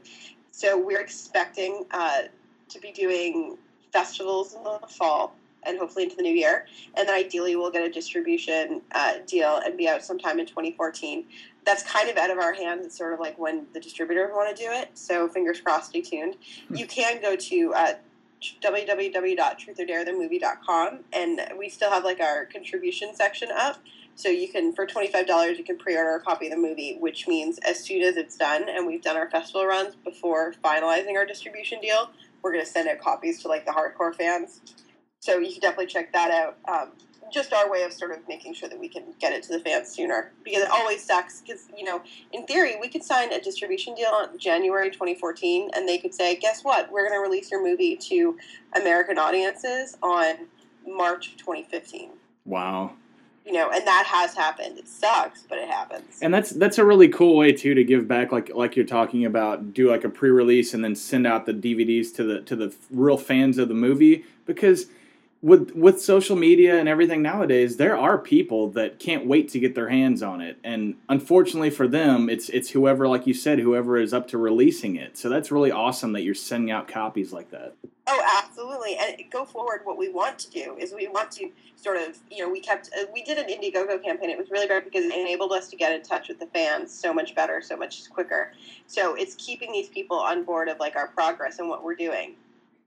So 0.51 0.79
we're 0.79 1.01
expecting 1.01 1.85
uh, 1.91 2.23
to 2.69 2.79
be 2.79 2.91
doing 2.91 3.57
festivals 3.91 4.55
in 4.55 4.63
the 4.63 4.79
fall 4.89 5.35
and 5.67 5.77
hopefully 5.77 6.05
into 6.05 6.15
the 6.15 6.23
new 6.23 6.33
year. 6.33 6.65
And 6.95 7.07
then 7.07 7.15
ideally, 7.15 7.55
we'll 7.55 7.71
get 7.71 7.85
a 7.85 7.91
distribution 7.91 8.81
uh, 8.93 9.15
deal 9.25 9.59
and 9.63 9.77
be 9.77 9.87
out 9.87 10.03
sometime 10.03 10.39
in 10.39 10.45
2014. 10.45 11.25
That's 11.65 11.83
kind 11.83 12.09
of 12.09 12.17
out 12.17 12.31
of 12.31 12.37
our 12.37 12.53
hands. 12.53 12.85
It's 12.85 12.97
sort 12.97 13.13
of 13.13 13.19
like 13.19 13.37
when 13.37 13.67
the 13.73 13.79
distributors 13.79 14.31
want 14.33 14.55
to 14.55 14.63
do 14.63 14.69
it. 14.71 14.89
So 14.93 15.27
fingers 15.27 15.61
crossed, 15.61 15.89
stay 15.89 16.01
tuned. 16.01 16.37
Hmm. 16.69 16.75
You 16.75 16.87
can 16.87 17.21
go 17.21 17.35
to 17.35 17.73
uh, 17.75 17.93
www.truthordarethemovie.com 18.41 20.99
and 21.13 21.41
we 21.57 21.69
still 21.69 21.89
have 21.89 22.03
like 22.03 22.19
our 22.19 22.45
contribution 22.45 23.15
section 23.15 23.49
up. 23.55 23.77
So 24.15 24.29
you 24.29 24.47
can, 24.47 24.73
for 24.73 24.85
$25, 24.87 25.57
you 25.57 25.63
can 25.63 25.77
pre-order 25.77 26.15
a 26.15 26.21
copy 26.21 26.47
of 26.47 26.53
the 26.53 26.57
movie, 26.57 26.97
which 26.99 27.27
means 27.27 27.59
as 27.59 27.83
soon 27.83 28.01
as 28.01 28.17
it's 28.17 28.35
done 28.35 28.67
and 28.67 28.87
we've 28.87 29.03
done 29.03 29.15
our 29.15 29.29
festival 29.29 29.67
runs 29.67 29.93
before 29.95 30.55
finalizing 30.63 31.15
our 31.15 31.25
distribution 31.25 31.79
deal, 31.79 32.09
we're 32.41 32.51
going 32.51 32.65
to 32.65 32.69
send 32.69 32.89
out 32.89 32.99
copies 32.99 33.41
to 33.43 33.47
like 33.47 33.65
the 33.65 33.71
hardcore 33.71 34.15
fans 34.15 34.61
so 35.19 35.37
you 35.37 35.51
can 35.51 35.61
definitely 35.61 35.87
check 35.87 36.13
that 36.13 36.31
out. 36.31 36.57
Um, 36.67 36.91
just 37.31 37.53
our 37.53 37.69
way 37.69 37.83
of 37.83 37.93
sort 37.93 38.11
of 38.11 38.19
making 38.27 38.53
sure 38.53 38.69
that 38.69 38.79
we 38.79 38.87
can 38.87 39.03
get 39.19 39.33
it 39.33 39.43
to 39.43 39.53
the 39.53 39.59
fans 39.59 39.89
sooner. 39.89 40.31
Because 40.43 40.63
it 40.63 40.69
always 40.69 41.03
sucks 41.03 41.41
because 41.41 41.67
you 41.77 41.83
know 41.83 42.01
in 42.31 42.45
theory 42.45 42.75
we 42.79 42.87
could 42.87 43.03
sign 43.03 43.33
a 43.33 43.39
distribution 43.39 43.95
deal 43.95 44.09
on 44.09 44.37
january 44.37 44.89
2014 44.89 45.71
and 45.75 45.87
they 45.87 45.97
could 45.97 46.13
say 46.13 46.35
guess 46.35 46.63
what? 46.63 46.91
We're 46.91 47.07
going 47.07 47.19
to 47.19 47.27
release 47.27 47.51
your 47.51 47.63
movie 47.63 47.95
to 47.95 48.37
american 48.75 49.17
audiences 49.17 49.97
on 50.01 50.47
march 50.87 51.35
2015 51.37 52.11
wow. 52.45 52.93
You 53.45 53.53
know 53.53 53.69
and 53.71 53.87
that 53.87 54.05
has 54.07 54.33
happened. 54.33 54.77
It 54.77 54.89
sucks 54.89 55.43
but 55.47 55.57
it 55.57 55.69
happens. 55.69 56.19
And 56.21 56.33
that's 56.33 56.49
that's 56.49 56.77
a 56.77 56.85
really 56.85 57.07
cool 57.07 57.37
way 57.37 57.53
too 57.53 57.73
to 57.73 57.83
give 57.83 58.07
back 58.07 58.31
like 58.31 58.53
like 58.53 58.75
you're 58.75 58.85
talking 58.85 59.23
about 59.25 59.73
do 59.73 59.89
like 59.89 60.03
a 60.03 60.09
pre-release 60.09 60.73
and 60.73 60.83
then 60.83 60.95
send 60.95 61.25
out 61.25 61.45
the 61.45 61.53
dvds 61.53 62.13
to 62.15 62.23
the 62.23 62.41
to 62.41 62.57
the 62.57 62.75
real 62.91 63.17
fans 63.17 63.57
of 63.57 63.69
the 63.69 63.73
movie. 63.73 64.25
Because 64.45 64.87
with 65.41 65.71
with 65.75 66.01
social 66.01 66.35
media 66.35 66.79
and 66.79 66.89
everything 66.89 67.21
nowadays, 67.21 67.77
there 67.77 67.97
are 67.97 68.17
people 68.17 68.69
that 68.71 68.99
can't 68.99 69.25
wait 69.25 69.49
to 69.49 69.59
get 69.59 69.75
their 69.75 69.89
hands 69.89 70.23
on 70.23 70.41
it, 70.41 70.57
and 70.63 70.95
unfortunately 71.09 71.69
for 71.69 71.87
them, 71.87 72.29
it's 72.29 72.49
it's 72.49 72.71
whoever, 72.71 73.07
like 73.07 73.27
you 73.27 73.33
said, 73.33 73.59
whoever 73.59 73.97
is 73.97 74.13
up 74.13 74.27
to 74.29 74.37
releasing 74.37 74.95
it. 74.95 75.17
So 75.17 75.29
that's 75.29 75.51
really 75.51 75.71
awesome 75.71 76.13
that 76.13 76.23
you're 76.23 76.33
sending 76.33 76.71
out 76.71 76.87
copies 76.87 77.31
like 77.31 77.51
that. 77.51 77.75
Oh, 78.07 78.41
absolutely! 78.41 78.97
And 78.97 79.17
go 79.29 79.45
forward. 79.45 79.81
What 79.83 79.97
we 79.97 80.09
want 80.09 80.39
to 80.39 80.49
do 80.49 80.75
is 80.79 80.93
we 80.93 81.07
want 81.07 81.29
to 81.33 81.51
sort 81.75 81.97
of, 81.97 82.17
you 82.31 82.43
know, 82.43 82.49
we 82.49 82.59
kept 82.59 82.89
uh, 82.99 83.05
we 83.13 83.23
did 83.23 83.37
an 83.37 83.45
Indiegogo 83.45 84.01
campaign. 84.03 84.31
It 84.31 84.37
was 84.37 84.49
really 84.49 84.67
great 84.67 84.85
because 84.85 85.05
it 85.05 85.13
enabled 85.13 85.51
us 85.51 85.67
to 85.69 85.75
get 85.75 85.93
in 85.93 86.01
touch 86.01 86.29
with 86.29 86.39
the 86.39 86.47
fans 86.47 86.91
so 86.91 87.13
much 87.13 87.35
better, 87.35 87.61
so 87.61 87.77
much 87.77 88.09
quicker. 88.09 88.53
So 88.87 89.13
it's 89.13 89.35
keeping 89.35 89.71
these 89.71 89.89
people 89.89 90.17
on 90.17 90.45
board 90.45 90.67
of 90.67 90.79
like 90.79 90.95
our 90.95 91.07
progress 91.09 91.59
and 91.59 91.69
what 91.69 91.83
we're 91.83 91.95
doing. 91.95 92.35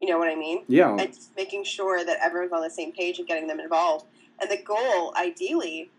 You 0.01 0.09
know 0.09 0.19
what 0.19 0.29
I 0.29 0.35
mean? 0.35 0.65
Yeah. 0.67 0.97
And 0.97 1.17
making 1.37 1.65
sure 1.65 2.05
that 2.05 2.19
everyone's 2.23 2.53
on 2.53 2.63
the 2.63 2.71
same 2.71 2.93
page 2.93 3.19
and 3.19 3.29
getting 3.29 3.47
them 3.47 3.61
involved. 3.61 4.07
And 4.41 4.51
the 4.51 4.63
goal, 4.63 5.15
ideally, 5.17 5.91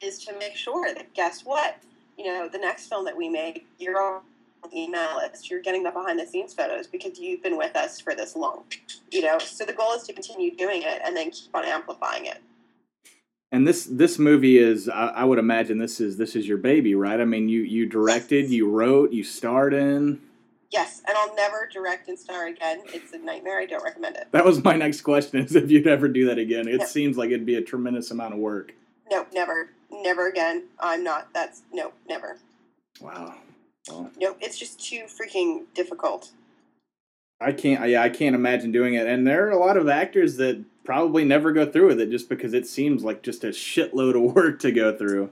is 0.00 0.24
to 0.24 0.38
make 0.38 0.56
sure 0.56 0.94
that 0.94 1.12
guess 1.14 1.42
what? 1.42 1.78
you 2.16 2.24
know, 2.24 2.48
the 2.48 2.58
next 2.58 2.88
film 2.88 3.04
that 3.04 3.16
we 3.16 3.28
make, 3.28 3.66
you're 3.78 4.00
on 4.00 4.22
the 4.70 4.78
email 4.78 5.16
list. 5.16 5.50
You're 5.50 5.60
getting 5.60 5.82
the 5.82 5.90
behind 5.90 6.18
the 6.18 6.26
scenes 6.26 6.54
photos 6.54 6.86
because 6.86 7.18
you've 7.18 7.42
been 7.42 7.56
with 7.56 7.76
us 7.76 8.00
for 8.00 8.14
this 8.14 8.34
long. 8.34 8.64
You 9.10 9.22
know, 9.22 9.38
so 9.38 9.64
the 9.64 9.72
goal 9.72 9.92
is 9.92 10.02
to 10.04 10.12
continue 10.12 10.54
doing 10.56 10.82
it 10.82 11.00
and 11.04 11.16
then 11.16 11.30
keep 11.30 11.54
on 11.54 11.64
amplifying 11.64 12.26
it. 12.26 12.38
And 13.52 13.66
this 13.66 13.84
this 13.84 14.18
movie 14.18 14.58
is 14.58 14.88
I, 14.88 15.08
I 15.08 15.24
would 15.24 15.38
imagine 15.38 15.78
this 15.78 16.00
is 16.00 16.16
this 16.16 16.34
is 16.34 16.48
your 16.48 16.58
baby, 16.58 16.94
right? 16.94 17.20
I 17.20 17.24
mean, 17.24 17.48
you 17.48 17.60
you 17.60 17.86
directed, 17.86 18.50
you 18.50 18.68
wrote, 18.68 19.12
you 19.12 19.22
starred 19.22 19.72
in. 19.72 20.20
Yes, 20.72 21.00
and 21.06 21.16
I'll 21.16 21.34
never 21.36 21.68
direct 21.72 22.08
and 22.08 22.18
star 22.18 22.46
again. 22.48 22.82
It's 22.86 23.12
a 23.12 23.18
nightmare. 23.18 23.60
I 23.60 23.66
don't 23.66 23.84
recommend 23.84 24.16
it. 24.16 24.26
That 24.32 24.44
was 24.44 24.62
my 24.64 24.74
next 24.76 25.02
question: 25.02 25.40
is 25.40 25.54
if 25.54 25.70
you'd 25.70 25.86
ever 25.86 26.08
do 26.08 26.26
that 26.26 26.38
again? 26.38 26.66
It 26.68 26.80
Yeah. 26.80 26.86
seems 26.86 27.16
like 27.16 27.28
it'd 27.30 27.46
be 27.46 27.54
a 27.56 27.62
tremendous 27.62 28.10
amount 28.10 28.34
of 28.34 28.40
work. 28.40 28.74
No, 29.10 29.26
never, 29.32 29.70
never 29.90 30.28
again. 30.28 30.64
I'm 30.80 31.04
not. 31.04 31.28
That's 31.32 31.62
no, 31.72 31.92
never. 32.08 32.38
Wow. 33.00 33.34
Well, 33.88 34.10
Nope. 34.18 34.38
It's 34.40 34.58
just 34.58 34.84
too 34.84 35.04
freaking 35.04 35.64
difficult. 35.74 36.30
I 37.40 37.52
can't. 37.52 37.88
Yeah, 37.88 38.02
I 38.02 38.08
can't 38.08 38.34
imagine 38.34 38.72
doing 38.72 38.94
it. 38.94 39.06
And 39.06 39.26
there 39.26 39.46
are 39.46 39.50
a 39.50 39.58
lot 39.58 39.76
of 39.76 39.88
actors 39.88 40.36
that 40.38 40.64
probably 40.84 41.24
never 41.24 41.52
go 41.52 41.70
through 41.70 41.88
with 41.88 42.00
it 42.00 42.10
just 42.10 42.28
because 42.28 42.54
it 42.54 42.66
seems 42.66 43.04
like 43.04 43.22
just 43.22 43.44
a 43.44 43.48
shitload 43.48 44.16
of 44.16 44.34
work 44.34 44.58
to 44.60 44.72
go 44.72 44.96
through. 44.96 45.30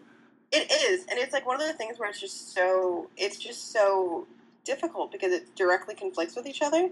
It 0.52 0.70
is, 0.70 1.00
and 1.10 1.18
it's 1.18 1.32
like 1.32 1.44
one 1.46 1.56
of 1.60 1.62
those 1.66 1.74
things 1.76 1.98
where 1.98 2.08
it's 2.08 2.20
just 2.20 2.54
so. 2.54 3.08
It's 3.16 3.38
just 3.38 3.72
so 3.72 4.28
difficult 4.64 5.12
because 5.12 5.32
it 5.32 5.54
directly 5.54 5.94
conflicts 5.94 6.36
with 6.36 6.46
each 6.46 6.62
other. 6.62 6.90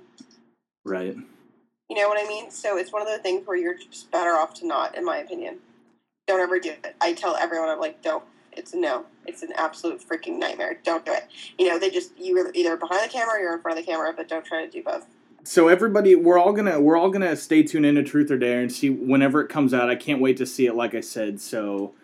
Right. 0.85 1.17
You 1.89 1.97
know 1.97 2.09
what 2.09 2.23
I 2.23 2.27
mean? 2.29 2.51
So 2.51 2.79
it's 2.79 2.93
one 2.93 3.03
of 3.03 3.09
those 3.09 3.21
things 3.21 3.47
where 3.47 3.57
you're 3.57 3.77
just 3.77 4.11
better 4.11 4.31
off 4.31 4.55
to 4.55 4.67
not, 4.67 4.97
in 4.97 5.05
my 5.05 5.19
opinion. 5.19 5.59
Don't 6.27 6.41
ever 6.41 6.59
do 6.59 6.71
it. 6.71 6.95
I 7.01 7.13
tell 7.13 7.37
everyone, 7.37 7.69
I'm 7.69 7.81
like, 7.81 8.03
don't. 8.03 8.25
It's 8.53 8.75
a 8.75 8.77
no. 8.77 9.07
It's 9.27 9.43
an 9.43 9.53
absolute 9.57 10.07
freaking 10.07 10.39
nightmare. 10.39 10.79
Don't 10.85 11.05
do 11.05 11.13
it. 11.13 11.27
You 11.59 11.69
know, 11.69 11.79
they 11.79 11.91
just 11.91 12.13
you're 12.19 12.51
either 12.55 12.77
behind 12.77 13.05
the 13.05 13.13
camera 13.13 13.37
or 13.37 13.41
you're 13.41 13.55
in 13.55 13.63
front 13.63 13.79
of 13.79 13.85
the 13.85 13.91
camera, 13.91 14.13
but 14.15 14.29
don't 14.29 14.45
try 14.45 14.65
to 14.65 14.71
do 14.71 14.83
both. 14.83 15.07
So 15.45 15.69
everybody, 15.69 16.15
we're 16.15 16.39
all 16.39 16.53
gonna 16.53 16.81
we're 16.81 16.97
all 16.97 17.11
gonna 17.11 17.35
stay 17.35 17.63
tuned 17.63 17.87
into 17.87 18.03
Truth 18.03 18.31
or 18.31 18.39
Dare 18.39 18.61
and 18.61 18.71
see 18.71 18.91
whenever 18.91 19.41
it 19.41 19.49
comes 19.49 19.75
out. 19.75 19.91
I 19.91 19.97
can't 19.97 20.21
wait 20.21 20.37
to 20.37 20.47
see 20.47 20.67
it. 20.67 20.75
Like 20.75 20.95
I 20.95 21.01
said, 21.01 21.41
so 21.41 21.95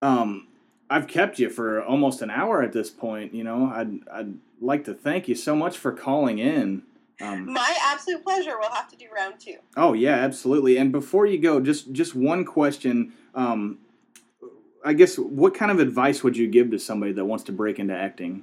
um, 0.00 0.48
I've 0.92 1.06
kept 1.06 1.38
you 1.38 1.48
for 1.48 1.82
almost 1.82 2.22
an 2.22 2.30
hour 2.30 2.62
at 2.62 2.72
this 2.72 2.90
point. 2.90 3.34
You 3.34 3.44
know, 3.44 3.66
I'd 3.74 4.06
I'd 4.12 4.34
like 4.60 4.84
to 4.84 4.94
thank 4.94 5.28
you 5.28 5.34
so 5.34 5.56
much 5.56 5.76
for 5.78 5.92
calling 5.92 6.38
in. 6.38 6.82
Um, 7.20 7.52
My 7.52 7.76
absolute 7.84 8.22
pleasure. 8.24 8.58
We'll 8.58 8.70
have 8.70 8.88
to 8.88 8.96
do 8.96 9.06
round 9.14 9.40
two. 9.40 9.56
oh 9.76 9.92
yeah, 9.92 10.14
absolutely. 10.16 10.76
And 10.76 10.92
before 10.92 11.26
you 11.26 11.38
go, 11.38 11.60
just 11.60 11.92
just 11.92 12.14
one 12.14 12.44
question. 12.44 13.12
Um, 13.34 13.78
I 14.84 14.92
guess 14.92 15.16
what 15.16 15.54
kind 15.54 15.70
of 15.70 15.78
advice 15.78 16.22
would 16.24 16.36
you 16.36 16.48
give 16.48 16.70
to 16.72 16.78
somebody 16.78 17.12
that 17.12 17.24
wants 17.24 17.44
to 17.44 17.52
break 17.52 17.78
into 17.78 17.96
acting? 17.96 18.42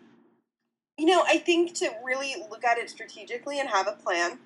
You 0.97 1.05
know, 1.05 1.23
I 1.27 1.37
think 1.37 1.73
to 1.75 1.89
really 2.03 2.35
look 2.49 2.63
at 2.63 2.77
it 2.77 2.89
strategically 2.89 3.59
and 3.59 3.69
have 3.69 3.87
a 3.87 3.93
plan. 3.93 4.39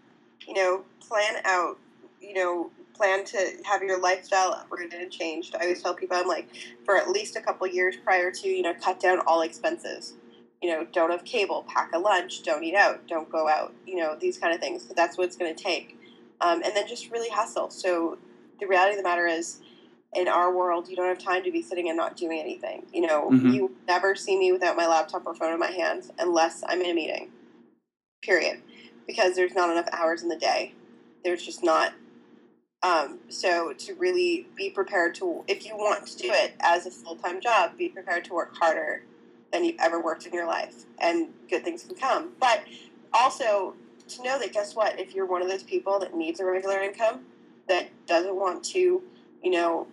You 0.48 0.56
know, 0.56 0.84
plan 1.00 1.36
out. 1.46 1.78
You 2.20 2.34
know, 2.34 2.72
plan 2.94 3.26
to 3.26 3.58
have 3.66 3.82
your 3.82 4.00
lifestyle 4.00 4.54
uprooted 4.54 4.94
and 4.94 5.12
changed. 5.12 5.56
I 5.56 5.64
always 5.64 5.82
tell 5.82 5.94
people 5.94 6.18
I'm 6.18 6.28
like, 6.28 6.48
for 6.86 6.96
at 6.98 7.10
least 7.10 7.36
a 7.36 7.42
couple 7.42 7.68
years 7.68 7.96
prior 8.04 8.32
to, 8.32 8.48
you 8.48 8.62
know, 8.62 8.74
cut 8.74 9.00
down 9.00 9.20
all 9.26 9.42
expenses. 9.42 10.14
You 10.62 10.70
know, 10.70 10.88
don't 10.94 11.12
have 11.12 11.26
cable, 11.26 11.66
pack 11.68 11.92
a 11.94 12.00
lunch, 12.00 12.44
don't 12.44 12.64
eat 12.64 12.76
out, 12.76 13.06
don't 13.08 13.30
go 13.30 13.50
out. 13.50 13.74
You 13.86 13.98
know, 13.98 14.16
these 14.20 14.38
kind 14.38 14.54
of 14.54 14.62
things. 14.62 14.84
But 14.84 14.96
that's 14.96 15.18
what 15.18 15.26
it's 15.26 15.36
going 15.36 15.54
to 15.54 15.62
take. 15.62 15.98
Um, 16.40 16.62
and 16.64 16.76
then 16.76 16.88
just 16.88 17.12
really 17.12 17.30
hustle. 17.30 17.70
So 17.70 18.18
the 18.60 18.68
reality 18.68 18.92
of 18.92 18.98
the 18.98 19.04
matter 19.04 19.28
is, 19.28 19.60
in 20.16 20.28
our 20.28 20.56
world, 20.56 20.88
you 20.88 20.96
don't 20.96 21.08
have 21.08 21.18
time 21.18 21.44
to 21.44 21.52
be 21.52 21.62
sitting 21.62 21.90
and 21.90 21.98
not 21.98 22.16
doing 22.16 22.40
anything. 22.40 22.86
You 22.94 23.02
know, 23.02 23.30
Mhm. 23.32 23.54
you 23.54 23.76
never 23.88 24.16
see 24.16 24.38
me 24.38 24.52
without 24.52 24.78
my 24.78 24.88
laptop 24.88 25.26
or 25.26 25.34
phone 25.34 25.54
in 25.54 25.60
my 25.60 25.72
hands 25.72 26.12
unless 26.20 26.64
I'm 26.68 26.82
in 26.82 26.92
a 26.92 26.94
meeting. 26.94 27.32
Period. 28.22 28.62
Because 29.08 29.36
there's 29.36 29.56
not 29.56 29.70
enough 29.70 29.90
hours 29.92 30.22
in 30.22 30.30
the 30.30 30.38
day. 30.38 30.76
There's 31.24 31.44
just 31.44 31.64
not. 31.64 31.94
Um, 32.84 33.20
so 33.30 33.74
to 33.74 33.96
really 33.96 34.48
be 34.56 34.72
prepared 34.72 35.16
to, 35.18 35.44
if 35.50 35.66
you 35.66 35.76
want 35.78 36.08
to 36.08 36.18
do 36.20 36.30
it 36.32 36.56
as 36.62 36.88
a 36.88 36.92
full 36.92 37.18
time 37.18 37.42
job, 37.42 37.78
be 37.78 37.90
prepared 37.90 38.26
to 38.28 38.34
work 38.36 38.56
harder 38.58 39.04
than 39.54 39.66
you've 39.66 39.80
ever 39.82 40.02
worked 40.02 40.28
in 40.28 40.34
your 40.34 40.48
life, 40.48 40.86
and 41.00 41.30
good 41.50 41.66
things 41.66 41.84
can 41.84 41.96
come. 41.96 42.34
But 42.40 42.62
also 43.14 43.76
to 44.10 44.24
know 44.24 44.40
that 44.40 44.54
guess 44.54 44.76
what? 44.76 45.00
If 45.00 45.16
you're 45.16 45.28
one 45.28 45.44
of 45.44 45.50
those 45.50 45.64
people 45.64 46.00
that 46.02 46.16
needs 46.16 46.42
a 46.42 46.46
regular 46.46 46.82
income, 46.82 47.22
that 47.70 47.90
doesn't 48.08 48.36
want 48.36 48.64
to, 48.66 49.04
you 49.44 49.52
know, 49.52 49.88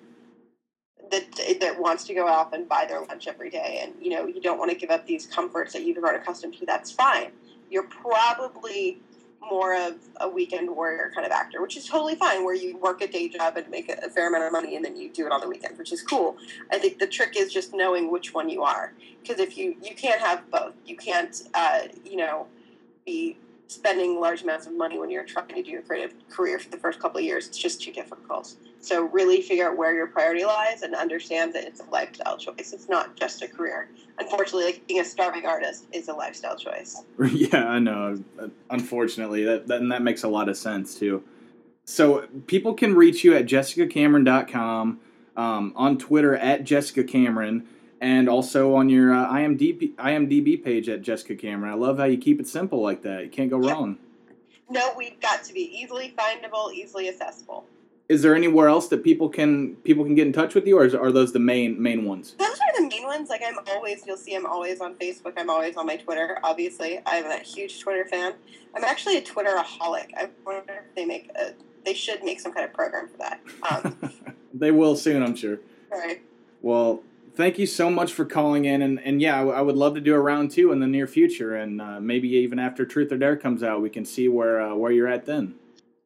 that 1.11 1.25
that 1.61 1.81
wants 1.81 2.05
to 2.07 2.15
go 2.15 2.29
out 2.29 2.55
and 2.55 2.69
buy 2.69 2.87
their 2.87 3.01
lunch 3.03 3.29
every 3.29 3.51
day, 3.51 3.81
and 3.83 3.95
you 4.01 4.11
know, 4.11 4.27
you 4.27 4.41
don't 4.41 4.59
want 4.59 4.71
to 4.71 4.77
give 4.77 4.91
up 4.91 5.07
these 5.07 5.27
comforts 5.27 5.75
that 5.75 5.85
you've 5.85 5.99
grown 6.01 6.17
accustomed 6.17 6.55
to. 6.59 6.67
That's 6.67 6.91
fine. 6.93 7.33
You're 7.71 7.85
probably 7.89 9.01
more 9.41 9.75
of 9.75 9.95
a 10.21 10.29
weekend 10.29 10.75
warrior 10.75 11.11
kind 11.15 11.27
of 11.27 11.33
actor, 11.33 11.63
which 11.63 11.77
is 11.77 11.87
totally 11.87 12.15
fine. 12.15 12.45
Where 12.45 12.55
you 12.55 12.77
work 12.77 13.01
a 13.03 13.07
day 13.07 13.29
job 13.29 13.57
and 13.57 13.69
make 13.69 13.89
a, 13.91 14.09
fair 14.11 14.29
amount 14.29 14.45
of 14.45 14.53
money, 14.53 14.77
and 14.77 14.85
then 14.85 14.97
you 14.97 15.11
do 15.11 15.27
it 15.27 15.33
on 15.33 15.41
the 15.41 15.49
weekends, 15.49 15.79
which 15.79 15.93
is 15.93 16.03
cool. 16.03 16.37
I 16.71 16.79
think 16.79 16.99
the 16.99 17.07
trick 17.07 17.37
is 17.37 17.53
just 17.53 17.73
knowing 17.75 18.11
which 18.11 18.35
one 18.35 18.49
you 18.49 18.63
are, 18.63 18.93
because 19.23 19.41
if 19.41 19.57
you 19.57 19.77
you 19.83 19.95
can't 19.95 20.21
have 20.21 20.51
both, 20.51 20.75
you 20.85 20.97
can't, 20.97 21.43
uh, 21.55 21.83
you 22.05 22.17
know, 22.17 22.47
be 23.07 23.37
spending 23.69 24.21
large 24.21 24.43
amounts 24.43 24.67
of 24.67 24.75
money 24.75 24.99
when 24.99 25.11
you're 25.11 25.25
trying 25.25 25.49
to 25.49 25.63
do 25.63 25.71
your 25.71 25.83
creative 25.83 26.13
career 26.29 26.59
for 26.59 26.71
the 26.71 26.77
first 26.77 26.99
couple 26.99 27.19
of 27.19 27.25
years. 27.25 27.47
It's 27.47 27.59
just 27.59 27.81
too 27.81 27.93
difficult. 27.93 28.55
So 28.83 29.05
really 29.05 29.43
figure 29.43 29.69
out 29.69 29.77
where 29.77 29.95
your 29.95 30.07
priority 30.07 30.45
lies 30.45 30.83
and 30.83 30.95
understand 30.95 31.53
that 31.55 31.65
it's 31.65 31.81
a 31.81 31.91
lifestyle 31.91 32.39
choice. 32.39 32.73
It's 32.73 32.89
not 32.89 33.15
just 33.15 33.43
a 33.43 33.49
career. 33.49 33.91
Unfortunately, 34.19 34.65
like 34.65 34.87
being 34.87 35.01
a 35.01 35.05
starving 35.05 35.45
artist 35.45 35.85
is 35.93 36.09
a 36.09 36.15
lifestyle 36.15 36.57
choice. 36.57 37.03
yeah, 37.31 37.67
I 37.69 37.79
know. 37.79 38.23
Unfortunately, 38.71 39.45
that, 39.45 39.67
that 39.69 39.83
and 39.83 39.93
that 39.93 40.03
makes 40.03 40.23
a 40.23 40.29
lot 40.29 40.49
of 40.49 40.57
sense 40.57 40.95
too. 40.99 41.23
So 41.85 42.27
people 42.47 42.73
can 42.75 42.95
reach 42.95 43.23
you 43.23 43.35
at 43.35 43.47
jessicacameron.com, 43.47 45.01
um, 45.37 45.73
on 45.77 45.99
Twitter 45.99 46.37
at 46.37 46.63
jessicacameron, 46.65 47.65
and 48.01 48.29
also 48.29 48.75
on 48.77 48.89
your 48.89 49.13
uh, 49.13 49.29
IMDb 49.31 49.95
IMDb 49.97 50.63
page 50.63 50.89
at 50.89 51.03
Jessica 51.03 51.35
Cameron. 51.37 51.73
I 51.73 51.77
love 51.77 51.99
how 51.99 52.05
you 52.05 52.17
keep 52.17 52.41
it 52.41 52.49
simple 52.49 52.81
like 52.81 53.03
that. 53.03 53.25
You 53.25 53.31
can't 53.31 53.51
go 53.51 53.63
Yep. 53.63 53.75
wrong. 53.75 53.99
No, 54.71 54.93
we've 54.97 55.21
got 55.21 55.43
to 55.45 55.53
be 55.53 55.63
easily 55.63 56.15
findable, 56.17 56.73
easily 56.73 57.09
accessible. 57.09 57.67
Is 58.11 58.23
there 58.23 58.35
anywhere 58.35 58.69
else 58.69 58.89
that 58.89 59.05
people 59.05 59.29
can 59.29 59.77
people 59.77 60.03
can 60.05 60.17
get 60.17 60.27
in 60.27 60.33
touch 60.33 60.57
with 60.57 60.67
you, 60.67 60.77
or 60.77 60.85
is, 60.85 60.97
are 60.97 61.13
those 61.13 61.33
the 61.33 61.39
main 61.39 61.81
main 61.81 62.05
ones? 62.05 62.35
Those 62.41 62.59
are 62.59 62.83
the 62.83 62.89
main 62.89 63.05
ones. 63.05 63.29
Like 63.31 63.41
I'm 63.47 63.55
always, 63.69 64.05
you'll 64.05 64.17
see 64.17 64.35
I'm 64.35 64.47
always 64.47 64.81
on 64.81 64.97
Facebook. 64.97 65.35
I'm 65.37 65.49
always 65.49 65.77
on 65.77 65.87
my 65.87 65.95
Twitter. 65.95 66.37
Obviously, 66.43 66.99
I'm 67.07 67.27
a 67.27 67.39
huge 67.39 67.79
Twitter 67.79 68.05
fan. 68.05 68.35
I'm 68.75 68.83
actually 68.83 69.19
a 69.19 69.23
Twitteraholic. 69.23 70.09
I 70.17 70.29
wonder 70.45 70.83
if 70.89 70.95
they 70.97 71.05
make 71.05 71.31
a, 71.37 71.53
they 71.85 71.95
should 71.95 72.25
make 72.25 72.41
some 72.41 72.53
kind 72.53 72.67
of 72.67 72.73
program 72.73 73.07
for 73.07 73.19
that. 73.19 73.41
Um, 73.71 73.97
they 74.55 74.73
will 74.73 74.97
soon, 74.97 75.23
I'm 75.23 75.37
sure. 75.37 75.61
right. 75.93 76.21
Well, 76.63 77.05
thank 77.37 77.61
you 77.61 77.67
so 77.67 77.91
much 77.91 78.13
for 78.13 78.25
calling 78.25 78.65
in, 78.65 78.83
and, 78.83 79.01
and 79.05 79.23
yeah, 79.23 79.37
I, 79.37 79.39
w- 79.39 79.57
I 79.57 79.63
would 79.63 79.77
love 79.77 79.95
to 79.95 80.01
do 80.01 80.17
a 80.17 80.21
round 80.21 80.51
two 80.51 80.73
in 80.73 80.81
the 80.81 80.89
near 80.89 81.07
future, 81.07 81.55
and 81.55 81.81
uh, 81.81 82.01
maybe 82.01 82.29
even 82.31 82.59
after 82.59 82.85
Truth 82.85 83.13
or 83.13 83.19
Dare 83.19 83.37
comes 83.37 83.63
out, 83.63 83.81
we 83.81 83.89
can 83.89 84.05
see 84.05 84.27
where 84.27 84.61
uh, 84.61 84.75
where 84.75 84.91
you're 84.91 85.07
at 85.07 85.27
then. 85.27 85.55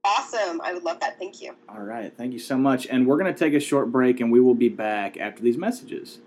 Awesome. 0.05 0.61
I 0.61 0.74
would 0.74 0.84
love 0.84 1.00
that. 1.00 1.18
Thank 1.18 1.40
you. 1.40 1.55
All 1.68 1.80
right, 1.80 2.14
thank 2.16 2.32
you 2.32 2.38
so 2.38 2.59
much, 2.59 2.86
and 2.86 3.07
we're 3.07 3.16
gonna 3.16 3.32
take 3.32 3.55
a 3.55 3.61
short 3.61 3.90
break, 3.90 4.20
and 4.20 4.30
we 4.30 4.40
will 4.40 4.55
be 4.55 4.68
back 4.68 5.16
after 5.16 5.42
these 5.42 5.57
messages. 5.57 6.18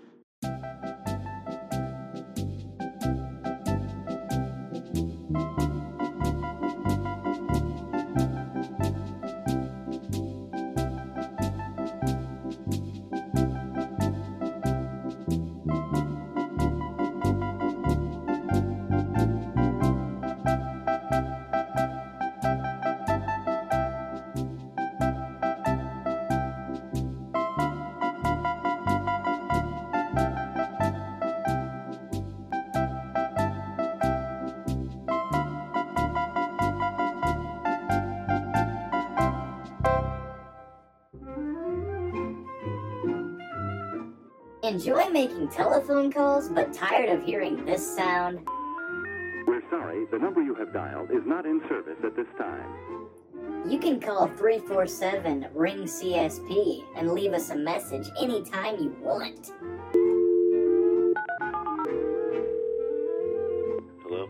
Enjoy 44.68 45.08
making 45.08 45.48
telephone 45.48 46.12
calls, 46.12 46.50
but 46.50 46.74
tired 46.74 47.08
of 47.08 47.24
hearing 47.24 47.64
this 47.64 47.96
sound? 47.96 48.46
We're 49.46 49.62
sorry, 49.70 50.04
the 50.10 50.18
number 50.18 50.42
you 50.42 50.54
have 50.56 50.74
dialed 50.74 51.10
is 51.10 51.22
not 51.24 51.46
in 51.46 51.62
service 51.70 51.96
at 52.04 52.14
this 52.14 52.26
time. 52.36 52.68
You 53.66 53.78
can 53.78 53.98
call 53.98 54.26
347 54.26 55.46
Ring 55.54 55.84
CSP 55.84 56.84
and 56.96 57.12
leave 57.12 57.32
us 57.32 57.48
a 57.48 57.56
message 57.56 58.08
anytime 58.20 58.76
you 58.78 58.94
want. 59.00 59.52
Hello? 64.02 64.28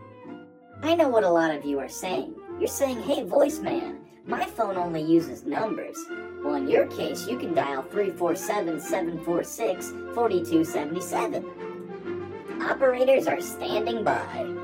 I 0.83 0.95
know 0.95 1.09
what 1.09 1.25
a 1.25 1.29
lot 1.29 1.53
of 1.53 1.65
you 1.65 1.79
are 1.79 1.89
saying. 1.89 2.33
You're 2.59 2.69
saying, 2.69 3.01
hey, 3.01 3.23
voice 3.25 3.59
man, 3.59 3.99
my 4.25 4.45
phone 4.45 4.77
only 4.77 5.01
uses 5.01 5.43
numbers. 5.43 5.97
Well, 6.43 6.55
in 6.55 6.67
your 6.67 6.87
case, 6.87 7.27
you 7.27 7.37
can 7.37 7.53
dial 7.53 7.83
347 7.83 8.79
746 8.79 9.91
4277. 10.13 11.45
Operators 12.61 13.27
are 13.27 13.41
standing 13.41 14.03
by. 14.03 14.55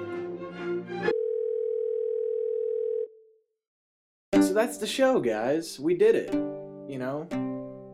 So 4.33 4.53
that's 4.53 4.77
the 4.77 4.87
show, 4.87 5.19
guys. 5.19 5.79
We 5.79 5.95
did 5.95 6.15
it. 6.15 6.33
You 6.33 6.99
know, 6.99 7.27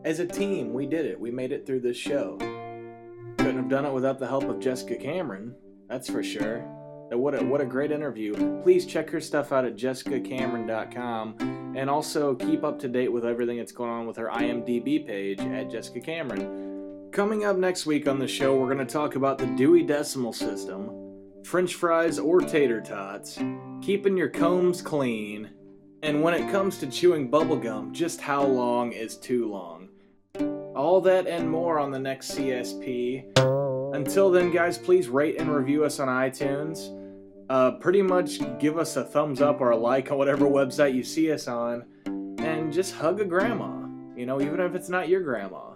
as 0.04 0.20
a 0.20 0.26
team, 0.26 0.72
we 0.72 0.86
did 0.86 1.06
it. 1.06 1.18
We 1.18 1.30
made 1.30 1.50
it 1.50 1.66
through 1.66 1.80
this 1.80 1.96
show. 1.96 2.36
Couldn't 3.38 3.56
have 3.56 3.68
done 3.68 3.84
it 3.84 3.92
without 3.92 4.18
the 4.18 4.28
help 4.28 4.44
of 4.44 4.60
Jessica 4.60 4.96
Cameron. 4.96 5.54
That's 5.88 6.08
for 6.08 6.22
sure. 6.22 6.64
What 7.16 7.40
a, 7.40 7.44
what 7.44 7.60
a 7.60 7.66
great 7.66 7.90
interview. 7.90 8.62
Please 8.62 8.86
check 8.86 9.10
her 9.10 9.20
stuff 9.20 9.52
out 9.52 9.64
at 9.64 9.76
jessicacameron.com 9.76 11.74
and 11.76 11.90
also 11.90 12.34
keep 12.34 12.64
up 12.64 12.78
to 12.80 12.88
date 12.88 13.12
with 13.12 13.24
everything 13.24 13.58
that's 13.58 13.72
going 13.72 13.90
on 13.90 14.06
with 14.06 14.16
her 14.16 14.28
IMDb 14.28 15.06
page 15.06 15.40
at 15.40 15.70
Jessica 15.70 16.00
Cameron. 16.00 17.10
Coming 17.12 17.44
up 17.44 17.56
next 17.56 17.84
week 17.84 18.08
on 18.08 18.18
the 18.18 18.26
show, 18.26 18.56
we're 18.56 18.72
going 18.72 18.78
to 18.78 18.92
talk 18.92 19.16
about 19.16 19.36
the 19.36 19.46
Dewey 19.46 19.82
Decimal 19.82 20.32
System, 20.32 20.90
French 21.44 21.74
fries 21.74 22.18
or 22.18 22.40
tater 22.40 22.80
tots, 22.80 23.38
keeping 23.82 24.16
your 24.16 24.28
combs 24.28 24.80
clean, 24.80 25.50
and 26.02 26.22
when 26.22 26.34
it 26.34 26.50
comes 26.50 26.78
to 26.78 26.86
chewing 26.86 27.30
bubblegum, 27.30 27.92
just 27.92 28.20
how 28.20 28.42
long 28.44 28.92
is 28.92 29.16
too 29.16 29.50
long. 29.50 29.88
All 30.74 31.00
that 31.02 31.26
and 31.26 31.48
more 31.48 31.78
on 31.78 31.90
the 31.90 31.98
next 31.98 32.32
CSP. 32.32 33.38
Until 33.94 34.30
then, 34.30 34.50
guys, 34.50 34.78
please 34.78 35.08
rate 35.08 35.38
and 35.38 35.54
review 35.54 35.84
us 35.84 36.00
on 36.00 36.08
iTunes. 36.08 36.98
Uh, 37.52 37.72
pretty 37.72 38.00
much 38.00 38.38
give 38.58 38.78
us 38.78 38.96
a 38.96 39.04
thumbs 39.04 39.42
up 39.42 39.60
or 39.60 39.72
a 39.72 39.76
like 39.76 40.10
on 40.10 40.16
whatever 40.16 40.46
website 40.46 40.94
you 40.94 41.04
see 41.04 41.30
us 41.30 41.46
on. 41.46 41.84
And 42.38 42.72
just 42.72 42.94
hug 42.94 43.20
a 43.20 43.26
grandma. 43.26 43.86
You 44.16 44.24
know, 44.24 44.40
even 44.40 44.58
if 44.58 44.74
it's 44.74 44.88
not 44.88 45.10
your 45.10 45.20
grandma. 45.20 45.74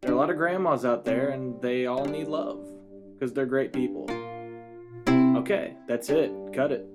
There 0.00 0.12
are 0.12 0.14
a 0.14 0.16
lot 0.16 0.30
of 0.30 0.38
grandmas 0.38 0.86
out 0.86 1.04
there, 1.04 1.28
and 1.28 1.60
they 1.60 1.84
all 1.84 2.06
need 2.06 2.26
love. 2.26 2.66
Because 3.12 3.34
they're 3.34 3.44
great 3.44 3.70
people. 3.70 4.06
Okay, 5.36 5.76
that's 5.86 6.08
it. 6.08 6.32
Cut 6.54 6.72
it. 6.72 6.86